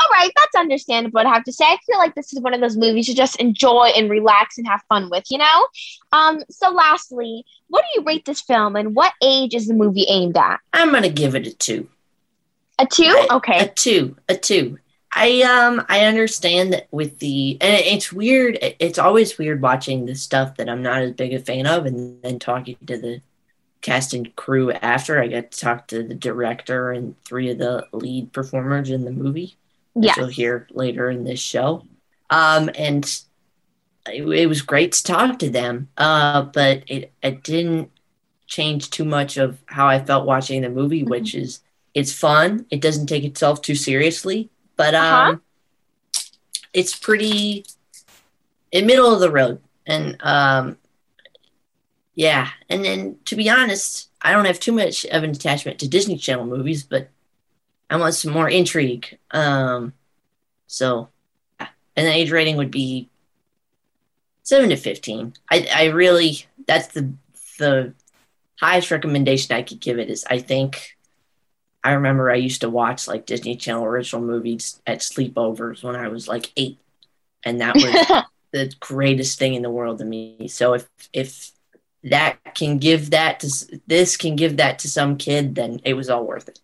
All 0.00 0.08
right, 0.12 0.30
that's 0.36 0.56
understandable. 0.56 1.20
I 1.20 1.28
have 1.28 1.44
to 1.44 1.52
say, 1.52 1.64
I 1.66 1.76
feel 1.86 1.98
like 1.98 2.14
this 2.14 2.32
is 2.32 2.40
one 2.40 2.54
of 2.54 2.60
those 2.60 2.76
movies 2.76 3.06
you 3.08 3.14
just 3.14 3.36
enjoy 3.36 3.90
and 3.96 4.08
relax 4.10 4.56
and 4.58 4.66
have 4.66 4.80
fun 4.88 5.10
with, 5.10 5.24
you 5.30 5.38
know. 5.38 5.66
Um. 6.12 6.42
So, 6.50 6.70
lastly, 6.70 7.44
what 7.68 7.82
do 7.82 8.00
you 8.00 8.06
rate 8.06 8.24
this 8.24 8.40
film, 8.40 8.76
and 8.76 8.94
what 8.94 9.12
age 9.22 9.54
is 9.54 9.66
the 9.68 9.74
movie 9.74 10.06
aimed 10.08 10.36
at? 10.36 10.58
i'm 10.72 10.92
gonna 10.92 11.08
give 11.10 11.34
it 11.34 11.46
a 11.46 11.52
two 11.52 11.88
A 12.78 12.86
two? 12.86 13.04
I- 13.04 13.26
a 13.30 13.34
Okay. 13.36 13.72
two 13.74 14.16
a 14.28 14.36
two 14.36 14.78
i 15.12 15.42
um 15.42 15.84
i 15.88 16.04
understand 16.04 16.72
that 16.72 16.86
with 16.92 17.18
the 17.18 17.58
and 17.60 17.74
it's 17.84 18.12
weird 18.12 18.56
it's 18.78 18.98
always 18.98 19.36
weird 19.38 19.60
watching 19.60 20.06
the 20.06 20.14
stuff 20.14 20.56
that 20.56 20.68
i'm 20.68 20.82
not 20.82 21.02
as 21.02 21.12
big 21.12 21.34
a 21.34 21.40
fan 21.40 21.66
of 21.66 21.84
and 21.84 22.22
then 22.22 22.38
talking 22.38 22.76
to 22.86 22.96
the 22.96 23.20
cast 23.80 24.14
and 24.14 24.34
crew 24.36 24.70
after 24.70 25.20
i 25.20 25.26
got 25.26 25.50
to 25.50 25.58
talk 25.58 25.88
to 25.88 26.02
the 26.04 26.14
director 26.14 26.92
and 26.92 27.20
three 27.24 27.50
of 27.50 27.58
the 27.58 27.84
lead 27.92 28.32
performers 28.32 28.88
in 28.90 29.04
the 29.04 29.10
movie 29.10 29.56
Yes. 29.94 30.16
you'll 30.16 30.26
hear 30.28 30.66
later 30.70 31.10
in 31.10 31.24
this 31.24 31.40
show. 31.40 31.84
Um, 32.30 32.70
and 32.76 33.04
it, 34.08 34.22
it 34.26 34.46
was 34.46 34.62
great 34.62 34.92
to 34.92 35.02
talk 35.04 35.38
to 35.40 35.50
them, 35.50 35.88
uh, 35.96 36.42
but 36.42 36.84
it, 36.86 37.12
it 37.22 37.42
didn't 37.42 37.90
change 38.46 38.90
too 38.90 39.04
much 39.04 39.36
of 39.36 39.58
how 39.66 39.86
I 39.88 39.98
felt 40.04 40.26
watching 40.26 40.62
the 40.62 40.70
movie, 40.70 41.00
Mm-hmm. 41.02 41.10
which 41.10 41.34
is 41.34 41.60
it's 41.94 42.12
fun. 42.12 42.66
It 42.70 42.80
doesn't 42.80 43.06
take 43.06 43.24
itself 43.24 43.62
too 43.62 43.74
seriously, 43.74 44.48
but 44.76 44.94
um, 44.94 45.02
Uh-huh. 45.02 46.20
it's 46.72 46.94
pretty 46.96 47.64
in 48.70 48.86
middle 48.86 49.12
of 49.12 49.20
the 49.20 49.30
road. 49.30 49.60
And 49.86 50.16
um, 50.22 50.76
yeah, 52.14 52.48
and 52.68 52.84
then 52.84 53.16
to 53.24 53.34
be 53.36 53.50
honest, 53.50 54.08
I 54.22 54.32
don't 54.32 54.44
have 54.44 54.60
too 54.60 54.72
much 54.72 55.04
of 55.06 55.22
an 55.24 55.30
attachment 55.30 55.78
to 55.80 55.88
Disney 55.88 56.16
Channel 56.16 56.46
movies, 56.46 56.84
but 56.84 57.08
I 57.90 57.96
want 57.96 58.14
some 58.14 58.32
more 58.32 58.48
intrigue. 58.48 59.18
Um, 59.32 59.92
so, 60.68 61.08
and 61.58 62.06
the 62.06 62.14
age 62.14 62.30
rating 62.30 62.56
would 62.56 62.70
be 62.70 63.10
seven 64.44 64.70
to 64.70 64.76
fifteen. 64.76 65.34
I 65.50 65.68
I 65.74 65.84
really 65.86 66.46
that's 66.66 66.88
the 66.88 67.12
the 67.58 67.94
highest 68.60 68.90
recommendation 68.90 69.54
I 69.54 69.62
could 69.62 69.80
give 69.80 69.98
it 69.98 70.08
is 70.08 70.24
I 70.30 70.38
think 70.38 70.96
I 71.82 71.92
remember 71.92 72.30
I 72.30 72.36
used 72.36 72.60
to 72.60 72.70
watch 72.70 73.08
like 73.08 73.26
Disney 73.26 73.56
Channel 73.56 73.84
original 73.84 74.22
movies 74.22 74.80
at 74.86 75.00
sleepovers 75.00 75.82
when 75.82 75.96
I 75.96 76.08
was 76.08 76.28
like 76.28 76.52
eight, 76.56 76.78
and 77.44 77.60
that 77.60 77.74
was 77.74 78.24
the 78.52 78.72
greatest 78.80 79.38
thing 79.38 79.54
in 79.54 79.62
the 79.62 79.70
world 79.70 79.98
to 79.98 80.04
me. 80.04 80.46
So 80.48 80.74
if 80.74 80.88
if 81.12 81.50
that 82.04 82.54
can 82.54 82.78
give 82.78 83.10
that 83.10 83.40
to 83.40 83.80
this 83.86 84.16
can 84.16 84.36
give 84.36 84.58
that 84.58 84.78
to 84.80 84.88
some 84.88 85.16
kid, 85.16 85.56
then 85.56 85.80
it 85.84 85.94
was 85.94 86.08
all 86.08 86.24
worth 86.24 86.48
it. 86.48 86.60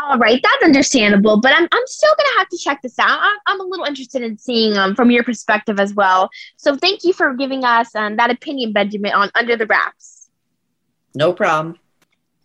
All 0.00 0.16
right, 0.16 0.40
that's 0.42 0.64
understandable, 0.64 1.38
but 1.40 1.52
I'm, 1.52 1.68
I'm 1.70 1.86
still 1.86 2.14
gonna 2.16 2.38
have 2.38 2.48
to 2.48 2.56
check 2.56 2.80
this 2.80 2.98
out. 2.98 3.18
I'm, 3.20 3.38
I'm 3.46 3.60
a 3.60 3.64
little 3.64 3.84
interested 3.84 4.22
in 4.22 4.38
seeing 4.38 4.76
um 4.78 4.94
from 4.94 5.10
your 5.10 5.22
perspective 5.22 5.78
as 5.78 5.92
well. 5.92 6.30
So 6.56 6.76
thank 6.76 7.04
you 7.04 7.12
for 7.12 7.34
giving 7.34 7.62
us 7.64 7.94
um, 7.94 8.16
that 8.16 8.30
opinion, 8.30 8.72
Benjamin, 8.72 9.12
on 9.12 9.30
Under 9.34 9.54
the 9.54 9.66
Wraps. 9.66 10.30
No 11.14 11.34
problem. 11.34 11.78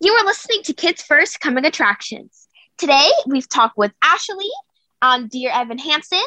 You 0.02 0.12
are 0.12 0.26
listening 0.26 0.62
to 0.64 0.74
Kids 0.74 1.02
First 1.02 1.40
Coming 1.40 1.66
Attractions. 1.66 2.50
Today 2.78 3.10
we've 3.26 3.48
talked 3.48 3.78
with 3.78 3.94
Ashley 4.02 4.50
on 5.02 5.28
Dear 5.28 5.52
Evan 5.54 5.78
Hansen, 5.78 6.20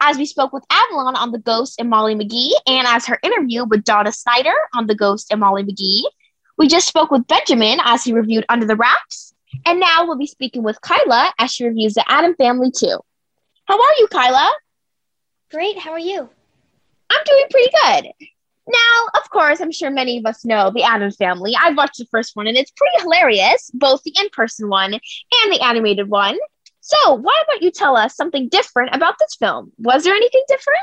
as 0.00 0.16
we 0.18 0.26
spoke 0.26 0.52
with 0.52 0.64
Avalon 0.70 1.14
on 1.14 1.30
The 1.30 1.38
Ghost 1.38 1.76
and 1.78 1.88
Molly 1.88 2.16
McGee, 2.16 2.50
and 2.66 2.84
as 2.88 3.06
her 3.06 3.20
interview 3.22 3.64
with 3.64 3.84
Donna 3.84 4.10
Snyder 4.10 4.54
on 4.74 4.88
The 4.88 4.96
Ghost 4.96 5.30
and 5.30 5.38
Molly 5.38 5.62
McGee. 5.62 6.02
We 6.58 6.66
just 6.66 6.88
spoke 6.88 7.12
with 7.12 7.28
Benjamin 7.28 7.78
as 7.84 8.02
he 8.02 8.12
reviewed 8.12 8.44
Under 8.48 8.66
the 8.66 8.76
Wraps 8.76 9.31
and 9.66 9.80
now 9.80 10.06
we'll 10.06 10.18
be 10.18 10.26
speaking 10.26 10.62
with 10.62 10.80
Kyla 10.80 11.32
as 11.38 11.52
she 11.52 11.64
reviews 11.64 11.94
the 11.94 12.10
Addams 12.10 12.36
Family 12.36 12.70
too. 12.70 12.98
How 13.66 13.80
are 13.80 13.94
you, 13.98 14.08
Kyla? 14.08 14.52
Great. 15.50 15.78
How 15.78 15.92
are 15.92 15.98
you? 15.98 16.28
I'm 17.10 17.24
doing 17.24 17.44
pretty 17.50 17.70
good. 17.82 18.28
Now, 18.66 19.20
of 19.20 19.28
course, 19.30 19.60
I'm 19.60 19.72
sure 19.72 19.90
many 19.90 20.18
of 20.18 20.26
us 20.26 20.44
know 20.44 20.70
the 20.70 20.84
Addams 20.84 21.16
Family. 21.16 21.54
I've 21.60 21.76
watched 21.76 21.98
the 21.98 22.06
first 22.06 22.36
one 22.36 22.46
and 22.46 22.56
it's 22.56 22.72
pretty 22.72 23.02
hilarious, 23.02 23.70
both 23.74 24.02
the 24.02 24.14
in 24.18 24.28
person 24.30 24.68
one 24.68 24.94
and 24.94 25.52
the 25.52 25.60
animated 25.62 26.08
one. 26.08 26.38
So, 26.80 27.14
why 27.14 27.42
don't 27.48 27.62
you 27.62 27.70
tell 27.70 27.96
us 27.96 28.16
something 28.16 28.48
different 28.48 28.94
about 28.94 29.16
this 29.18 29.36
film? 29.36 29.72
Was 29.78 30.04
there 30.04 30.14
anything 30.14 30.42
different? 30.48 30.80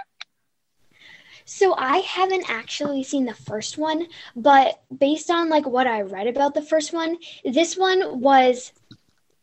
So 1.51 1.73
I 1.75 1.97
haven't 1.97 2.47
actually 2.47 3.01
seen 3.01 3.25
the 3.25 3.33
first 3.33 3.79
one, 3.79 4.05
but 4.35 4.83
based 4.95 5.31
on 5.31 5.49
like 5.49 5.65
what 5.65 5.87
I 5.87 6.01
read 6.01 6.27
about 6.27 6.53
the 6.53 6.61
first 6.61 6.93
one, 6.93 7.17
this 7.43 7.75
one 7.75 8.21
was 8.21 8.71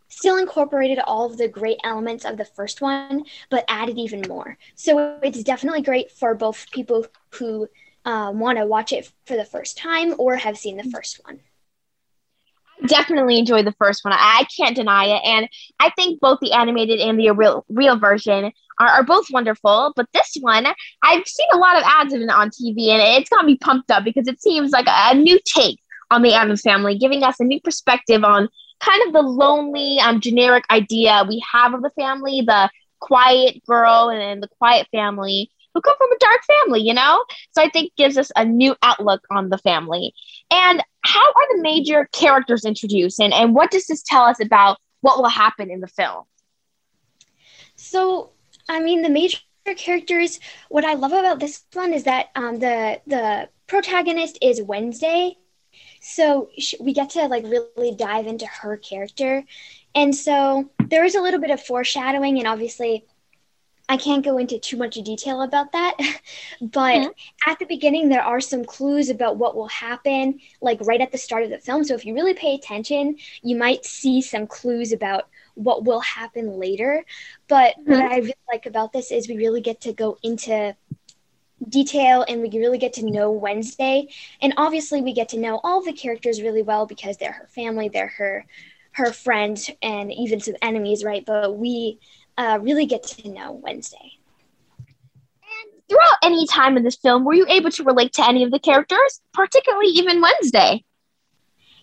still 0.06 0.36
incorporated 0.36 1.00
all 1.00 1.26
of 1.26 1.36
the 1.36 1.48
great 1.48 1.80
elements 1.82 2.24
of 2.24 2.36
the 2.36 2.44
first 2.44 2.80
one, 2.80 3.24
but 3.50 3.64
added 3.66 3.98
even 3.98 4.22
more. 4.28 4.56
So 4.76 5.18
it's 5.20 5.42
definitely 5.42 5.82
great 5.82 6.12
for 6.12 6.36
both 6.36 6.70
people 6.70 7.06
who 7.30 7.68
um, 8.04 8.38
want 8.38 8.58
to 8.58 8.66
watch 8.66 8.92
it 8.92 9.10
for 9.24 9.36
the 9.36 9.44
first 9.44 9.76
time 9.76 10.14
or 10.16 10.36
have 10.36 10.56
seen 10.56 10.76
the 10.76 10.84
first 10.84 11.20
one 11.24 11.40
definitely 12.86 13.38
enjoyed 13.38 13.66
the 13.66 13.74
first 13.78 14.04
one. 14.04 14.14
I 14.14 14.46
can't 14.56 14.76
deny 14.76 15.06
it, 15.06 15.22
and 15.24 15.48
I 15.80 15.90
think 15.90 16.20
both 16.20 16.38
the 16.40 16.52
animated 16.52 17.00
and 17.00 17.18
the 17.18 17.30
real 17.30 17.64
real 17.68 17.98
version 17.98 18.52
are, 18.78 18.88
are 18.88 19.04
both 19.04 19.26
wonderful. 19.30 19.92
But 19.96 20.06
this 20.12 20.36
one, 20.40 20.66
I've 21.02 21.26
seen 21.26 21.48
a 21.52 21.58
lot 21.58 21.76
of 21.76 21.82
ads 21.84 22.12
of 22.12 22.20
it 22.20 22.30
on 22.30 22.50
TV, 22.50 22.88
and 22.88 23.02
it's 23.02 23.30
got 23.30 23.44
me 23.44 23.56
pumped 23.56 23.90
up 23.90 24.04
because 24.04 24.28
it 24.28 24.40
seems 24.40 24.70
like 24.70 24.86
a, 24.88 25.14
new 25.14 25.38
take 25.44 25.80
on 26.10 26.22
the 26.22 26.34
Addams 26.34 26.62
family, 26.62 26.98
giving 26.98 27.22
us 27.22 27.40
a 27.40 27.44
new 27.44 27.60
perspective 27.60 28.22
on 28.22 28.48
kind 28.80 29.02
of 29.06 29.12
the 29.12 29.22
lonely, 29.22 29.98
um, 30.00 30.20
generic 30.20 30.64
idea 30.70 31.24
we 31.28 31.42
have 31.52 31.74
of 31.74 31.82
the 31.82 31.90
family, 31.90 32.42
the 32.46 32.70
quiet 33.00 33.64
girl 33.66 34.08
and, 34.10 34.22
and 34.22 34.42
the 34.42 34.48
quiet 34.58 34.86
family 34.92 35.50
who 35.76 35.82
come 35.82 35.96
from 35.98 36.10
a 36.10 36.18
dark 36.18 36.40
family, 36.44 36.80
you 36.80 36.94
know? 36.94 37.22
So 37.52 37.62
I 37.62 37.68
think 37.68 37.94
gives 37.96 38.16
us 38.16 38.32
a 38.34 38.46
new 38.46 38.74
outlook 38.82 39.20
on 39.30 39.50
the 39.50 39.58
family. 39.58 40.14
And 40.50 40.82
how 41.02 41.20
are 41.20 41.56
the 41.56 41.62
major 41.62 42.08
characters 42.12 42.64
introduced 42.64 43.20
and, 43.20 43.34
and 43.34 43.54
what 43.54 43.70
does 43.70 43.86
this 43.86 44.02
tell 44.02 44.22
us 44.22 44.40
about 44.40 44.78
what 45.02 45.18
will 45.18 45.28
happen 45.28 45.70
in 45.70 45.80
the 45.80 45.86
film? 45.86 46.24
So, 47.76 48.30
I 48.70 48.80
mean, 48.80 49.02
the 49.02 49.10
major 49.10 49.38
characters, 49.76 50.40
what 50.70 50.86
I 50.86 50.94
love 50.94 51.12
about 51.12 51.40
this 51.40 51.64
one 51.74 51.92
is 51.92 52.04
that 52.04 52.28
um, 52.34 52.58
the 52.58 53.02
the 53.06 53.50
protagonist 53.66 54.38
is 54.40 54.62
Wednesday. 54.62 55.36
So 56.00 56.48
we 56.80 56.94
get 56.94 57.10
to 57.10 57.26
like 57.26 57.44
really 57.44 57.94
dive 57.94 58.26
into 58.26 58.46
her 58.46 58.78
character. 58.78 59.44
And 59.94 60.14
so 60.14 60.70
there 60.88 61.04
is 61.04 61.16
a 61.16 61.20
little 61.20 61.40
bit 61.40 61.50
of 61.50 61.60
foreshadowing 61.60 62.38
and 62.38 62.46
obviously 62.46 63.04
I 63.88 63.96
can't 63.96 64.24
go 64.24 64.38
into 64.38 64.58
too 64.58 64.76
much 64.76 64.94
detail 64.94 65.42
about 65.42 65.72
that, 65.72 65.96
but 66.60 66.96
mm-hmm. 66.96 67.50
at 67.50 67.58
the 67.58 67.66
beginning, 67.66 68.08
there 68.08 68.22
are 68.22 68.40
some 68.40 68.64
clues 68.64 69.10
about 69.10 69.36
what 69.36 69.54
will 69.54 69.68
happen, 69.68 70.40
like 70.60 70.78
right 70.82 71.00
at 71.00 71.12
the 71.12 71.18
start 71.18 71.44
of 71.44 71.50
the 71.50 71.58
film. 71.58 71.84
So 71.84 71.94
if 71.94 72.04
you 72.04 72.14
really 72.14 72.34
pay 72.34 72.54
attention, 72.54 73.16
you 73.42 73.56
might 73.56 73.84
see 73.84 74.20
some 74.20 74.46
clues 74.46 74.92
about 74.92 75.28
what 75.54 75.84
will 75.84 76.00
happen 76.00 76.58
later. 76.58 77.04
But 77.48 77.74
mm-hmm. 77.78 77.92
what 77.92 78.12
I 78.12 78.16
really 78.18 78.34
like 78.52 78.66
about 78.66 78.92
this 78.92 79.12
is 79.12 79.28
we 79.28 79.36
really 79.36 79.60
get 79.60 79.80
to 79.82 79.92
go 79.92 80.18
into 80.22 80.74
detail 81.68 82.24
and 82.28 82.42
we 82.42 82.50
really 82.50 82.78
get 82.78 82.92
to 82.94 83.06
know 83.06 83.30
Wednesday. 83.30 84.08
And 84.42 84.52
obviously, 84.56 85.00
we 85.00 85.12
get 85.12 85.28
to 85.30 85.38
know 85.38 85.60
all 85.62 85.82
the 85.82 85.92
characters 85.92 86.42
really 86.42 86.62
well 86.62 86.86
because 86.86 87.16
they're 87.16 87.32
her 87.32 87.48
family, 87.48 87.88
they're 87.88 88.08
her 88.08 88.46
her 88.92 89.12
friends, 89.12 89.70
and 89.82 90.10
even 90.10 90.40
some 90.40 90.56
enemies, 90.62 91.04
right? 91.04 91.24
But 91.26 91.58
we 91.58 92.00
uh, 92.38 92.58
really 92.60 92.86
get 92.86 93.02
to 93.04 93.28
know 93.28 93.52
Wednesday. 93.52 94.12
And 94.78 95.82
throughout 95.88 96.18
any 96.22 96.46
time 96.46 96.76
in 96.76 96.82
this 96.82 96.96
film, 96.96 97.24
were 97.24 97.34
you 97.34 97.46
able 97.48 97.70
to 97.70 97.84
relate 97.84 98.12
to 98.14 98.26
any 98.26 98.42
of 98.44 98.50
the 98.50 98.58
characters, 98.58 99.20
particularly 99.32 99.88
even 99.88 100.20
Wednesday? 100.20 100.84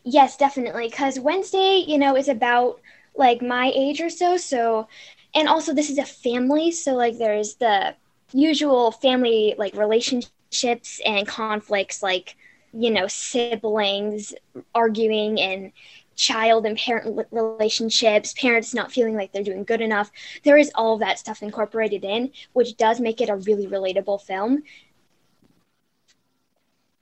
Yes, 0.04 0.38
definitely. 0.38 0.90
Because 0.90 1.20
Wednesday, 1.20 1.84
you 1.88 1.98
know, 1.98 2.16
is 2.16 2.28
about 2.28 2.80
like 3.16 3.42
my 3.42 3.72
age 3.74 4.02
or 4.02 4.10
so. 4.10 4.38
So, 4.38 4.88
and 5.34 5.48
also 5.48 5.74
this 5.74 5.90
is 5.90 5.98
a 5.98 6.06
family. 6.06 6.72
So, 6.72 6.94
like, 6.94 7.18
there's 7.18 7.56
the 7.56 7.96
usual 8.34 8.92
family 8.92 9.56
like 9.58 9.76
relationships 9.76 11.00
and 11.06 11.28
conflicts, 11.28 12.04
like, 12.04 12.36
you 12.74 12.92
know, 12.92 13.08
siblings 13.08 14.34
arguing 14.74 15.40
and 15.40 15.72
child 16.16 16.66
and 16.66 16.78
parent 16.78 17.28
relationships, 17.32 18.34
parents 18.34 18.74
not 18.74 18.92
feeling 18.92 19.16
like 19.16 19.32
they're 19.32 19.44
doing 19.44 19.64
good 19.64 19.82
enough. 19.82 20.12
There 20.44 20.58
is 20.58 20.72
all 20.76 20.96
of 20.96 21.00
that 21.00 21.20
stuff 21.20 21.42
incorporated 21.42 22.04
in, 22.04 22.32
which 22.54 22.78
does 22.78 23.00
make 23.00 23.22
it 23.22 23.30
a 23.30 23.36
really 23.36 23.68
relatable 23.68 24.22
film. 24.22 24.64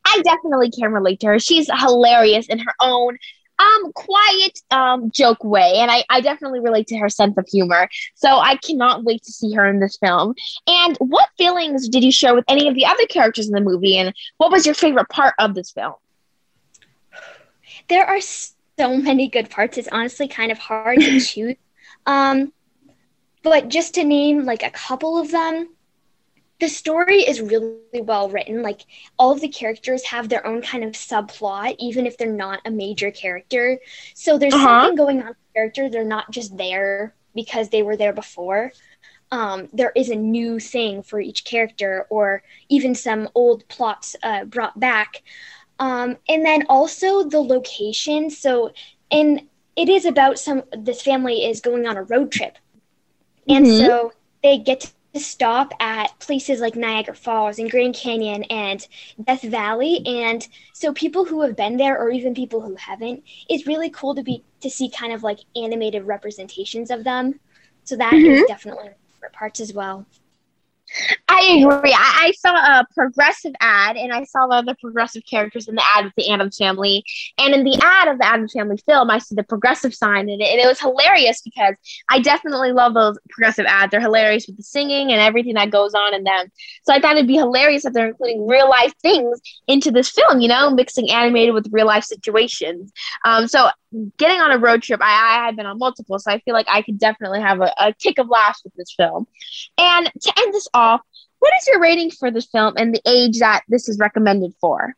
I 0.06 0.22
definitely 0.24 0.72
can 0.72 0.92
relate 0.92 1.20
to 1.22 1.28
her. 1.28 1.40
She's 1.40 1.70
hilarious 1.80 2.48
in 2.48 2.60
her 2.60 2.74
own 2.82 3.18
um 3.62 3.92
quiet 3.94 4.60
um 4.72 5.12
joke 5.12 5.44
way 5.44 5.74
and 5.76 5.92
I, 5.92 6.04
I 6.10 6.22
definitely 6.22 6.62
relate 6.62 6.88
to 6.88 6.98
her 6.98 7.10
sense 7.10 7.38
of 7.38 7.48
humor 7.48 7.88
so 8.16 8.30
i 8.38 8.56
cannot 8.58 9.04
wait 9.04 9.24
to 9.24 9.32
see 9.32 9.54
her 9.54 9.68
in 9.68 9.80
this 9.80 9.98
film 9.98 10.34
and 10.68 10.98
what 10.98 11.30
feelings 11.38 11.88
did 11.88 12.04
you 12.04 12.12
share 12.12 12.34
with 12.34 12.46
any 12.48 12.68
of 12.68 12.76
the 12.76 12.86
other 12.86 13.06
characters 13.08 13.48
in 13.48 13.54
the 13.54 13.62
movie 13.62 13.98
and 13.98 14.14
what 14.38 14.52
was 14.52 14.66
your 14.66 14.76
favorite 14.76 15.10
part 15.10 15.36
of 15.38 15.54
this 15.54 15.72
film 15.72 15.94
there 17.90 18.06
are 18.06 18.22
so 18.82 18.98
many 18.98 19.28
good 19.28 19.48
parts. 19.52 19.78
It's 19.78 19.88
honestly 19.92 20.28
kind 20.28 20.52
of 20.52 20.58
hard 20.58 21.00
to 21.00 21.20
choose. 21.32 21.56
Um, 22.08 22.52
but 23.44 23.70
just 23.70 23.94
to 23.96 24.04
name 24.04 24.44
like 24.44 24.64
a 24.64 24.72
couple 24.72 25.20
of 25.20 25.30
them, 25.30 25.70
the 26.60 26.68
story 26.68 27.18
is 27.18 27.42
really 27.42 28.02
well 28.02 28.30
written. 28.30 28.64
Like 28.64 28.82
all 29.20 29.32
of 29.32 29.42
the 29.42 29.50
characters 29.50 30.04
have 30.06 30.30
their 30.30 30.46
own 30.48 30.64
kind 30.64 30.84
of 30.84 30.94
subplot, 30.94 31.76
even 31.78 32.08
if 32.08 32.18
they're 32.18 32.32
not 32.32 32.60
a 32.66 32.72
major 32.72 33.12
character. 33.12 33.78
So 34.16 34.40
there's 34.40 34.54
uh-huh. 34.56 34.66
something 34.66 34.96
going 34.96 35.22
on 35.22 35.28
with 35.28 35.38
the 35.38 35.60
character. 35.60 35.88
They're 35.88 36.04
not 36.04 36.32
just 36.32 36.58
there 36.58 37.14
because 37.36 37.70
they 37.70 37.84
were 37.84 37.98
there 37.98 38.14
before. 38.14 38.72
Um, 39.32 39.70
there 39.74 39.94
is 39.96 40.10
a 40.10 40.16
new 40.16 40.60
thing 40.60 41.04
for 41.04 41.20
each 41.20 41.46
character, 41.46 42.06
or 42.10 42.44
even 42.68 42.96
some 42.96 43.30
old 43.34 43.66
plots 43.70 44.16
uh, 44.24 44.44
brought 44.46 44.78
back. 44.80 45.22
Um, 45.82 46.18
and 46.30 46.46
then 46.46 46.64
also 46.70 47.24
the 47.24 47.42
location. 47.42 48.30
So, 48.30 48.72
and 49.10 49.42
it 49.76 49.90
is 49.90 50.06
about 50.06 50.38
some, 50.38 50.62
this 50.78 51.02
family 51.02 51.44
is 51.44 51.60
going 51.60 51.88
on 51.88 51.98
a 51.98 52.04
road 52.04 52.32
trip. 52.32 52.58
And 53.50 53.66
mm-hmm. 53.66 53.86
so 53.86 54.14
they 54.44 54.60
get 54.60 54.94
to 55.14 55.20
stop 55.20 55.74
at 55.80 56.18
places 56.20 56.62
like 56.62 56.76
Niagara 56.76 57.16
Falls 57.16 57.58
and 57.58 57.70
Grand 57.70 57.96
Canyon 57.96 58.44
and 58.44 58.88
Death 59.26 59.42
Valley. 59.42 60.04
And 60.06 60.48
so 60.72 60.94
people 60.94 61.26
who 61.26 61.42
have 61.42 61.56
been 61.56 61.78
there 61.78 61.98
or 61.98 62.12
even 62.12 62.36
people 62.36 62.62
who 62.62 62.76
haven't, 62.76 63.24
it's 63.50 63.66
really 63.66 63.90
cool 63.90 64.14
to 64.14 64.22
be, 64.22 64.44
to 64.62 64.70
see 64.70 64.88
kind 64.88 65.12
of 65.12 65.24
like 65.24 65.40
animated 65.56 66.04
representations 66.04 66.92
of 66.92 67.04
them. 67.04 67.40
So 67.86 67.96
that 67.96 68.14
mm-hmm. 68.14 68.32
is 68.32 68.44
definitely 68.48 68.90
favorite 69.14 69.34
parts 69.34 69.60
as 69.60 69.74
well. 69.74 70.06
I 71.28 71.60
agree. 71.60 71.94
I, 71.94 72.28
I, 72.28 72.32
saw 72.38 72.54
a 72.54 72.86
progressive 72.94 73.54
ad, 73.62 73.96
and 73.96 74.12
I 74.12 74.26
saw 74.26 74.48
the 74.48 74.56
other 74.56 74.76
progressive 74.80 75.24
characters 75.30 75.68
in 75.68 75.76
the 75.76 75.84
ad 75.96 76.06
of 76.06 76.12
the 76.18 76.30
Addams 76.30 76.58
Family. 76.58 77.04
And 77.38 77.54
in 77.54 77.64
the 77.64 77.80
ad 77.82 78.10
of 78.10 78.18
the 78.18 78.26
Addams 78.26 78.54
Family 78.54 78.78
film, 78.86 79.10
I 79.10 79.20
see 79.20 79.36
the 79.36 79.44
progressive 79.44 79.96
sign 79.96 80.30
in 80.30 80.42
it, 80.42 80.50
and 80.50 80.60
it 80.60 80.68
was 80.68 80.80
hilarious 80.80 81.42
because 81.42 81.76
I 82.10 82.20
definitely 82.20 82.74
love 82.74 82.94
those 82.94 83.18
progressive 83.30 83.66
ads. 83.68 83.92
They're 83.92 84.02
hilarious 84.02 84.48
with 84.48 84.58
the 84.58 84.64
singing 84.64 85.12
and 85.12 85.22
everything 85.22 85.54
that 85.54 85.72
goes 85.72 85.94
on 85.94 86.14
in 86.14 86.24
them. 86.24 86.52
So 86.84 86.94
I 86.94 87.00
thought 87.00 87.16
it'd 87.16 87.28
be 87.28 87.36
hilarious 87.36 87.86
if 87.86 87.94
they're 87.94 88.10
including 88.10 88.48
real 88.48 88.70
life 88.70 88.94
things 89.02 89.40
into 89.68 89.92
this 89.92 90.10
film. 90.10 90.42
You 90.42 90.50
know, 90.50 90.70
mixing 90.72 91.10
animated 91.10 91.54
with 91.54 91.68
real 91.72 91.88
life 91.88 92.04
situations. 92.04 92.92
Um, 93.26 93.48
so 93.48 93.70
getting 94.18 94.40
on 94.40 94.52
a 94.52 94.58
road 94.58 94.82
trip, 94.82 95.02
I, 95.02 95.40
I 95.40 95.46
have 95.46 95.56
been 95.56 95.66
on 95.66 95.78
multiple, 95.78 96.18
so 96.20 96.32
I 96.32 96.40
feel 96.40 96.54
like 96.54 96.68
I 96.70 96.82
could 96.82 96.98
definitely 96.98 97.42
have 97.42 97.60
a, 97.62 97.74
a 97.78 97.94
kick 97.94 98.18
of 98.20 98.30
laughs 98.30 98.64
with 98.64 98.74
this 98.76 98.94
film. 98.96 99.28
And 99.78 100.10
to 100.22 100.34
end 100.40 100.54
this 100.54 100.68
off 100.74 101.02
what 101.42 101.54
is 101.60 101.68
your 101.68 101.80
rating 101.80 102.12
for 102.12 102.30
this 102.30 102.46
film 102.46 102.76
and 102.78 102.94
the 102.94 103.02
age 103.06 103.40
that 103.40 103.64
this 103.68 103.90
is 103.90 103.98
recommended 103.98 104.54
for? 104.62 104.96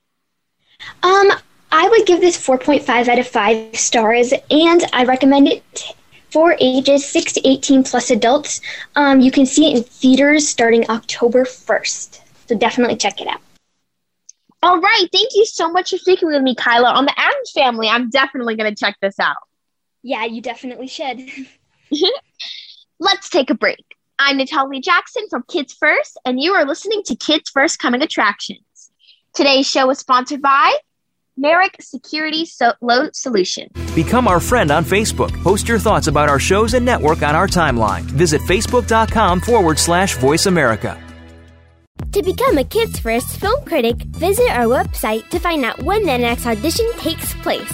Um, 1.02 1.32
I 1.72 1.88
would 1.88 2.06
give 2.06 2.20
this 2.20 2.38
4.5 2.38 3.08
out 3.08 3.18
of 3.18 3.28
5 3.28 3.76
stars, 3.78 4.34
and 4.52 4.84
I 4.92 5.06
recommend 5.06 5.48
it 5.48 5.64
for 6.30 6.58
ages 6.60 7.06
6 7.06 7.34
to 7.34 7.48
18 7.48 7.84
plus 7.84 8.12
adults. 8.12 8.60
Um, 8.98 9.22
you 9.22 9.32
can 9.32 9.46
see 9.46 9.72
it 9.72 9.78
in 9.78 9.84
theaters 9.84 10.48
starting 10.48 10.90
October 10.90 11.46
1st. 11.46 12.20
So 12.48 12.58
definitely 12.58 12.98
check 12.98 13.22
it 13.22 13.28
out. 13.28 13.40
All 14.62 14.82
right. 14.82 15.08
Thank 15.14 15.30
you 15.36 15.46
so 15.46 15.72
much 15.72 15.92
for 15.92 15.98
speaking 15.98 16.28
with 16.28 16.42
me, 16.42 16.56
Kyla. 16.56 16.90
On 16.90 17.06
the 17.06 17.18
Addams 17.18 17.52
family, 17.52 17.88
I'm 17.88 18.10
definitely 18.10 18.58
going 18.58 18.74
to 18.74 18.78
check 18.78 18.98
this 19.02 19.18
out. 19.18 19.38
Yeah, 20.02 20.26
you 20.26 20.42
definitely 20.42 20.88
should. 20.88 21.22
Let's 23.00 23.30
take 23.30 23.50
a 23.50 23.56
break. 23.56 23.93
I'm 24.26 24.38
Natalie 24.38 24.80
Jackson 24.80 25.24
from 25.30 25.44
Kids 25.50 25.74
First, 25.74 26.18
and 26.24 26.40
you 26.40 26.54
are 26.54 26.66
listening 26.66 27.04
to 27.08 27.16
Kids 27.16 27.50
First 27.50 27.80
Coming 27.80 28.02
Attractions. 28.02 28.62
Today's 29.34 29.70
show 29.70 29.90
is 29.90 30.00
sponsored 30.00 30.42
by 30.42 30.74
Merrick 31.36 31.76
Security 31.82 32.46
so- 32.46 32.72
Loan 32.82 33.12
Solution. 33.14 33.68
Become 33.94 34.30
our 34.30 34.40
friend 34.40 34.72
on 34.72 34.86
Facebook. 34.86 35.34
Post 35.44 35.68
your 35.68 35.78
thoughts 35.78 36.08
about 36.08 36.30
our 36.30 36.40
shows 36.40 36.74
and 36.74 36.86
network 36.86 37.22
on 37.22 37.36
our 37.36 37.48
timeline. 37.48 38.04
Visit 38.04 38.40
facebook.com 38.44 39.42
forward 39.42 39.78
slash 39.78 40.16
voice 40.16 40.46
America. 40.46 40.98
To 42.14 42.24
become 42.24 42.58
a 42.58 42.64
Kids 42.64 43.00
First 43.00 43.42
film 43.42 43.66
critic, 43.66 43.98
visit 44.04 44.50
our 44.52 44.68
website 44.68 45.28
to 45.32 45.40
find 45.40 45.66
out 45.66 45.84
when 45.84 46.06
the 46.06 46.18
next 46.18 46.46
audition 46.46 46.90
takes 46.94 47.34
place. 47.42 47.74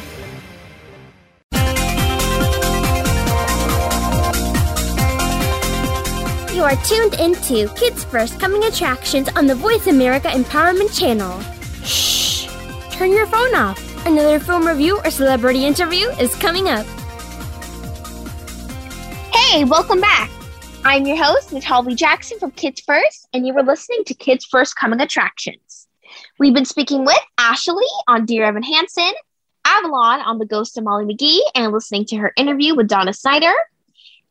You 6.61 6.67
are 6.67 6.75
tuned 6.83 7.15
into 7.15 7.73
Kids 7.73 8.03
First 8.03 8.39
Coming 8.39 8.63
Attractions 8.65 9.27
on 9.29 9.47
the 9.47 9.55
Voice 9.55 9.87
America 9.87 10.27
Empowerment 10.27 10.95
Channel. 10.95 11.41
Shh! 11.83 12.45
Turn 12.91 13.09
your 13.09 13.25
phone 13.25 13.55
off. 13.55 14.05
Another 14.05 14.39
film 14.39 14.67
review 14.67 14.99
or 15.03 15.09
celebrity 15.09 15.65
interview 15.65 16.05
is 16.19 16.35
coming 16.35 16.67
up. 16.69 16.85
Hey, 19.33 19.63
welcome 19.63 19.99
back. 19.99 20.29
I'm 20.85 21.07
your 21.07 21.17
host, 21.17 21.51
Natalie 21.51 21.95
Jackson 21.95 22.37
from 22.37 22.51
Kids 22.51 22.79
First, 22.81 23.27
and 23.33 23.47
you 23.47 23.55
were 23.55 23.63
listening 23.63 24.03
to 24.03 24.13
Kids 24.13 24.45
First 24.45 24.75
Coming 24.75 25.01
Attractions. 25.01 25.87
We've 26.37 26.53
been 26.53 26.65
speaking 26.65 27.05
with 27.05 27.17
Ashley 27.39 27.87
on 28.07 28.27
Dear 28.27 28.43
Evan 28.43 28.61
Hansen, 28.61 29.13
Avalon 29.65 30.19
on 30.19 30.37
The 30.37 30.45
Ghost 30.45 30.77
of 30.77 30.83
Molly 30.83 31.05
McGee, 31.05 31.39
and 31.55 31.73
listening 31.73 32.05
to 32.05 32.17
her 32.17 32.33
interview 32.37 32.75
with 32.75 32.87
Donna 32.87 33.13
Snyder. 33.13 33.51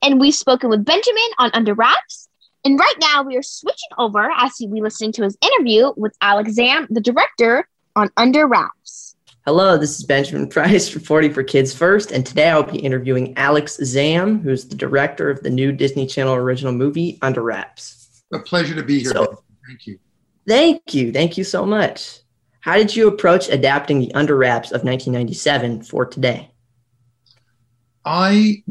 And 0.02 0.18
we've 0.18 0.34
spoken 0.34 0.70
with 0.70 0.84
Benjamin 0.84 1.28
on 1.38 1.50
Under 1.52 1.74
Wraps. 1.74 2.28
And 2.64 2.78
right 2.78 2.94
now 3.00 3.22
we 3.22 3.36
are 3.36 3.42
switching 3.42 3.88
over 3.98 4.30
as 4.36 4.52
we 4.66 4.80
listening 4.80 5.12
to 5.12 5.24
his 5.24 5.36
interview 5.42 5.92
with 5.96 6.14
Alex 6.20 6.52
Zamm, 6.52 6.86
the 6.90 7.00
director 7.00 7.68
on 7.96 8.10
Under 8.16 8.46
Wraps. 8.46 9.16
Hello, 9.46 9.76
this 9.76 9.98
is 9.98 10.04
Benjamin 10.04 10.48
Price 10.48 10.94
reporting 10.94 11.32
for 11.32 11.42
Kids 11.42 11.74
First, 11.74 12.12
and 12.12 12.24
today 12.24 12.50
I'll 12.50 12.62
be 12.62 12.78
interviewing 12.78 13.36
Alex 13.36 13.78
Zamm, 13.82 14.40
who's 14.42 14.66
the 14.66 14.74
director 14.74 15.30
of 15.30 15.42
the 15.42 15.50
new 15.50 15.72
Disney 15.72 16.06
Channel 16.06 16.34
original 16.34 16.72
movie 16.72 17.18
Under 17.22 17.42
Wraps. 17.42 18.22
A 18.32 18.38
pleasure 18.38 18.74
to 18.74 18.82
be 18.82 19.00
here. 19.00 19.12
So, 19.12 19.42
thank 19.66 19.86
you. 19.86 19.98
Thank 20.46 20.94
you. 20.94 21.12
Thank 21.12 21.38
you 21.38 21.44
so 21.44 21.64
much. 21.64 22.20
How 22.60 22.76
did 22.76 22.94
you 22.94 23.08
approach 23.08 23.48
adapting 23.48 23.98
the 23.98 24.14
Under 24.14 24.36
Wraps 24.36 24.68
of 24.68 24.84
1997 24.84 25.82
for 25.82 26.04
today? 26.04 26.50
I 28.04 28.62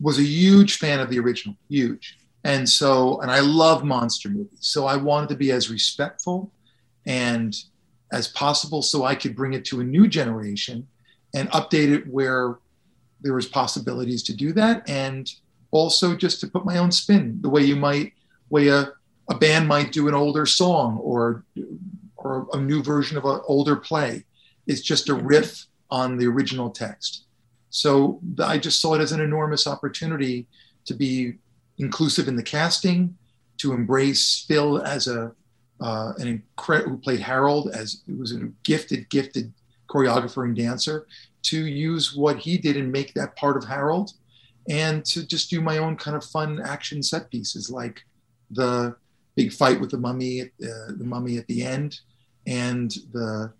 was 0.00 0.18
a 0.18 0.24
huge 0.24 0.78
fan 0.78 1.00
of 1.00 1.10
the 1.10 1.18
original, 1.18 1.56
huge. 1.68 2.18
And 2.44 2.68
so, 2.68 3.20
and 3.20 3.30
I 3.30 3.40
love 3.40 3.84
monster 3.84 4.28
movies. 4.28 4.58
So 4.60 4.86
I 4.86 4.96
wanted 4.96 5.28
to 5.30 5.34
be 5.36 5.52
as 5.52 5.70
respectful 5.70 6.50
and 7.06 7.54
as 8.12 8.28
possible 8.28 8.82
so 8.82 9.04
I 9.04 9.14
could 9.14 9.36
bring 9.36 9.52
it 9.52 9.64
to 9.66 9.80
a 9.80 9.84
new 9.84 10.08
generation 10.08 10.88
and 11.34 11.50
update 11.50 11.92
it 11.92 12.06
where 12.08 12.58
there 13.20 13.34
was 13.34 13.46
possibilities 13.46 14.22
to 14.24 14.34
do 14.34 14.52
that. 14.54 14.88
And 14.88 15.30
also 15.70 16.16
just 16.16 16.40
to 16.40 16.48
put 16.48 16.64
my 16.64 16.78
own 16.78 16.90
spin, 16.90 17.38
the 17.42 17.50
way 17.50 17.62
you 17.62 17.76
might, 17.76 18.14
way 18.48 18.68
a, 18.68 18.92
a 19.28 19.34
band 19.34 19.68
might 19.68 19.92
do 19.92 20.08
an 20.08 20.14
older 20.14 20.46
song 20.46 20.98
or, 20.98 21.44
or 22.16 22.48
a 22.54 22.58
new 22.58 22.82
version 22.82 23.16
of 23.18 23.24
an 23.26 23.40
older 23.46 23.76
play. 23.76 24.24
It's 24.66 24.80
just 24.80 25.08
a 25.08 25.14
riff 25.14 25.66
on 25.90 26.16
the 26.16 26.26
original 26.26 26.70
text. 26.70 27.24
So 27.70 28.20
I 28.42 28.58
just 28.58 28.80
saw 28.80 28.94
it 28.94 29.00
as 29.00 29.12
an 29.12 29.20
enormous 29.20 29.66
opportunity 29.66 30.46
to 30.84 30.94
be 30.94 31.34
inclusive 31.78 32.28
in 32.28 32.36
the 32.36 32.42
casting, 32.42 33.16
to 33.58 33.72
embrace 33.72 34.44
Phil 34.46 34.82
as 34.82 35.06
a 35.06 35.32
uh, 35.80 36.12
an 36.18 36.28
incredible 36.28 36.90
who 36.90 36.98
played 36.98 37.20
Harold 37.20 37.70
as 37.72 38.02
he 38.06 38.12
was 38.12 38.32
a 38.32 38.50
gifted, 38.64 39.08
gifted 39.08 39.52
choreographer 39.88 40.44
and 40.44 40.54
dancer, 40.54 41.06
to 41.42 41.66
use 41.66 42.14
what 42.14 42.36
he 42.36 42.58
did 42.58 42.76
and 42.76 42.92
make 42.92 43.14
that 43.14 43.34
part 43.36 43.56
of 43.56 43.64
Harold, 43.64 44.12
and 44.68 45.04
to 45.06 45.26
just 45.26 45.48
do 45.48 45.62
my 45.62 45.78
own 45.78 45.96
kind 45.96 46.16
of 46.16 46.24
fun 46.24 46.60
action 46.60 47.02
set 47.02 47.30
pieces 47.30 47.70
like 47.70 48.02
the 48.50 48.94
big 49.36 49.52
fight 49.52 49.80
with 49.80 49.90
the 49.90 49.96
mummy, 49.96 50.42
uh, 50.42 50.92
the 50.96 51.04
mummy 51.04 51.38
at 51.38 51.46
the 51.46 51.62
end, 51.62 52.00
and 52.46 52.90
the 53.12 53.50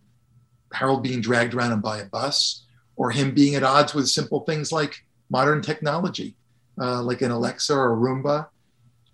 Harold 0.72 1.02
being 1.02 1.20
dragged 1.20 1.54
around 1.54 1.80
by 1.80 1.98
a 1.98 2.04
bus, 2.04 2.66
or 3.00 3.10
him 3.10 3.32
being 3.32 3.54
at 3.54 3.62
odds 3.62 3.94
with 3.94 4.06
simple 4.06 4.40
things 4.40 4.70
like 4.70 5.06
modern 5.30 5.62
technology, 5.62 6.34
uh, 6.78 7.02
like 7.02 7.22
an 7.22 7.30
Alexa 7.30 7.72
or 7.72 7.94
a 7.94 7.96
Roomba, 7.96 8.48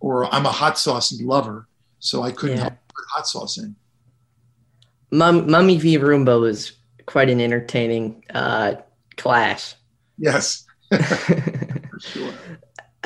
or 0.00 0.26
I'm 0.34 0.44
a 0.44 0.50
hot 0.50 0.76
sauce 0.76 1.12
lover, 1.20 1.68
so 2.00 2.24
I 2.24 2.32
couldn't 2.32 2.56
yeah. 2.56 2.62
help 2.64 2.74
put 2.88 3.04
hot 3.14 3.28
sauce 3.28 3.58
in. 3.58 3.76
Mum, 5.12 5.48
Mummy 5.48 5.78
v. 5.78 5.98
Roomba 5.98 6.40
was 6.40 6.72
quite 7.06 7.30
an 7.30 7.40
entertaining 7.40 8.24
uh, 8.34 8.74
clash. 9.16 9.76
Yes. 10.18 10.66
For 10.90 12.00
sure. 12.00 12.32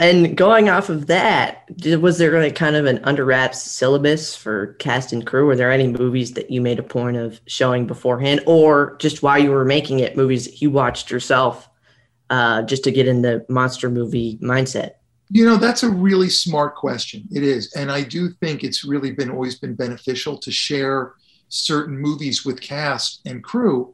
And 0.00 0.34
going 0.34 0.70
off 0.70 0.88
of 0.88 1.08
that, 1.08 1.68
was 2.00 2.16
there 2.16 2.40
like 2.40 2.54
kind 2.54 2.74
of 2.74 2.86
an 2.86 3.00
under 3.04 3.22
wraps 3.22 3.60
syllabus 3.60 4.34
for 4.34 4.68
cast 4.78 5.12
and 5.12 5.26
crew? 5.26 5.44
Were 5.44 5.56
there 5.56 5.70
any 5.70 5.88
movies 5.88 6.32
that 6.32 6.50
you 6.50 6.62
made 6.62 6.78
a 6.78 6.82
point 6.82 7.18
of 7.18 7.38
showing 7.46 7.86
beforehand, 7.86 8.40
or 8.46 8.96
just 8.98 9.22
while 9.22 9.38
you 9.38 9.50
were 9.50 9.66
making 9.66 10.00
it, 10.00 10.16
movies 10.16 10.46
that 10.46 10.62
you 10.62 10.70
watched 10.70 11.10
yourself, 11.10 11.68
uh, 12.30 12.62
just 12.62 12.82
to 12.84 12.90
get 12.90 13.08
in 13.08 13.20
the 13.20 13.44
monster 13.50 13.90
movie 13.90 14.38
mindset? 14.38 14.92
You 15.28 15.44
know, 15.44 15.58
that's 15.58 15.82
a 15.82 15.90
really 15.90 16.30
smart 16.30 16.76
question. 16.76 17.28
It 17.30 17.42
is, 17.42 17.70
and 17.74 17.92
I 17.92 18.02
do 18.02 18.30
think 18.30 18.64
it's 18.64 18.86
really 18.86 19.12
been 19.12 19.28
always 19.28 19.58
been 19.58 19.74
beneficial 19.74 20.38
to 20.38 20.50
share 20.50 21.12
certain 21.50 21.98
movies 21.98 22.42
with 22.42 22.62
cast 22.62 23.20
and 23.26 23.44
crew 23.44 23.92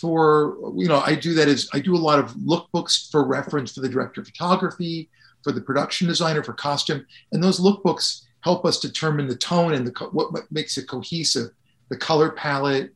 for 0.00 0.56
you 0.76 0.88
know 0.88 1.02
i 1.04 1.14
do 1.14 1.34
that 1.34 1.48
as 1.48 1.68
i 1.74 1.80
do 1.80 1.94
a 1.94 1.98
lot 1.98 2.18
of 2.18 2.30
lookbooks 2.36 3.10
for 3.10 3.26
reference 3.26 3.74
for 3.74 3.80
the 3.80 3.88
director 3.88 4.22
of 4.22 4.26
photography 4.26 5.10
for 5.44 5.52
the 5.52 5.60
production 5.60 6.08
designer 6.08 6.42
for 6.42 6.54
costume. 6.54 7.06
And 7.30 7.44
those 7.44 7.60
lookbooks 7.60 8.22
help 8.40 8.64
us 8.64 8.80
determine 8.80 9.28
the 9.28 9.36
tone 9.36 9.74
and 9.74 9.86
the 9.86 9.92
what 10.10 10.50
makes 10.50 10.76
it 10.76 10.88
cohesive 10.88 11.50
the 11.90 11.96
color 11.96 12.30
palette 12.30 12.92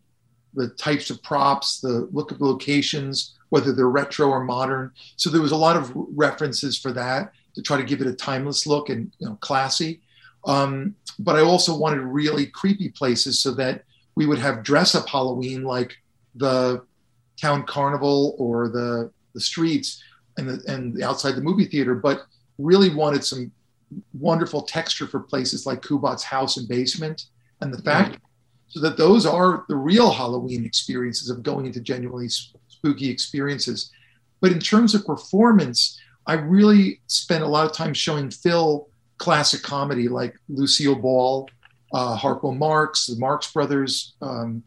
the 0.54 0.68
types 0.70 1.10
of 1.10 1.22
props 1.22 1.80
the 1.80 2.08
look 2.10 2.30
of 2.30 2.40
locations 2.40 3.34
whether 3.50 3.72
they're 3.72 3.88
retro 3.88 4.28
or 4.28 4.44
modern. 4.44 4.90
So 5.16 5.30
there 5.30 5.40
was 5.40 5.52
a 5.52 5.56
lot 5.56 5.76
of 5.76 5.90
references 5.94 6.78
for 6.78 6.92
that 6.92 7.32
to 7.54 7.62
try 7.62 7.78
to 7.78 7.82
give 7.82 8.02
it 8.02 8.06
a 8.06 8.12
timeless 8.12 8.66
look 8.66 8.90
and 8.90 9.10
you 9.18 9.28
know 9.28 9.36
classy. 9.40 10.00
Um, 10.44 10.94
but 11.18 11.34
i 11.34 11.40
also 11.40 11.76
wanted 11.76 12.00
really 12.00 12.46
creepy 12.46 12.90
places 12.90 13.40
so 13.40 13.50
that 13.54 13.84
we 14.14 14.24
would 14.24 14.38
have 14.38 14.62
dress 14.62 14.94
up 14.94 15.08
halloween 15.08 15.64
like 15.64 15.96
the 16.36 16.84
town 17.40 17.64
carnival 17.64 18.36
or 18.38 18.68
the 18.68 19.10
the 19.34 19.40
streets 19.40 20.02
and 20.38 20.48
the, 20.48 20.72
and 20.72 21.02
outside 21.02 21.34
the 21.34 21.42
movie 21.42 21.66
theater, 21.66 21.94
but 21.94 22.26
really 22.58 22.94
wanted 22.94 23.24
some 23.24 23.50
wonderful 24.12 24.62
texture 24.62 25.06
for 25.06 25.20
places 25.20 25.66
like 25.66 25.82
Kubat's 25.82 26.24
house 26.24 26.56
and 26.56 26.68
basement 26.68 27.26
and 27.60 27.72
the 27.72 27.82
fact 27.82 28.12
mm-hmm. 28.12 28.24
so 28.68 28.80
that 28.80 28.96
those 28.96 29.24
are 29.26 29.64
the 29.68 29.76
real 29.76 30.10
Halloween 30.10 30.64
experiences 30.64 31.30
of 31.30 31.42
going 31.42 31.66
into 31.66 31.80
genuinely 31.80 32.28
spooky 32.28 33.08
experiences. 33.08 33.90
But 34.40 34.52
in 34.52 34.60
terms 34.60 34.94
of 34.94 35.06
performance, 35.06 35.98
I 36.26 36.34
really 36.34 37.00
spent 37.06 37.42
a 37.42 37.48
lot 37.48 37.66
of 37.66 37.72
time 37.72 37.94
showing 37.94 38.30
Phil 38.30 38.88
classic 39.16 39.62
comedy 39.62 40.08
like 40.08 40.36
Lucille 40.48 40.94
Ball, 40.94 41.48
uh, 41.92 42.16
Harpo 42.16 42.56
Marx, 42.56 43.06
the 43.06 43.18
Marx 43.18 43.50
Brothers, 43.52 44.14
um, 44.20 44.62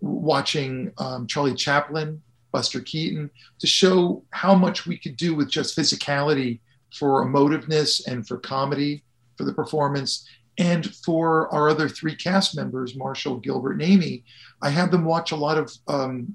watching 0.00 0.92
um, 0.98 1.26
Charlie 1.26 1.54
Chaplin, 1.54 2.22
Buster 2.52 2.80
Keaton, 2.80 3.30
to 3.58 3.66
show 3.66 4.22
how 4.30 4.54
much 4.54 4.86
we 4.86 4.96
could 4.96 5.16
do 5.16 5.34
with 5.34 5.50
just 5.50 5.76
physicality 5.76 6.60
for 6.92 7.24
emotiveness 7.24 8.06
and 8.06 8.26
for 8.26 8.38
comedy 8.38 9.02
for 9.36 9.44
the 9.44 9.52
performance. 9.52 10.26
And 10.58 10.94
for 10.96 11.52
our 11.52 11.68
other 11.68 11.88
three 11.88 12.14
cast 12.14 12.56
members, 12.56 12.96
Marshall, 12.96 13.36
Gilbert, 13.36 13.72
and 13.72 13.82
Amy, 13.82 14.24
I 14.62 14.70
had 14.70 14.90
them 14.90 15.04
watch 15.04 15.32
a 15.32 15.36
lot 15.36 15.58
of 15.58 15.72
um, 15.86 16.34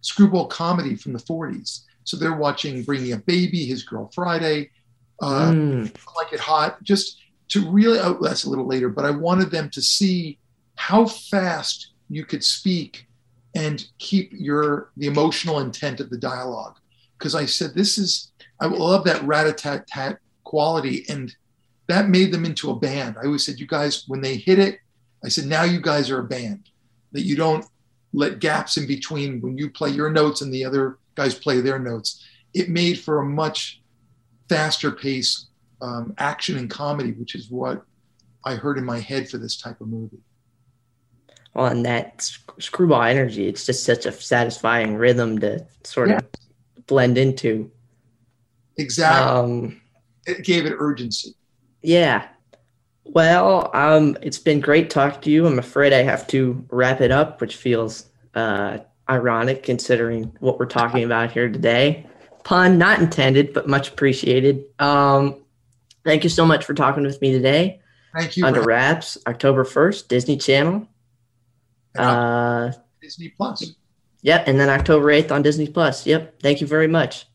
screwball 0.00 0.46
comedy 0.46 0.94
from 0.94 1.12
the 1.12 1.18
40s. 1.18 1.80
So 2.04 2.16
they're 2.16 2.36
watching 2.36 2.84
Bringing 2.84 3.12
a 3.12 3.18
Baby, 3.18 3.66
His 3.66 3.82
Girl 3.82 4.08
Friday, 4.14 4.70
uh, 5.20 5.50
mm. 5.50 5.96
Like 6.16 6.32
It 6.32 6.40
Hot, 6.40 6.80
just 6.84 7.20
to 7.48 7.68
really, 7.68 7.98
oh, 7.98 8.18
that's 8.20 8.44
a 8.44 8.50
little 8.50 8.66
later, 8.66 8.88
but 8.88 9.04
I 9.04 9.10
wanted 9.10 9.50
them 9.50 9.70
to 9.70 9.82
see 9.82 10.38
how 10.76 11.06
fast 11.06 11.92
you 12.08 12.24
could 12.24 12.44
speak 12.44 13.06
and 13.54 13.86
keep 13.98 14.30
your 14.32 14.90
the 14.96 15.06
emotional 15.06 15.60
intent 15.60 16.00
of 16.00 16.10
the 16.10 16.18
dialogue. 16.18 16.76
Because 17.18 17.34
I 17.34 17.46
said 17.46 17.74
this 17.74 17.98
is 17.98 18.30
I 18.60 18.66
love 18.66 19.04
that 19.04 19.22
rat-a-tat-tat 19.22 20.18
quality, 20.44 21.04
and 21.08 21.34
that 21.88 22.08
made 22.08 22.32
them 22.32 22.44
into 22.44 22.70
a 22.70 22.76
band. 22.76 23.16
I 23.18 23.26
always 23.26 23.44
said, 23.44 23.60
you 23.60 23.66
guys, 23.66 24.04
when 24.08 24.20
they 24.20 24.36
hit 24.36 24.58
it, 24.58 24.78
I 25.24 25.28
said, 25.28 25.46
now 25.46 25.64
you 25.64 25.80
guys 25.80 26.10
are 26.10 26.20
a 26.20 26.24
band. 26.24 26.70
That 27.12 27.22
you 27.22 27.36
don't 27.36 27.64
let 28.12 28.40
gaps 28.40 28.76
in 28.76 28.86
between 28.86 29.40
when 29.40 29.56
you 29.56 29.70
play 29.70 29.90
your 29.90 30.10
notes 30.10 30.40
and 30.42 30.52
the 30.52 30.64
other 30.64 30.98
guys 31.14 31.34
play 31.34 31.60
their 31.60 31.78
notes. 31.78 32.24
It 32.54 32.68
made 32.68 32.98
for 32.98 33.20
a 33.20 33.24
much 33.24 33.80
faster 34.48 34.90
pace 34.90 35.46
um, 35.80 36.14
action 36.18 36.58
and 36.58 36.68
comedy, 36.68 37.12
which 37.12 37.34
is 37.34 37.50
what 37.50 37.84
I 38.44 38.54
heard 38.54 38.78
in 38.78 38.84
my 38.84 39.00
head 39.00 39.28
for 39.28 39.38
this 39.38 39.56
type 39.56 39.80
of 39.80 39.88
movie 39.88 40.20
on 41.56 41.82
that 41.84 42.30
screwball 42.58 43.02
energy. 43.02 43.48
It's 43.48 43.66
just 43.66 43.84
such 43.84 44.06
a 44.06 44.12
satisfying 44.12 44.94
rhythm 44.96 45.38
to 45.40 45.66
sort 45.84 46.10
yeah. 46.10 46.18
of 46.18 46.26
blend 46.86 47.18
into. 47.18 47.70
Exactly. 48.78 49.26
Um, 49.26 49.80
it 50.26 50.44
gave 50.44 50.66
it 50.66 50.74
urgency. 50.78 51.34
Yeah. 51.82 52.26
Well, 53.04 53.70
um, 53.72 54.16
it's 54.20 54.38
been 54.38 54.60
great 54.60 54.90
talking 54.90 55.20
to 55.22 55.30
you. 55.30 55.46
I'm 55.46 55.58
afraid 55.58 55.92
I 55.92 56.02
have 56.02 56.26
to 56.28 56.64
wrap 56.70 57.00
it 57.00 57.12
up, 57.12 57.40
which 57.40 57.56
feels 57.56 58.06
uh, 58.34 58.78
ironic 59.08 59.62
considering 59.62 60.36
what 60.40 60.58
we're 60.58 60.66
talking 60.66 61.04
about 61.04 61.30
here 61.30 61.48
today. 61.48 62.06
Pun 62.44 62.78
not 62.78 62.98
intended, 63.00 63.52
but 63.52 63.68
much 63.68 63.88
appreciated. 63.88 64.64
Um, 64.78 65.44
thank 66.04 66.24
you 66.24 66.30
so 66.30 66.44
much 66.44 66.64
for 66.64 66.74
talking 66.74 67.04
with 67.04 67.20
me 67.22 67.32
today. 67.32 67.80
Thank 68.16 68.36
you. 68.36 68.44
Under 68.44 68.62
Wraps, 68.62 69.18
October 69.26 69.64
1st, 69.64 70.08
Disney 70.08 70.36
Channel. 70.36 70.88
Uh, 71.96 72.72
Disney 73.00 73.28
Plus. 73.36 73.74
Yep, 74.22 74.48
and 74.48 74.58
then 74.58 74.68
October 74.68 75.06
8th 75.06 75.30
on 75.30 75.42
Disney 75.42 75.68
Plus. 75.68 76.06
Yep. 76.06 76.40
Thank 76.42 76.60
you 76.60 76.66
very 76.66 76.88
much. 76.88 77.26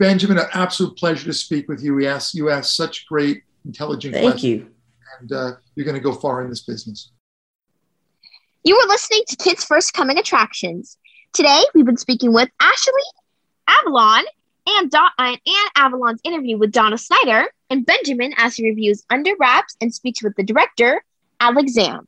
Benjamin, 0.00 0.38
an 0.38 0.46
absolute 0.54 0.96
pleasure 0.96 1.26
to 1.26 1.32
speak 1.34 1.68
with 1.68 1.84
you. 1.84 1.94
We 1.94 2.06
asked 2.06 2.34
you 2.34 2.48
asked 2.48 2.74
such 2.74 3.06
great, 3.06 3.42
intelligent 3.66 4.14
Thank 4.14 4.30
questions. 4.30 4.62
you. 4.62 4.66
And 5.20 5.30
uh, 5.30 5.52
you're 5.74 5.84
going 5.84 5.94
to 5.94 6.00
go 6.00 6.14
far 6.14 6.42
in 6.42 6.48
this 6.48 6.62
business. 6.62 7.10
You 8.64 8.76
were 8.76 8.88
listening 8.88 9.24
to 9.28 9.36
Kids 9.36 9.62
First 9.62 9.92
Coming 9.92 10.16
Attractions. 10.16 10.96
Today, 11.34 11.62
we've 11.74 11.84
been 11.84 11.98
speaking 11.98 12.32
with 12.32 12.48
Ashley 12.60 12.92
Avalon 13.68 14.24
and, 14.66 14.90
Do- 14.90 14.98
and 15.18 15.38
Avalon's 15.76 16.20
interview 16.24 16.56
with 16.56 16.72
Donna 16.72 16.96
Snyder 16.96 17.48
and 17.68 17.84
Benjamin 17.84 18.32
as 18.38 18.56
he 18.56 18.66
reviews 18.66 19.04
Under 19.10 19.32
Wraps 19.38 19.76
and 19.82 19.94
speaks 19.94 20.22
with 20.22 20.34
the 20.34 20.42
director, 20.42 21.04
Alex 21.40 21.74
Zamm. 21.76 22.06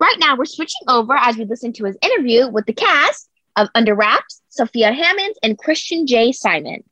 Right 0.00 0.16
now, 0.18 0.36
we're 0.36 0.46
switching 0.46 0.88
over 0.88 1.14
as 1.14 1.36
we 1.36 1.44
listen 1.44 1.72
to 1.74 1.84
his 1.84 1.96
interview 2.02 2.48
with 2.48 2.66
the 2.66 2.72
cast 2.72 3.28
of 3.54 3.68
Under 3.76 3.94
Wraps, 3.94 4.42
Sophia 4.48 4.92
Hammons, 4.92 5.36
and 5.44 5.56
Christian 5.56 6.08
J. 6.08 6.32
Simon. 6.32 6.82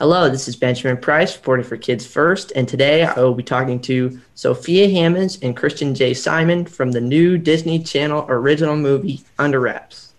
Hello, 0.00 0.30
this 0.30 0.48
is 0.48 0.56
Benjamin 0.56 0.96
Price, 0.96 1.36
reporting 1.36 1.66
for 1.66 1.76
Kids 1.76 2.06
First, 2.06 2.52
and 2.56 2.66
today 2.66 3.04
I 3.04 3.20
will 3.20 3.34
be 3.34 3.42
talking 3.42 3.78
to 3.80 4.18
Sophia 4.34 4.88
Hammons 4.88 5.38
and 5.42 5.54
Christian 5.54 5.94
J. 5.94 6.14
Simon 6.14 6.64
from 6.64 6.92
the 6.92 7.02
new 7.02 7.36
Disney 7.36 7.82
Channel 7.82 8.24
original 8.30 8.76
movie 8.76 9.22
Under 9.38 9.60
Wraps. 9.60 10.14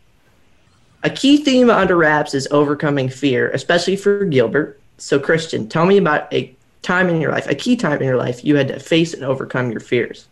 A 1.01 1.09
key 1.09 1.37
theme 1.37 1.71
of 1.71 1.77
Under 1.77 1.97
Wraps 1.97 2.35
is 2.35 2.47
overcoming 2.51 3.09
fear, 3.09 3.49
especially 3.55 3.95
for 3.95 4.23
Gilbert. 4.25 4.79
So, 4.99 5.19
Christian, 5.19 5.67
tell 5.67 5.87
me 5.87 5.97
about 5.97 6.31
a 6.31 6.55
time 6.83 7.09
in 7.09 7.19
your 7.19 7.31
life, 7.31 7.47
a 7.47 7.55
key 7.55 7.75
time 7.75 8.01
in 8.01 8.07
your 8.07 8.17
life 8.17 8.45
you 8.45 8.57
had 8.57 8.67
to 8.67 8.79
face 8.79 9.15
and 9.15 9.23
overcome 9.23 9.71
your 9.71 9.79
fears. 9.79 10.27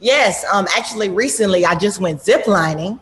Yes, 0.00 0.42
um, 0.50 0.66
actually, 0.74 1.10
recently 1.10 1.66
I 1.66 1.74
just 1.74 2.00
went 2.00 2.22
ziplining. 2.22 2.98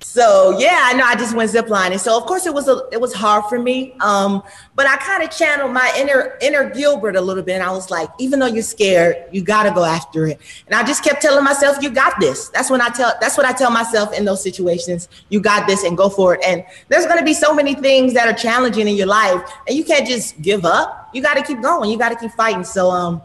So 0.00 0.58
yeah, 0.58 0.82
I 0.84 0.92
know 0.92 1.04
I 1.04 1.14
just 1.14 1.34
went 1.34 1.50
ziplining. 1.50 1.98
So 1.98 2.16
of 2.16 2.26
course 2.26 2.46
it 2.46 2.52
was 2.52 2.68
a, 2.68 2.86
it 2.92 3.00
was 3.00 3.14
hard 3.14 3.44
for 3.46 3.58
me. 3.58 3.94
Um, 4.00 4.42
but 4.74 4.86
I 4.86 4.96
kind 4.96 5.22
of 5.22 5.30
channeled 5.30 5.72
my 5.72 5.92
inner 5.96 6.36
inner 6.40 6.68
Gilbert 6.70 7.16
a 7.16 7.20
little 7.20 7.42
bit. 7.42 7.54
And 7.54 7.62
I 7.62 7.70
was 7.70 7.90
like, 7.90 8.08
even 8.18 8.38
though 8.38 8.46
you're 8.46 8.62
scared, 8.62 9.16
you 9.32 9.42
gotta 9.42 9.70
go 9.70 9.84
after 9.84 10.26
it. 10.26 10.40
And 10.66 10.74
I 10.74 10.84
just 10.84 11.02
kept 11.02 11.22
telling 11.22 11.44
myself, 11.44 11.82
you 11.82 11.90
got 11.90 12.20
this. 12.20 12.50
That's 12.50 12.70
when 12.70 12.80
I 12.80 12.88
tell 12.90 13.14
that's 13.20 13.36
what 13.36 13.46
I 13.46 13.52
tell 13.52 13.70
myself 13.70 14.12
in 14.12 14.24
those 14.24 14.42
situations. 14.42 15.08
You 15.30 15.40
got 15.40 15.66
this 15.66 15.82
and 15.82 15.96
go 15.96 16.08
for 16.08 16.34
it. 16.34 16.40
And 16.46 16.64
there's 16.88 17.06
gonna 17.06 17.24
be 17.24 17.34
so 17.34 17.54
many 17.54 17.74
things 17.74 18.12
that 18.14 18.28
are 18.28 18.36
challenging 18.36 18.88
in 18.88 18.96
your 18.96 19.06
life, 19.06 19.42
and 19.66 19.76
you 19.76 19.84
can't 19.84 20.06
just 20.06 20.40
give 20.42 20.64
up. 20.64 21.10
You 21.14 21.22
gotta 21.22 21.42
keep 21.42 21.62
going. 21.62 21.90
You 21.90 21.98
gotta 21.98 22.16
keep 22.16 22.32
fighting. 22.32 22.64
So 22.64 22.90
um, 22.90 23.22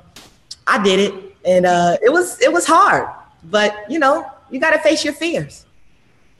I 0.68 0.82
did 0.82 1.00
it 1.00 1.36
and 1.46 1.66
uh, 1.66 1.98
it 2.02 2.10
was 2.10 2.40
it 2.42 2.52
was 2.52 2.66
hard, 2.66 3.08
but 3.46 3.86
you 3.90 4.00
know 4.00 4.30
you 4.50 4.60
got 4.60 4.72
to 4.72 4.80
face 4.80 5.04
your 5.04 5.14
fears. 5.14 5.66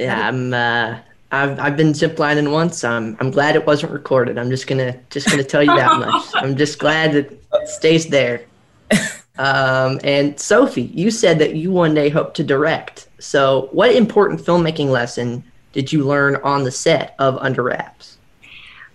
Yeah, 0.02 0.28
I'm. 0.28 0.54
Uh, 0.54 1.00
I've 1.34 1.60
I've 1.60 1.78
been 1.78 1.94
ziplining 1.94 2.52
once. 2.52 2.84
I'm 2.84 3.16
I'm 3.20 3.32
glad 3.32 3.56
it 3.56 3.66
wasn't 3.66 3.94
recorded. 3.94 4.38
I'm 4.38 4.50
just 4.50 4.68
gonna 4.68 5.00
just 5.10 5.30
gonna 5.30 5.44
tell 5.44 5.64
you 5.64 5.76
that 5.76 5.98
much. 6.00 6.26
I'm 6.36 6.58
just 6.58 6.78
glad 6.78 7.14
that 7.14 7.32
it 7.32 7.70
stays 7.70 8.08
there. 8.08 8.46
Um, 9.38 10.00
and 10.04 10.40
Sophie, 10.40 10.92
you 10.94 11.10
said 11.10 11.40
that 11.40 11.56
you 11.56 11.72
one 11.72 11.94
day 11.94 12.10
hope 12.10 12.34
to 12.36 12.44
direct. 12.44 13.08
So, 13.20 13.70
what 13.72 13.96
important 13.96 14.42
filmmaking 14.42 14.90
lesson 14.90 15.44
did 15.74 15.92
you 15.92 16.04
learn 16.04 16.36
on 16.44 16.64
the 16.64 16.72
set 16.72 17.16
of 17.18 17.38
Under 17.38 17.64
Wraps? 17.64 18.18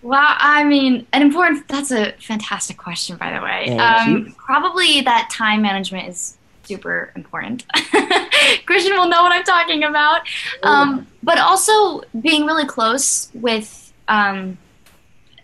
Well, 0.03 0.37
I 0.39 0.63
mean, 0.63 1.07
an 1.13 1.23
important, 1.23 1.67
that's 1.67 1.91
a 1.91 2.13
fantastic 2.21 2.77
question, 2.77 3.17
by 3.17 3.33
the 3.33 3.43
way. 3.43 3.77
Um, 3.77 4.37
probably 4.39 5.01
that 5.01 5.31
time 5.33 5.63
management 5.63 6.09
is 6.09 6.36
super 6.67 7.13
important. 7.17 7.65
Christian 8.67 8.93
will 8.93 9.09
know 9.09 9.23
what 9.23 9.33
I'm 9.33 9.45
talking 9.45 9.85
about. 9.85 10.23
Um, 10.63 11.07
but 11.23 11.39
also 11.39 12.03
being 12.21 12.47
really 12.47 12.67
close 12.67 13.31
with 13.35 13.93
um, 14.09 14.59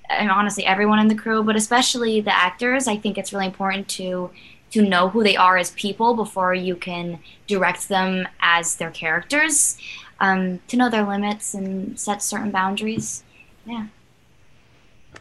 and 0.08 0.30
honestly 0.30 0.64
everyone 0.64 0.98
in 0.98 1.08
the 1.08 1.14
crew, 1.14 1.42
but 1.42 1.56
especially 1.56 2.20
the 2.20 2.34
actors. 2.34 2.86
I 2.86 2.96
think 2.96 3.18
it's 3.18 3.32
really 3.32 3.46
important 3.46 3.88
to 3.88 4.30
to 4.72 4.80
know 4.80 5.10
who 5.10 5.22
they 5.22 5.36
are 5.36 5.58
as 5.58 5.70
people 5.72 6.14
before 6.14 6.54
you 6.54 6.74
can 6.74 7.18
direct 7.46 7.88
them 7.90 8.26
as 8.40 8.76
their 8.76 8.90
characters. 8.90 9.76
Um, 10.18 10.60
to 10.68 10.76
know 10.76 10.88
their 10.88 11.04
limits 11.04 11.52
and 11.52 11.98
set 11.98 12.22
certain 12.22 12.52
boundaries. 12.52 13.24
Yeah. 13.66 13.86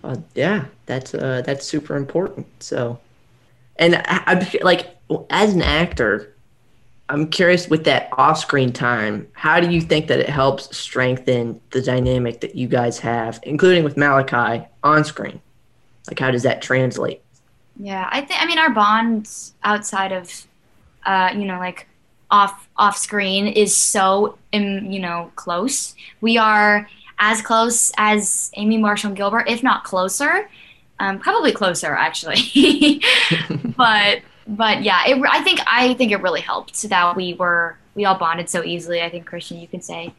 Uh, 0.04 0.18
yeah, 0.36 0.66
that's 0.86 1.14
uh, 1.14 1.42
that's 1.46 1.66
super 1.66 1.96
important. 1.96 2.48
So, 2.60 3.00
and 3.78 3.96
I, 3.96 4.24
I'm 4.28 4.48
like, 4.62 4.96
as 5.30 5.54
an 5.54 5.62
actor, 5.62 6.36
I'm 7.10 7.28
curious 7.28 7.68
with 7.68 7.84
that 7.86 8.10
off-screen 8.18 8.72
time. 8.72 9.28
How 9.34 9.60
do 9.60 9.70
you 9.70 9.82
think 9.82 10.08
that 10.08 10.20
it 10.20 10.30
helps 10.30 10.76
strengthen 10.76 11.60
the 11.72 11.82
dynamic 11.82 12.40
that 12.42 12.56
you 12.56 12.68
guys 12.68 13.00
have, 13.00 13.40
including 13.44 13.84
with 13.84 13.98
Malachi 13.98 14.66
on 14.84 15.04
screen? 15.04 15.42
Like, 16.08 16.20
how 16.20 16.32
does 16.32 16.44
that 16.44 16.62
translate? 16.62 17.22
Yeah, 17.78 18.08
I 18.12 18.22
think. 18.22 18.42
I 18.42 18.46
mean, 18.46 18.58
our 18.58 18.70
bonds 18.70 19.54
outside 19.64 20.12
of, 20.12 20.48
uh, 21.06 21.32
you 21.34 21.46
know, 21.46 21.60
like 21.60 21.88
off 22.30 22.70
off 22.78 22.98
screen 22.98 23.48
is 23.48 23.76
so, 23.76 24.38
um, 24.54 24.86
you 24.86 25.00
know, 25.00 25.32
close. 25.36 25.96
We 26.22 26.38
are 26.38 26.88
as 27.20 27.42
close 27.42 27.92
as 27.98 28.52
Amy 28.56 28.78
Marshall 28.78 29.10
and 29.10 29.18
Gilbert, 29.18 29.50
if 29.50 29.64
not 29.64 29.84
closer. 29.84 30.50
Um, 31.00 31.20
probably 31.20 31.52
closer, 31.52 31.94
actually. 31.94 33.02
but 33.76 34.22
but 34.48 34.84
yeah, 34.84 35.08
it, 35.08 35.22
I 35.30 35.44
think 35.44 35.60
I 35.68 35.94
think 35.94 36.12
it 36.12 36.22
really 36.22 36.42
helped 36.42 36.82
that 36.84 37.16
we 37.16 37.34
were 37.36 37.78
we 37.96 38.06
all 38.06 38.18
bonded 38.18 38.50
so 38.50 38.64
easily. 38.64 39.02
I 39.02 39.10
think 39.10 39.26
Christian, 39.26 39.60
you 39.60 39.68
can 39.68 39.82
say 39.82 40.14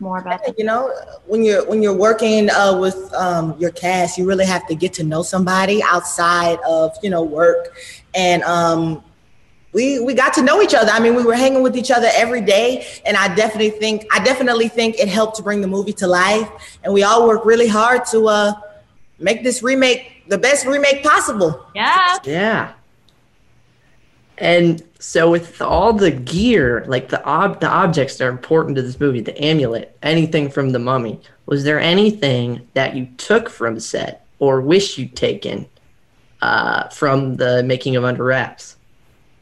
more 0.00 0.18
about 0.18 0.44
that. 0.44 0.58
You 0.58 0.64
know, 0.64 0.92
when 1.26 1.44
you're 1.44 1.66
when 1.68 1.82
you're 1.82 1.96
working 1.96 2.50
uh, 2.50 2.76
with 2.78 3.12
um, 3.14 3.58
your 3.58 3.70
cast, 3.70 4.18
you 4.18 4.26
really 4.26 4.46
have 4.46 4.66
to 4.68 4.74
get 4.74 4.92
to 4.94 5.04
know 5.04 5.22
somebody 5.22 5.82
outside 5.82 6.58
of 6.66 6.96
you 7.02 7.10
know 7.10 7.22
work, 7.22 7.76
and 8.14 8.42
um, 8.42 9.04
we 9.72 10.00
we 10.00 10.14
got 10.14 10.32
to 10.34 10.42
know 10.42 10.62
each 10.62 10.74
other. 10.74 10.90
I 10.90 11.00
mean, 11.00 11.14
we 11.14 11.22
were 11.22 11.34
hanging 11.34 11.62
with 11.62 11.76
each 11.76 11.90
other 11.90 12.08
every 12.14 12.40
day, 12.40 12.86
and 13.04 13.16
I 13.16 13.34
definitely 13.34 13.70
think 13.70 14.06
I 14.12 14.22
definitely 14.22 14.68
think 14.68 14.98
it 14.98 15.08
helped 15.08 15.36
to 15.36 15.42
bring 15.42 15.60
the 15.60 15.68
movie 15.68 15.92
to 15.94 16.06
life. 16.06 16.48
And 16.82 16.92
we 16.92 17.02
all 17.02 17.26
worked 17.26 17.46
really 17.46 17.68
hard 17.68 18.04
to 18.06 18.28
uh, 18.28 18.52
make 19.18 19.44
this 19.44 19.62
remake 19.62 20.28
the 20.28 20.38
best 20.38 20.66
remake 20.66 21.02
possible. 21.02 21.66
Yeah. 21.74 22.18
Yeah. 22.24 22.72
And 24.40 24.82
so 24.98 25.30
with 25.30 25.60
all 25.60 25.92
the 25.92 26.10
gear, 26.10 26.84
like 26.88 27.10
the 27.10 27.24
ob- 27.26 27.60
the 27.60 27.68
objects 27.68 28.16
that 28.16 28.24
are 28.24 28.30
important 28.30 28.76
to 28.76 28.82
this 28.82 28.98
movie, 28.98 29.20
the 29.20 29.38
amulet, 29.42 29.96
anything 30.02 30.50
from 30.50 30.70
the 30.70 30.78
mummy, 30.78 31.20
was 31.44 31.64
there 31.64 31.78
anything 31.78 32.66
that 32.72 32.96
you 32.96 33.06
took 33.18 33.50
from 33.50 33.78
set 33.78 34.24
or 34.38 34.62
wish 34.62 34.96
you'd 34.96 35.14
taken 35.14 35.66
uh, 36.40 36.88
from 36.88 37.36
the 37.36 37.62
making 37.62 37.96
of 37.96 38.04
Under 38.04 38.24
Wraps? 38.24 38.76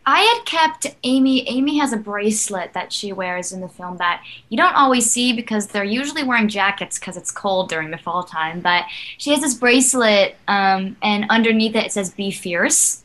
I 0.05 0.20
had 0.20 0.46
kept 0.46 0.86
Amy. 1.05 1.46
Amy 1.49 1.76
has 1.78 1.92
a 1.92 1.99
bracelet 1.99 2.72
that 2.72 2.92
she 2.92 3.12
wears 3.12 3.53
in 3.53 3.61
the 3.61 3.68
film 3.68 3.99
that 3.99 4.24
you 4.49 4.57
don't 4.57 4.74
always 4.74 5.09
see 5.09 5.34
because 5.34 5.66
they're 5.66 5.84
usually 5.84 6.24
wearing 6.24 6.49
jackets 6.49 6.99
because 6.99 7.18
it's 7.18 7.30
cold 7.30 7.68
during 7.68 7.90
the 7.90 7.99
fall 7.99 8.24
time. 8.24 8.61
But 8.61 8.86
she 9.18 9.30
has 9.32 9.42
this 9.42 9.53
bracelet, 9.53 10.36
um, 10.49 10.96
and 11.03 11.26
underneath 11.28 11.76
it 11.76 11.84
it 11.84 11.92
says 11.92 12.11
"Be 12.11 12.30
Fierce," 12.30 13.05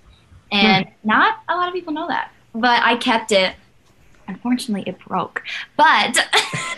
and 0.53 0.87
not 1.03 1.39
a 1.49 1.55
lot 1.55 1.67
of 1.67 1.73
people 1.73 1.93
know 1.93 2.07
that. 2.07 2.31
But 2.53 2.81
I 2.83 2.95
kept 2.97 3.31
it. 3.31 3.55
Unfortunately, 4.27 4.83
it 4.87 4.99
broke. 4.99 5.43
But 5.75 6.13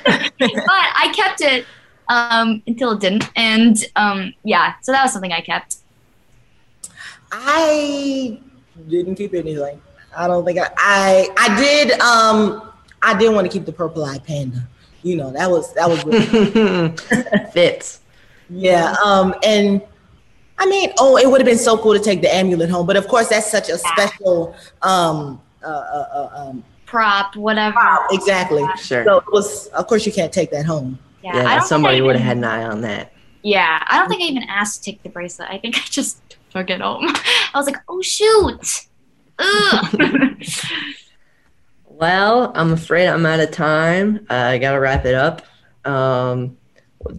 but 0.06 0.26
I 0.44 1.14
kept 1.16 1.42
it 1.42 1.66
um, 2.08 2.64
until 2.66 2.92
it 2.92 3.02
didn't, 3.02 3.30
and 3.36 3.78
um, 3.96 4.34
yeah, 4.44 4.76
so 4.82 4.92
that 4.92 5.04
was 5.04 5.14
something 5.14 5.32
I 5.32 5.42
kept. 5.42 5.78
I 7.32 8.40
didn't 8.88 9.16
keep 9.16 9.34
anything. 9.34 9.82
I 10.16 10.28
don't 10.28 10.46
think 10.46 10.60
I 10.60 10.70
I, 10.78 11.30
I 11.38 11.62
did 11.62 12.00
um 12.00 12.72
I 13.02 13.18
did 13.18 13.34
want 13.34 13.50
to 13.50 13.52
keep 13.52 13.66
the 13.66 13.74
purple 13.74 14.06
eye 14.06 14.20
panda. 14.20 14.68
You 15.04 15.18
know, 15.18 15.32
that 15.32 15.50
was 15.50 15.74
that 15.74 15.90
was 15.90 16.04
really 16.06 17.50
Fits. 17.52 18.02
Yeah. 18.50 18.96
Um 19.04 19.36
and 19.44 19.82
I 20.58 20.66
mean, 20.68 20.92
oh, 21.00 21.18
it 21.18 21.30
would 21.30 21.42
have 21.42 21.46
been 21.46 21.58
so 21.58 21.78
cool 21.78 21.94
to 21.94 22.00
take 22.00 22.22
the 22.22 22.34
amulet 22.34 22.70
home, 22.70 22.86
but 22.86 22.96
of 22.96 23.08
course 23.08 23.28
that's 23.30 23.50
such 23.50 23.70
a 23.70 23.78
special 23.78 24.56
um 24.82 25.42
uh, 25.64 25.68
uh, 25.68 26.08
uh 26.14 26.30
um 26.34 26.64
Prop, 26.86 27.36
whatever. 27.36 27.80
exactly. 28.12 28.64
Sure. 28.78 29.04
So 29.04 29.18
it 29.18 29.32
was 29.32 29.68
of 29.68 29.88
course 29.88 30.06
you 30.06 30.12
can't 30.12 30.32
take 30.32 30.52
that 30.52 30.66
home. 30.66 31.00
Yeah, 31.24 31.36
Yeah, 31.36 31.60
somebody 31.62 32.02
would 32.02 32.16
have 32.16 32.26
had 32.26 32.38
an 32.38 32.44
eye 32.44 32.64
on 32.64 32.82
that. 32.82 33.12
Yeah, 33.42 33.84
I 33.88 33.98
don't 33.98 34.08
think 34.08 34.22
I 34.22 34.26
even 34.26 34.44
asked 34.44 34.84
to 34.84 34.92
take 34.92 35.04
the 35.04 35.10
bracelet. 35.10 35.50
I 35.50 35.58
think 35.58 35.76
I 35.78 35.82
just 35.82 36.20
took 36.52 36.70
it 36.70 36.82
home. 36.82 37.06
I 37.10 37.52
was 37.56 37.66
like, 37.66 37.78
oh 37.88 38.02
shoot. 38.02 38.88
Well, 41.98 42.52
I'm 42.56 42.74
afraid 42.74 43.08
I'm 43.08 43.26
out 43.26 43.40
of 43.40 43.52
time. 43.52 44.28
Uh, 44.30 44.34
I 44.34 44.58
got 44.58 44.74
to 44.74 44.80
wrap 44.80 45.06
it 45.06 45.16
up. 45.16 45.44
Um, 45.86 46.58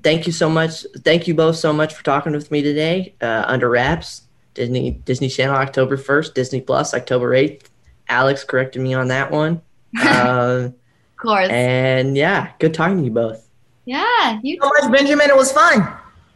thank 0.03 0.27
you 0.27 0.33
so 0.33 0.49
much. 0.49 0.85
Thank 0.99 1.27
you 1.27 1.35
both 1.35 1.57
so 1.57 1.73
much 1.73 1.95
for 1.95 2.03
talking 2.05 2.33
with 2.33 2.51
me 2.51 2.63
today. 2.63 3.15
Uh, 3.21 3.45
Under 3.47 3.69
Wraps, 3.69 4.23
Disney 4.55 4.91
Disney 5.05 5.29
Channel, 5.29 5.57
October 5.57 5.97
1st, 5.97 6.35
Disney 6.35 6.61
Plus, 6.61 6.95
October 6.95 7.31
8th. 7.31 7.63
Alex 8.09 8.45
corrected 8.45 8.83
me 8.83 8.95
on 8.95 9.09
that 9.09 9.31
one. 9.31 9.61
Uh, 10.01 10.69
of 10.71 10.75
course. 11.17 11.49
and 11.49 12.17
yeah, 12.17 12.53
good 12.59 12.75
talking 12.75 12.99
to 12.99 13.05
you 13.05 13.11
both. 13.11 13.49
yeah, 13.85 14.39
you 14.43 14.59
So 14.63 14.71
much, 14.81 14.93
Benjamin. 14.93 15.29
It 15.31 15.37
was 15.37 15.53
fun. 15.53 15.87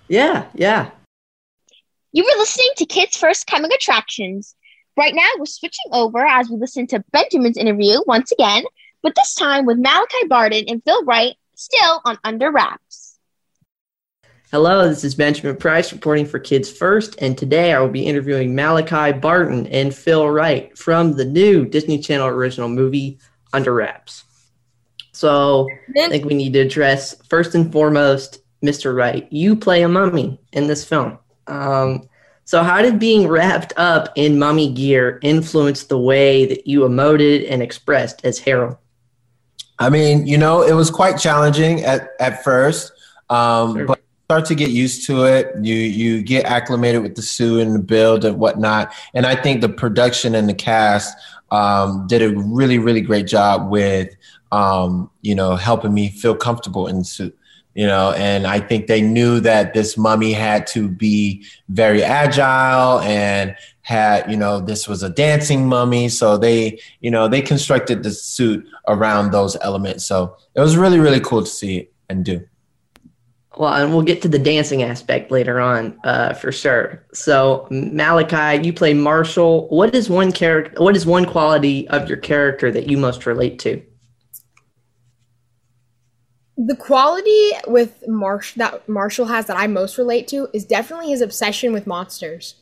Yeah, 0.08 0.46
yeah. 0.54 0.90
You 2.12 2.24
were 2.24 2.38
listening 2.40 2.70
to 2.78 2.86
Kids 2.86 3.16
First 3.16 3.46
Coming 3.46 3.72
Attractions. 3.72 4.56
Right 4.96 5.14
now, 5.14 5.28
we're 5.38 5.46
switching 5.46 5.92
over 5.92 6.26
as 6.26 6.50
we 6.50 6.56
listen 6.56 6.86
to 6.88 7.04
Benjamin's 7.12 7.56
interview 7.56 8.00
once 8.06 8.32
again, 8.32 8.64
but 9.02 9.14
this 9.14 9.34
time 9.34 9.64
with 9.64 9.78
Malachi 9.78 10.26
Barton 10.28 10.64
and 10.66 10.82
Phil 10.84 11.04
Wright, 11.04 11.36
still 11.54 12.00
on 12.04 12.18
Under 12.24 12.50
Wraps. 12.50 12.99
Hello, 14.50 14.88
this 14.88 15.04
is 15.04 15.14
Benjamin 15.14 15.56
Price 15.56 15.92
reporting 15.92 16.26
for 16.26 16.40
Kids 16.40 16.68
First, 16.70 17.14
and 17.22 17.38
today 17.38 17.72
I 17.72 17.78
will 17.78 17.88
be 17.88 18.04
interviewing 18.06 18.52
Malachi 18.54 19.16
Barton 19.16 19.68
and 19.68 19.94
Phil 19.94 20.28
Wright 20.28 20.76
from 20.76 21.12
the 21.12 21.24
new 21.24 21.64
Disney 21.64 22.00
Channel 22.00 22.26
original 22.26 22.68
movie 22.68 23.20
Under 23.52 23.72
Wraps. 23.72 24.24
So 25.12 25.68
I 25.96 26.08
think 26.08 26.24
we 26.24 26.34
need 26.34 26.52
to 26.54 26.60
address 26.60 27.14
first 27.28 27.54
and 27.54 27.70
foremost, 27.70 28.40
Mr. 28.64 28.94
Wright. 28.94 29.28
You 29.30 29.54
play 29.54 29.82
a 29.82 29.88
mummy 29.88 30.40
in 30.52 30.66
this 30.66 30.84
film. 30.84 31.18
Um, 31.46 32.08
so 32.44 32.64
how 32.64 32.82
did 32.82 32.98
being 32.98 33.28
wrapped 33.28 33.72
up 33.76 34.08
in 34.16 34.36
mummy 34.36 34.72
gear 34.72 35.20
influence 35.22 35.84
the 35.84 35.98
way 35.98 36.46
that 36.46 36.66
you 36.66 36.80
emoted 36.80 37.46
and 37.48 37.62
expressed 37.62 38.24
as 38.24 38.40
Harold? 38.40 38.76
I 39.78 39.90
mean, 39.90 40.26
you 40.26 40.38
know, 40.38 40.62
it 40.62 40.72
was 40.72 40.90
quite 40.90 41.18
challenging 41.18 41.84
at, 41.84 42.08
at 42.18 42.42
first, 42.42 42.92
um, 43.30 43.76
Sure. 43.76 43.86
but 43.86 43.99
start 44.30 44.44
to 44.44 44.54
get 44.54 44.70
used 44.70 45.04
to 45.04 45.24
it. 45.24 45.52
You 45.60 45.74
you 45.74 46.22
get 46.22 46.44
acclimated 46.44 47.02
with 47.02 47.16
the 47.16 47.22
suit 47.22 47.66
and 47.66 47.74
the 47.74 47.80
build 47.80 48.24
and 48.24 48.38
whatnot. 48.38 48.92
And 49.12 49.26
I 49.26 49.34
think 49.34 49.60
the 49.60 49.68
production 49.68 50.36
and 50.36 50.48
the 50.48 50.54
cast 50.54 51.18
um, 51.50 52.06
did 52.06 52.22
a 52.22 52.38
really 52.38 52.78
really 52.78 53.00
great 53.00 53.26
job 53.26 53.68
with 53.68 54.14
um, 54.52 55.10
you 55.22 55.34
know 55.34 55.56
helping 55.56 55.92
me 55.92 56.10
feel 56.10 56.36
comfortable 56.36 56.86
in 56.86 56.98
the 56.98 57.04
suit. 57.04 57.36
You 57.74 57.88
know, 57.88 58.12
and 58.12 58.46
I 58.46 58.60
think 58.60 58.86
they 58.86 59.02
knew 59.02 59.40
that 59.40 59.74
this 59.74 59.96
mummy 59.96 60.32
had 60.32 60.64
to 60.68 60.88
be 60.88 61.44
very 61.68 62.04
agile 62.04 63.00
and 63.00 63.56
had 63.82 64.30
you 64.30 64.36
know 64.36 64.60
this 64.60 64.86
was 64.86 65.02
a 65.02 65.10
dancing 65.10 65.66
mummy 65.66 66.08
so 66.08 66.36
they 66.36 66.78
you 67.00 67.10
know 67.10 67.26
they 67.26 67.42
constructed 67.42 68.04
the 68.04 68.12
suit 68.12 68.64
around 68.86 69.32
those 69.32 69.56
elements 69.62 70.04
so 70.04 70.36
it 70.54 70.60
was 70.60 70.76
really 70.76 71.00
really 71.00 71.18
cool 71.18 71.42
to 71.42 71.50
see 71.50 71.88
and 72.08 72.24
do 72.24 72.46
Well, 73.60 73.74
and 73.74 73.92
we'll 73.92 74.00
get 74.00 74.22
to 74.22 74.28
the 74.28 74.38
dancing 74.38 74.82
aspect 74.82 75.30
later 75.30 75.60
on, 75.60 76.00
uh, 76.02 76.32
for 76.32 76.50
sure. 76.50 77.04
So, 77.12 77.68
Malachi, 77.70 78.66
you 78.66 78.72
play 78.72 78.94
Marshall. 78.94 79.68
What 79.68 79.94
is 79.94 80.08
one 80.08 80.32
character? 80.32 80.82
What 80.82 80.96
is 80.96 81.04
one 81.04 81.26
quality 81.26 81.86
of 81.88 82.08
your 82.08 82.16
character 82.16 82.72
that 82.72 82.88
you 82.88 82.96
most 82.96 83.26
relate 83.26 83.58
to? 83.58 83.82
The 86.56 86.74
quality 86.74 87.50
with 87.66 88.02
Marsh 88.08 88.54
that 88.54 88.88
Marshall 88.88 89.26
has 89.26 89.44
that 89.48 89.58
I 89.58 89.66
most 89.66 89.98
relate 89.98 90.26
to 90.28 90.48
is 90.54 90.64
definitely 90.64 91.10
his 91.10 91.20
obsession 91.20 91.74
with 91.74 91.86
monsters. 91.86 92.54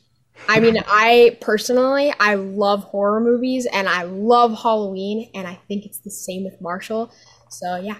I 0.49 0.59
mean, 0.59 0.83
I 0.87 1.37
personally 1.39 2.13
I 2.19 2.33
love 2.33 2.83
horror 2.83 3.21
movies 3.21 3.65
and 3.71 3.87
I 3.87 4.03
love 4.03 4.51
Halloween 4.61 5.29
and 5.33 5.47
I 5.47 5.57
think 5.69 5.85
it's 5.85 5.99
the 5.99 6.11
same 6.11 6.43
with 6.43 6.59
Marshall. 6.59 7.09
So 7.49 7.77
yeah. 7.77 7.99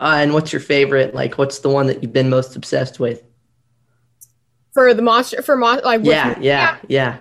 Uh, 0.00 0.16
and 0.18 0.32
what's 0.32 0.52
your 0.52 0.60
favorite? 0.60 1.14
Like, 1.14 1.36
what's 1.38 1.58
the 1.58 1.68
one 1.68 1.86
that 1.88 2.02
you've 2.02 2.12
been 2.12 2.30
most 2.30 2.56
obsessed 2.56 2.98
with? 2.98 3.22
For 4.72 4.94
the 4.94 5.02
monster 5.02 5.42
for 5.42 5.56
mon- 5.56 5.82
like 5.84 6.00
which- 6.00 6.10
Yeah, 6.10 6.38
yeah, 6.40 6.76
yeah. 6.88 7.16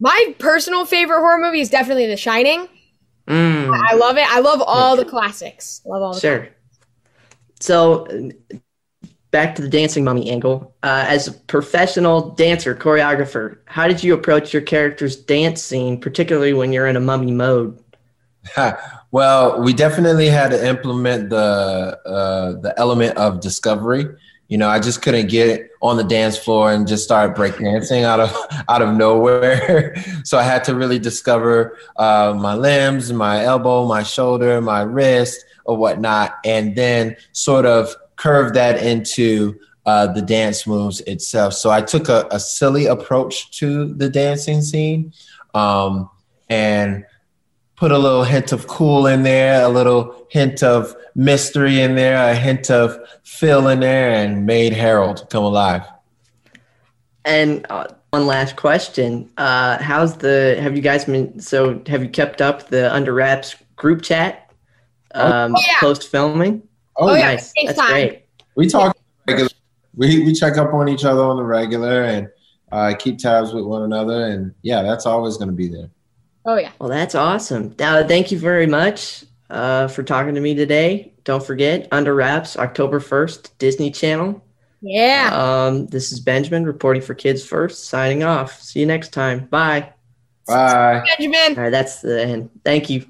My 0.00 0.34
personal 0.38 0.84
favorite 0.86 1.18
horror 1.20 1.38
movie 1.38 1.60
is 1.60 1.68
definitely 1.68 2.06
The 2.06 2.16
Shining. 2.16 2.68
Mm, 3.28 3.70
I 3.90 3.94
love 3.94 4.16
it. 4.16 4.26
I 4.28 4.40
love 4.40 4.62
all 4.66 4.96
the 4.96 5.04
classics. 5.04 5.82
Love 5.84 6.02
all 6.02 6.14
the 6.14 6.20
sure. 6.20 6.48
So, 7.60 8.06
uh, 8.06 8.56
back 9.30 9.54
to 9.56 9.62
the 9.62 9.68
dancing 9.68 10.02
mummy 10.02 10.30
angle. 10.30 10.74
Uh, 10.82 11.04
as 11.06 11.28
a 11.28 11.32
professional 11.32 12.30
dancer, 12.30 12.74
choreographer, 12.74 13.58
how 13.66 13.86
did 13.86 14.02
you 14.02 14.14
approach 14.14 14.52
your 14.52 14.62
character's 14.62 15.14
dance 15.16 15.62
scene, 15.62 16.00
particularly 16.00 16.54
when 16.54 16.72
you're 16.72 16.86
in 16.86 16.96
a 16.96 17.00
mummy 17.00 17.30
mode? 17.30 17.78
well, 19.10 19.60
we 19.62 19.72
definitely 19.72 20.28
had 20.28 20.50
to 20.50 20.68
implement 20.68 21.30
the 21.30 21.98
uh, 22.06 22.60
the 22.60 22.74
element 22.76 23.16
of 23.16 23.40
discovery. 23.40 24.06
You 24.48 24.58
know, 24.58 24.68
I 24.68 24.80
just 24.80 25.02
couldn't 25.02 25.28
get 25.28 25.70
on 25.80 25.96
the 25.96 26.04
dance 26.04 26.36
floor 26.36 26.72
and 26.72 26.86
just 26.86 27.04
start 27.04 27.36
breakdancing 27.36 28.02
out 28.02 28.20
of 28.20 28.36
out 28.68 28.82
of 28.82 28.94
nowhere. 28.94 29.94
so 30.24 30.38
I 30.38 30.42
had 30.42 30.64
to 30.64 30.74
really 30.74 30.98
discover 30.98 31.78
uh, 31.96 32.34
my 32.38 32.54
limbs, 32.54 33.12
my 33.12 33.44
elbow, 33.44 33.86
my 33.86 34.02
shoulder, 34.02 34.60
my 34.60 34.82
wrist, 34.82 35.44
or 35.64 35.76
whatnot, 35.76 36.38
and 36.44 36.74
then 36.74 37.16
sort 37.32 37.66
of 37.66 37.94
curve 38.16 38.54
that 38.54 38.82
into 38.82 39.58
uh, 39.86 40.06
the 40.06 40.22
dance 40.22 40.66
moves 40.66 41.00
itself. 41.02 41.54
So 41.54 41.70
I 41.70 41.80
took 41.80 42.08
a, 42.08 42.26
a 42.30 42.40
silly 42.40 42.86
approach 42.86 43.50
to 43.58 43.94
the 43.94 44.08
dancing 44.08 44.62
scene, 44.62 45.12
um, 45.54 46.10
and 46.48 47.04
put 47.80 47.90
a 47.90 47.98
little 47.98 48.24
hint 48.24 48.52
of 48.52 48.66
cool 48.66 49.06
in 49.06 49.22
there, 49.22 49.64
a 49.64 49.68
little 49.68 50.26
hint 50.28 50.62
of 50.62 50.94
mystery 51.14 51.80
in 51.80 51.94
there, 51.94 52.30
a 52.30 52.34
hint 52.34 52.70
of 52.70 52.98
Phil 53.24 53.68
in 53.68 53.80
there, 53.80 54.12
and 54.12 54.44
made 54.44 54.74
Harold 54.74 55.26
come 55.30 55.42
alive. 55.42 55.82
And 57.24 57.66
uh, 57.70 57.86
one 58.10 58.26
last 58.26 58.56
question: 58.56 59.30
uh, 59.38 59.82
How's 59.82 60.18
the? 60.18 60.58
Have 60.60 60.76
you 60.76 60.82
guys 60.82 61.06
been? 61.06 61.40
So, 61.40 61.82
have 61.86 62.02
you 62.02 62.10
kept 62.10 62.42
up 62.42 62.68
the 62.68 62.94
Under 62.94 63.14
Wraps 63.14 63.56
group 63.76 64.02
chat 64.02 64.52
um, 65.14 65.56
oh, 65.56 65.62
yeah. 65.66 65.80
post 65.80 66.08
filming? 66.08 66.62
Oh, 66.96 67.08
Oh, 67.08 67.14
yeah. 67.14 67.18
yeah. 67.20 67.26
nice. 67.26 67.52
That's 67.64 67.78
time. 67.78 67.90
great. 67.90 68.24
We 68.56 68.68
talk 68.68 68.96
regular. 69.26 69.50
We 69.96 70.24
we 70.24 70.34
check 70.34 70.58
up 70.58 70.74
on 70.74 70.88
each 70.88 71.04
other 71.06 71.22
on 71.22 71.36
the 71.36 71.44
regular 71.44 72.02
and 72.02 72.28
uh, 72.72 72.94
keep 72.98 73.18
tabs 73.18 73.54
with 73.54 73.64
one 73.64 73.82
another, 73.82 74.26
and 74.26 74.54
yeah, 74.60 74.82
that's 74.82 75.06
always 75.06 75.38
going 75.38 75.48
to 75.48 75.56
be 75.56 75.68
there. 75.68 75.88
Oh 76.44 76.56
yeah. 76.56 76.72
Well, 76.78 76.88
that's 76.88 77.14
awesome. 77.14 77.74
Now, 77.78 78.06
thank 78.06 78.32
you 78.32 78.38
very 78.38 78.66
much 78.66 79.24
uh, 79.50 79.88
for 79.88 80.02
talking 80.02 80.34
to 80.34 80.40
me 80.40 80.54
today. 80.54 81.12
Don't 81.24 81.44
forget, 81.44 81.86
Under 81.92 82.14
Wraps, 82.14 82.56
October 82.56 82.98
1st, 82.98 83.50
Disney 83.58 83.90
Channel. 83.90 84.42
Yeah. 84.80 85.30
Um, 85.32 85.86
this 85.88 86.12
is 86.12 86.20
Benjamin 86.20 86.64
reporting 86.64 87.02
for 87.02 87.14
Kids 87.14 87.44
First, 87.44 87.84
signing 87.84 88.22
off. 88.22 88.60
See 88.60 88.80
you 88.80 88.86
next 88.86 89.12
time. 89.12 89.46
Bye. 89.46 89.92
Bye. 90.46 91.04
Benjamin. 91.18 91.58
All 91.58 91.64
right, 91.64 91.70
that's 91.70 92.00
the 92.00 92.22
end. 92.22 92.50
Thank 92.64 92.88
you. 92.88 93.04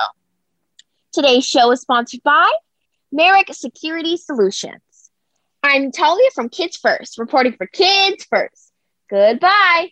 Today's 1.12 1.46
show 1.46 1.72
is 1.72 1.82
sponsored 1.82 2.22
by 2.24 2.52
Merrick 3.12 3.48
Security 3.52 4.18
Solutions. 4.18 4.82
I'm 5.66 5.94
Talia 5.94 6.30
from 6.36 6.50
Kids 6.50 6.76
First, 6.76 7.18
reporting 7.18 7.54
for 7.54 7.66
Kids 7.68 8.26
First. 8.30 8.74
Goodbye. 9.10 9.92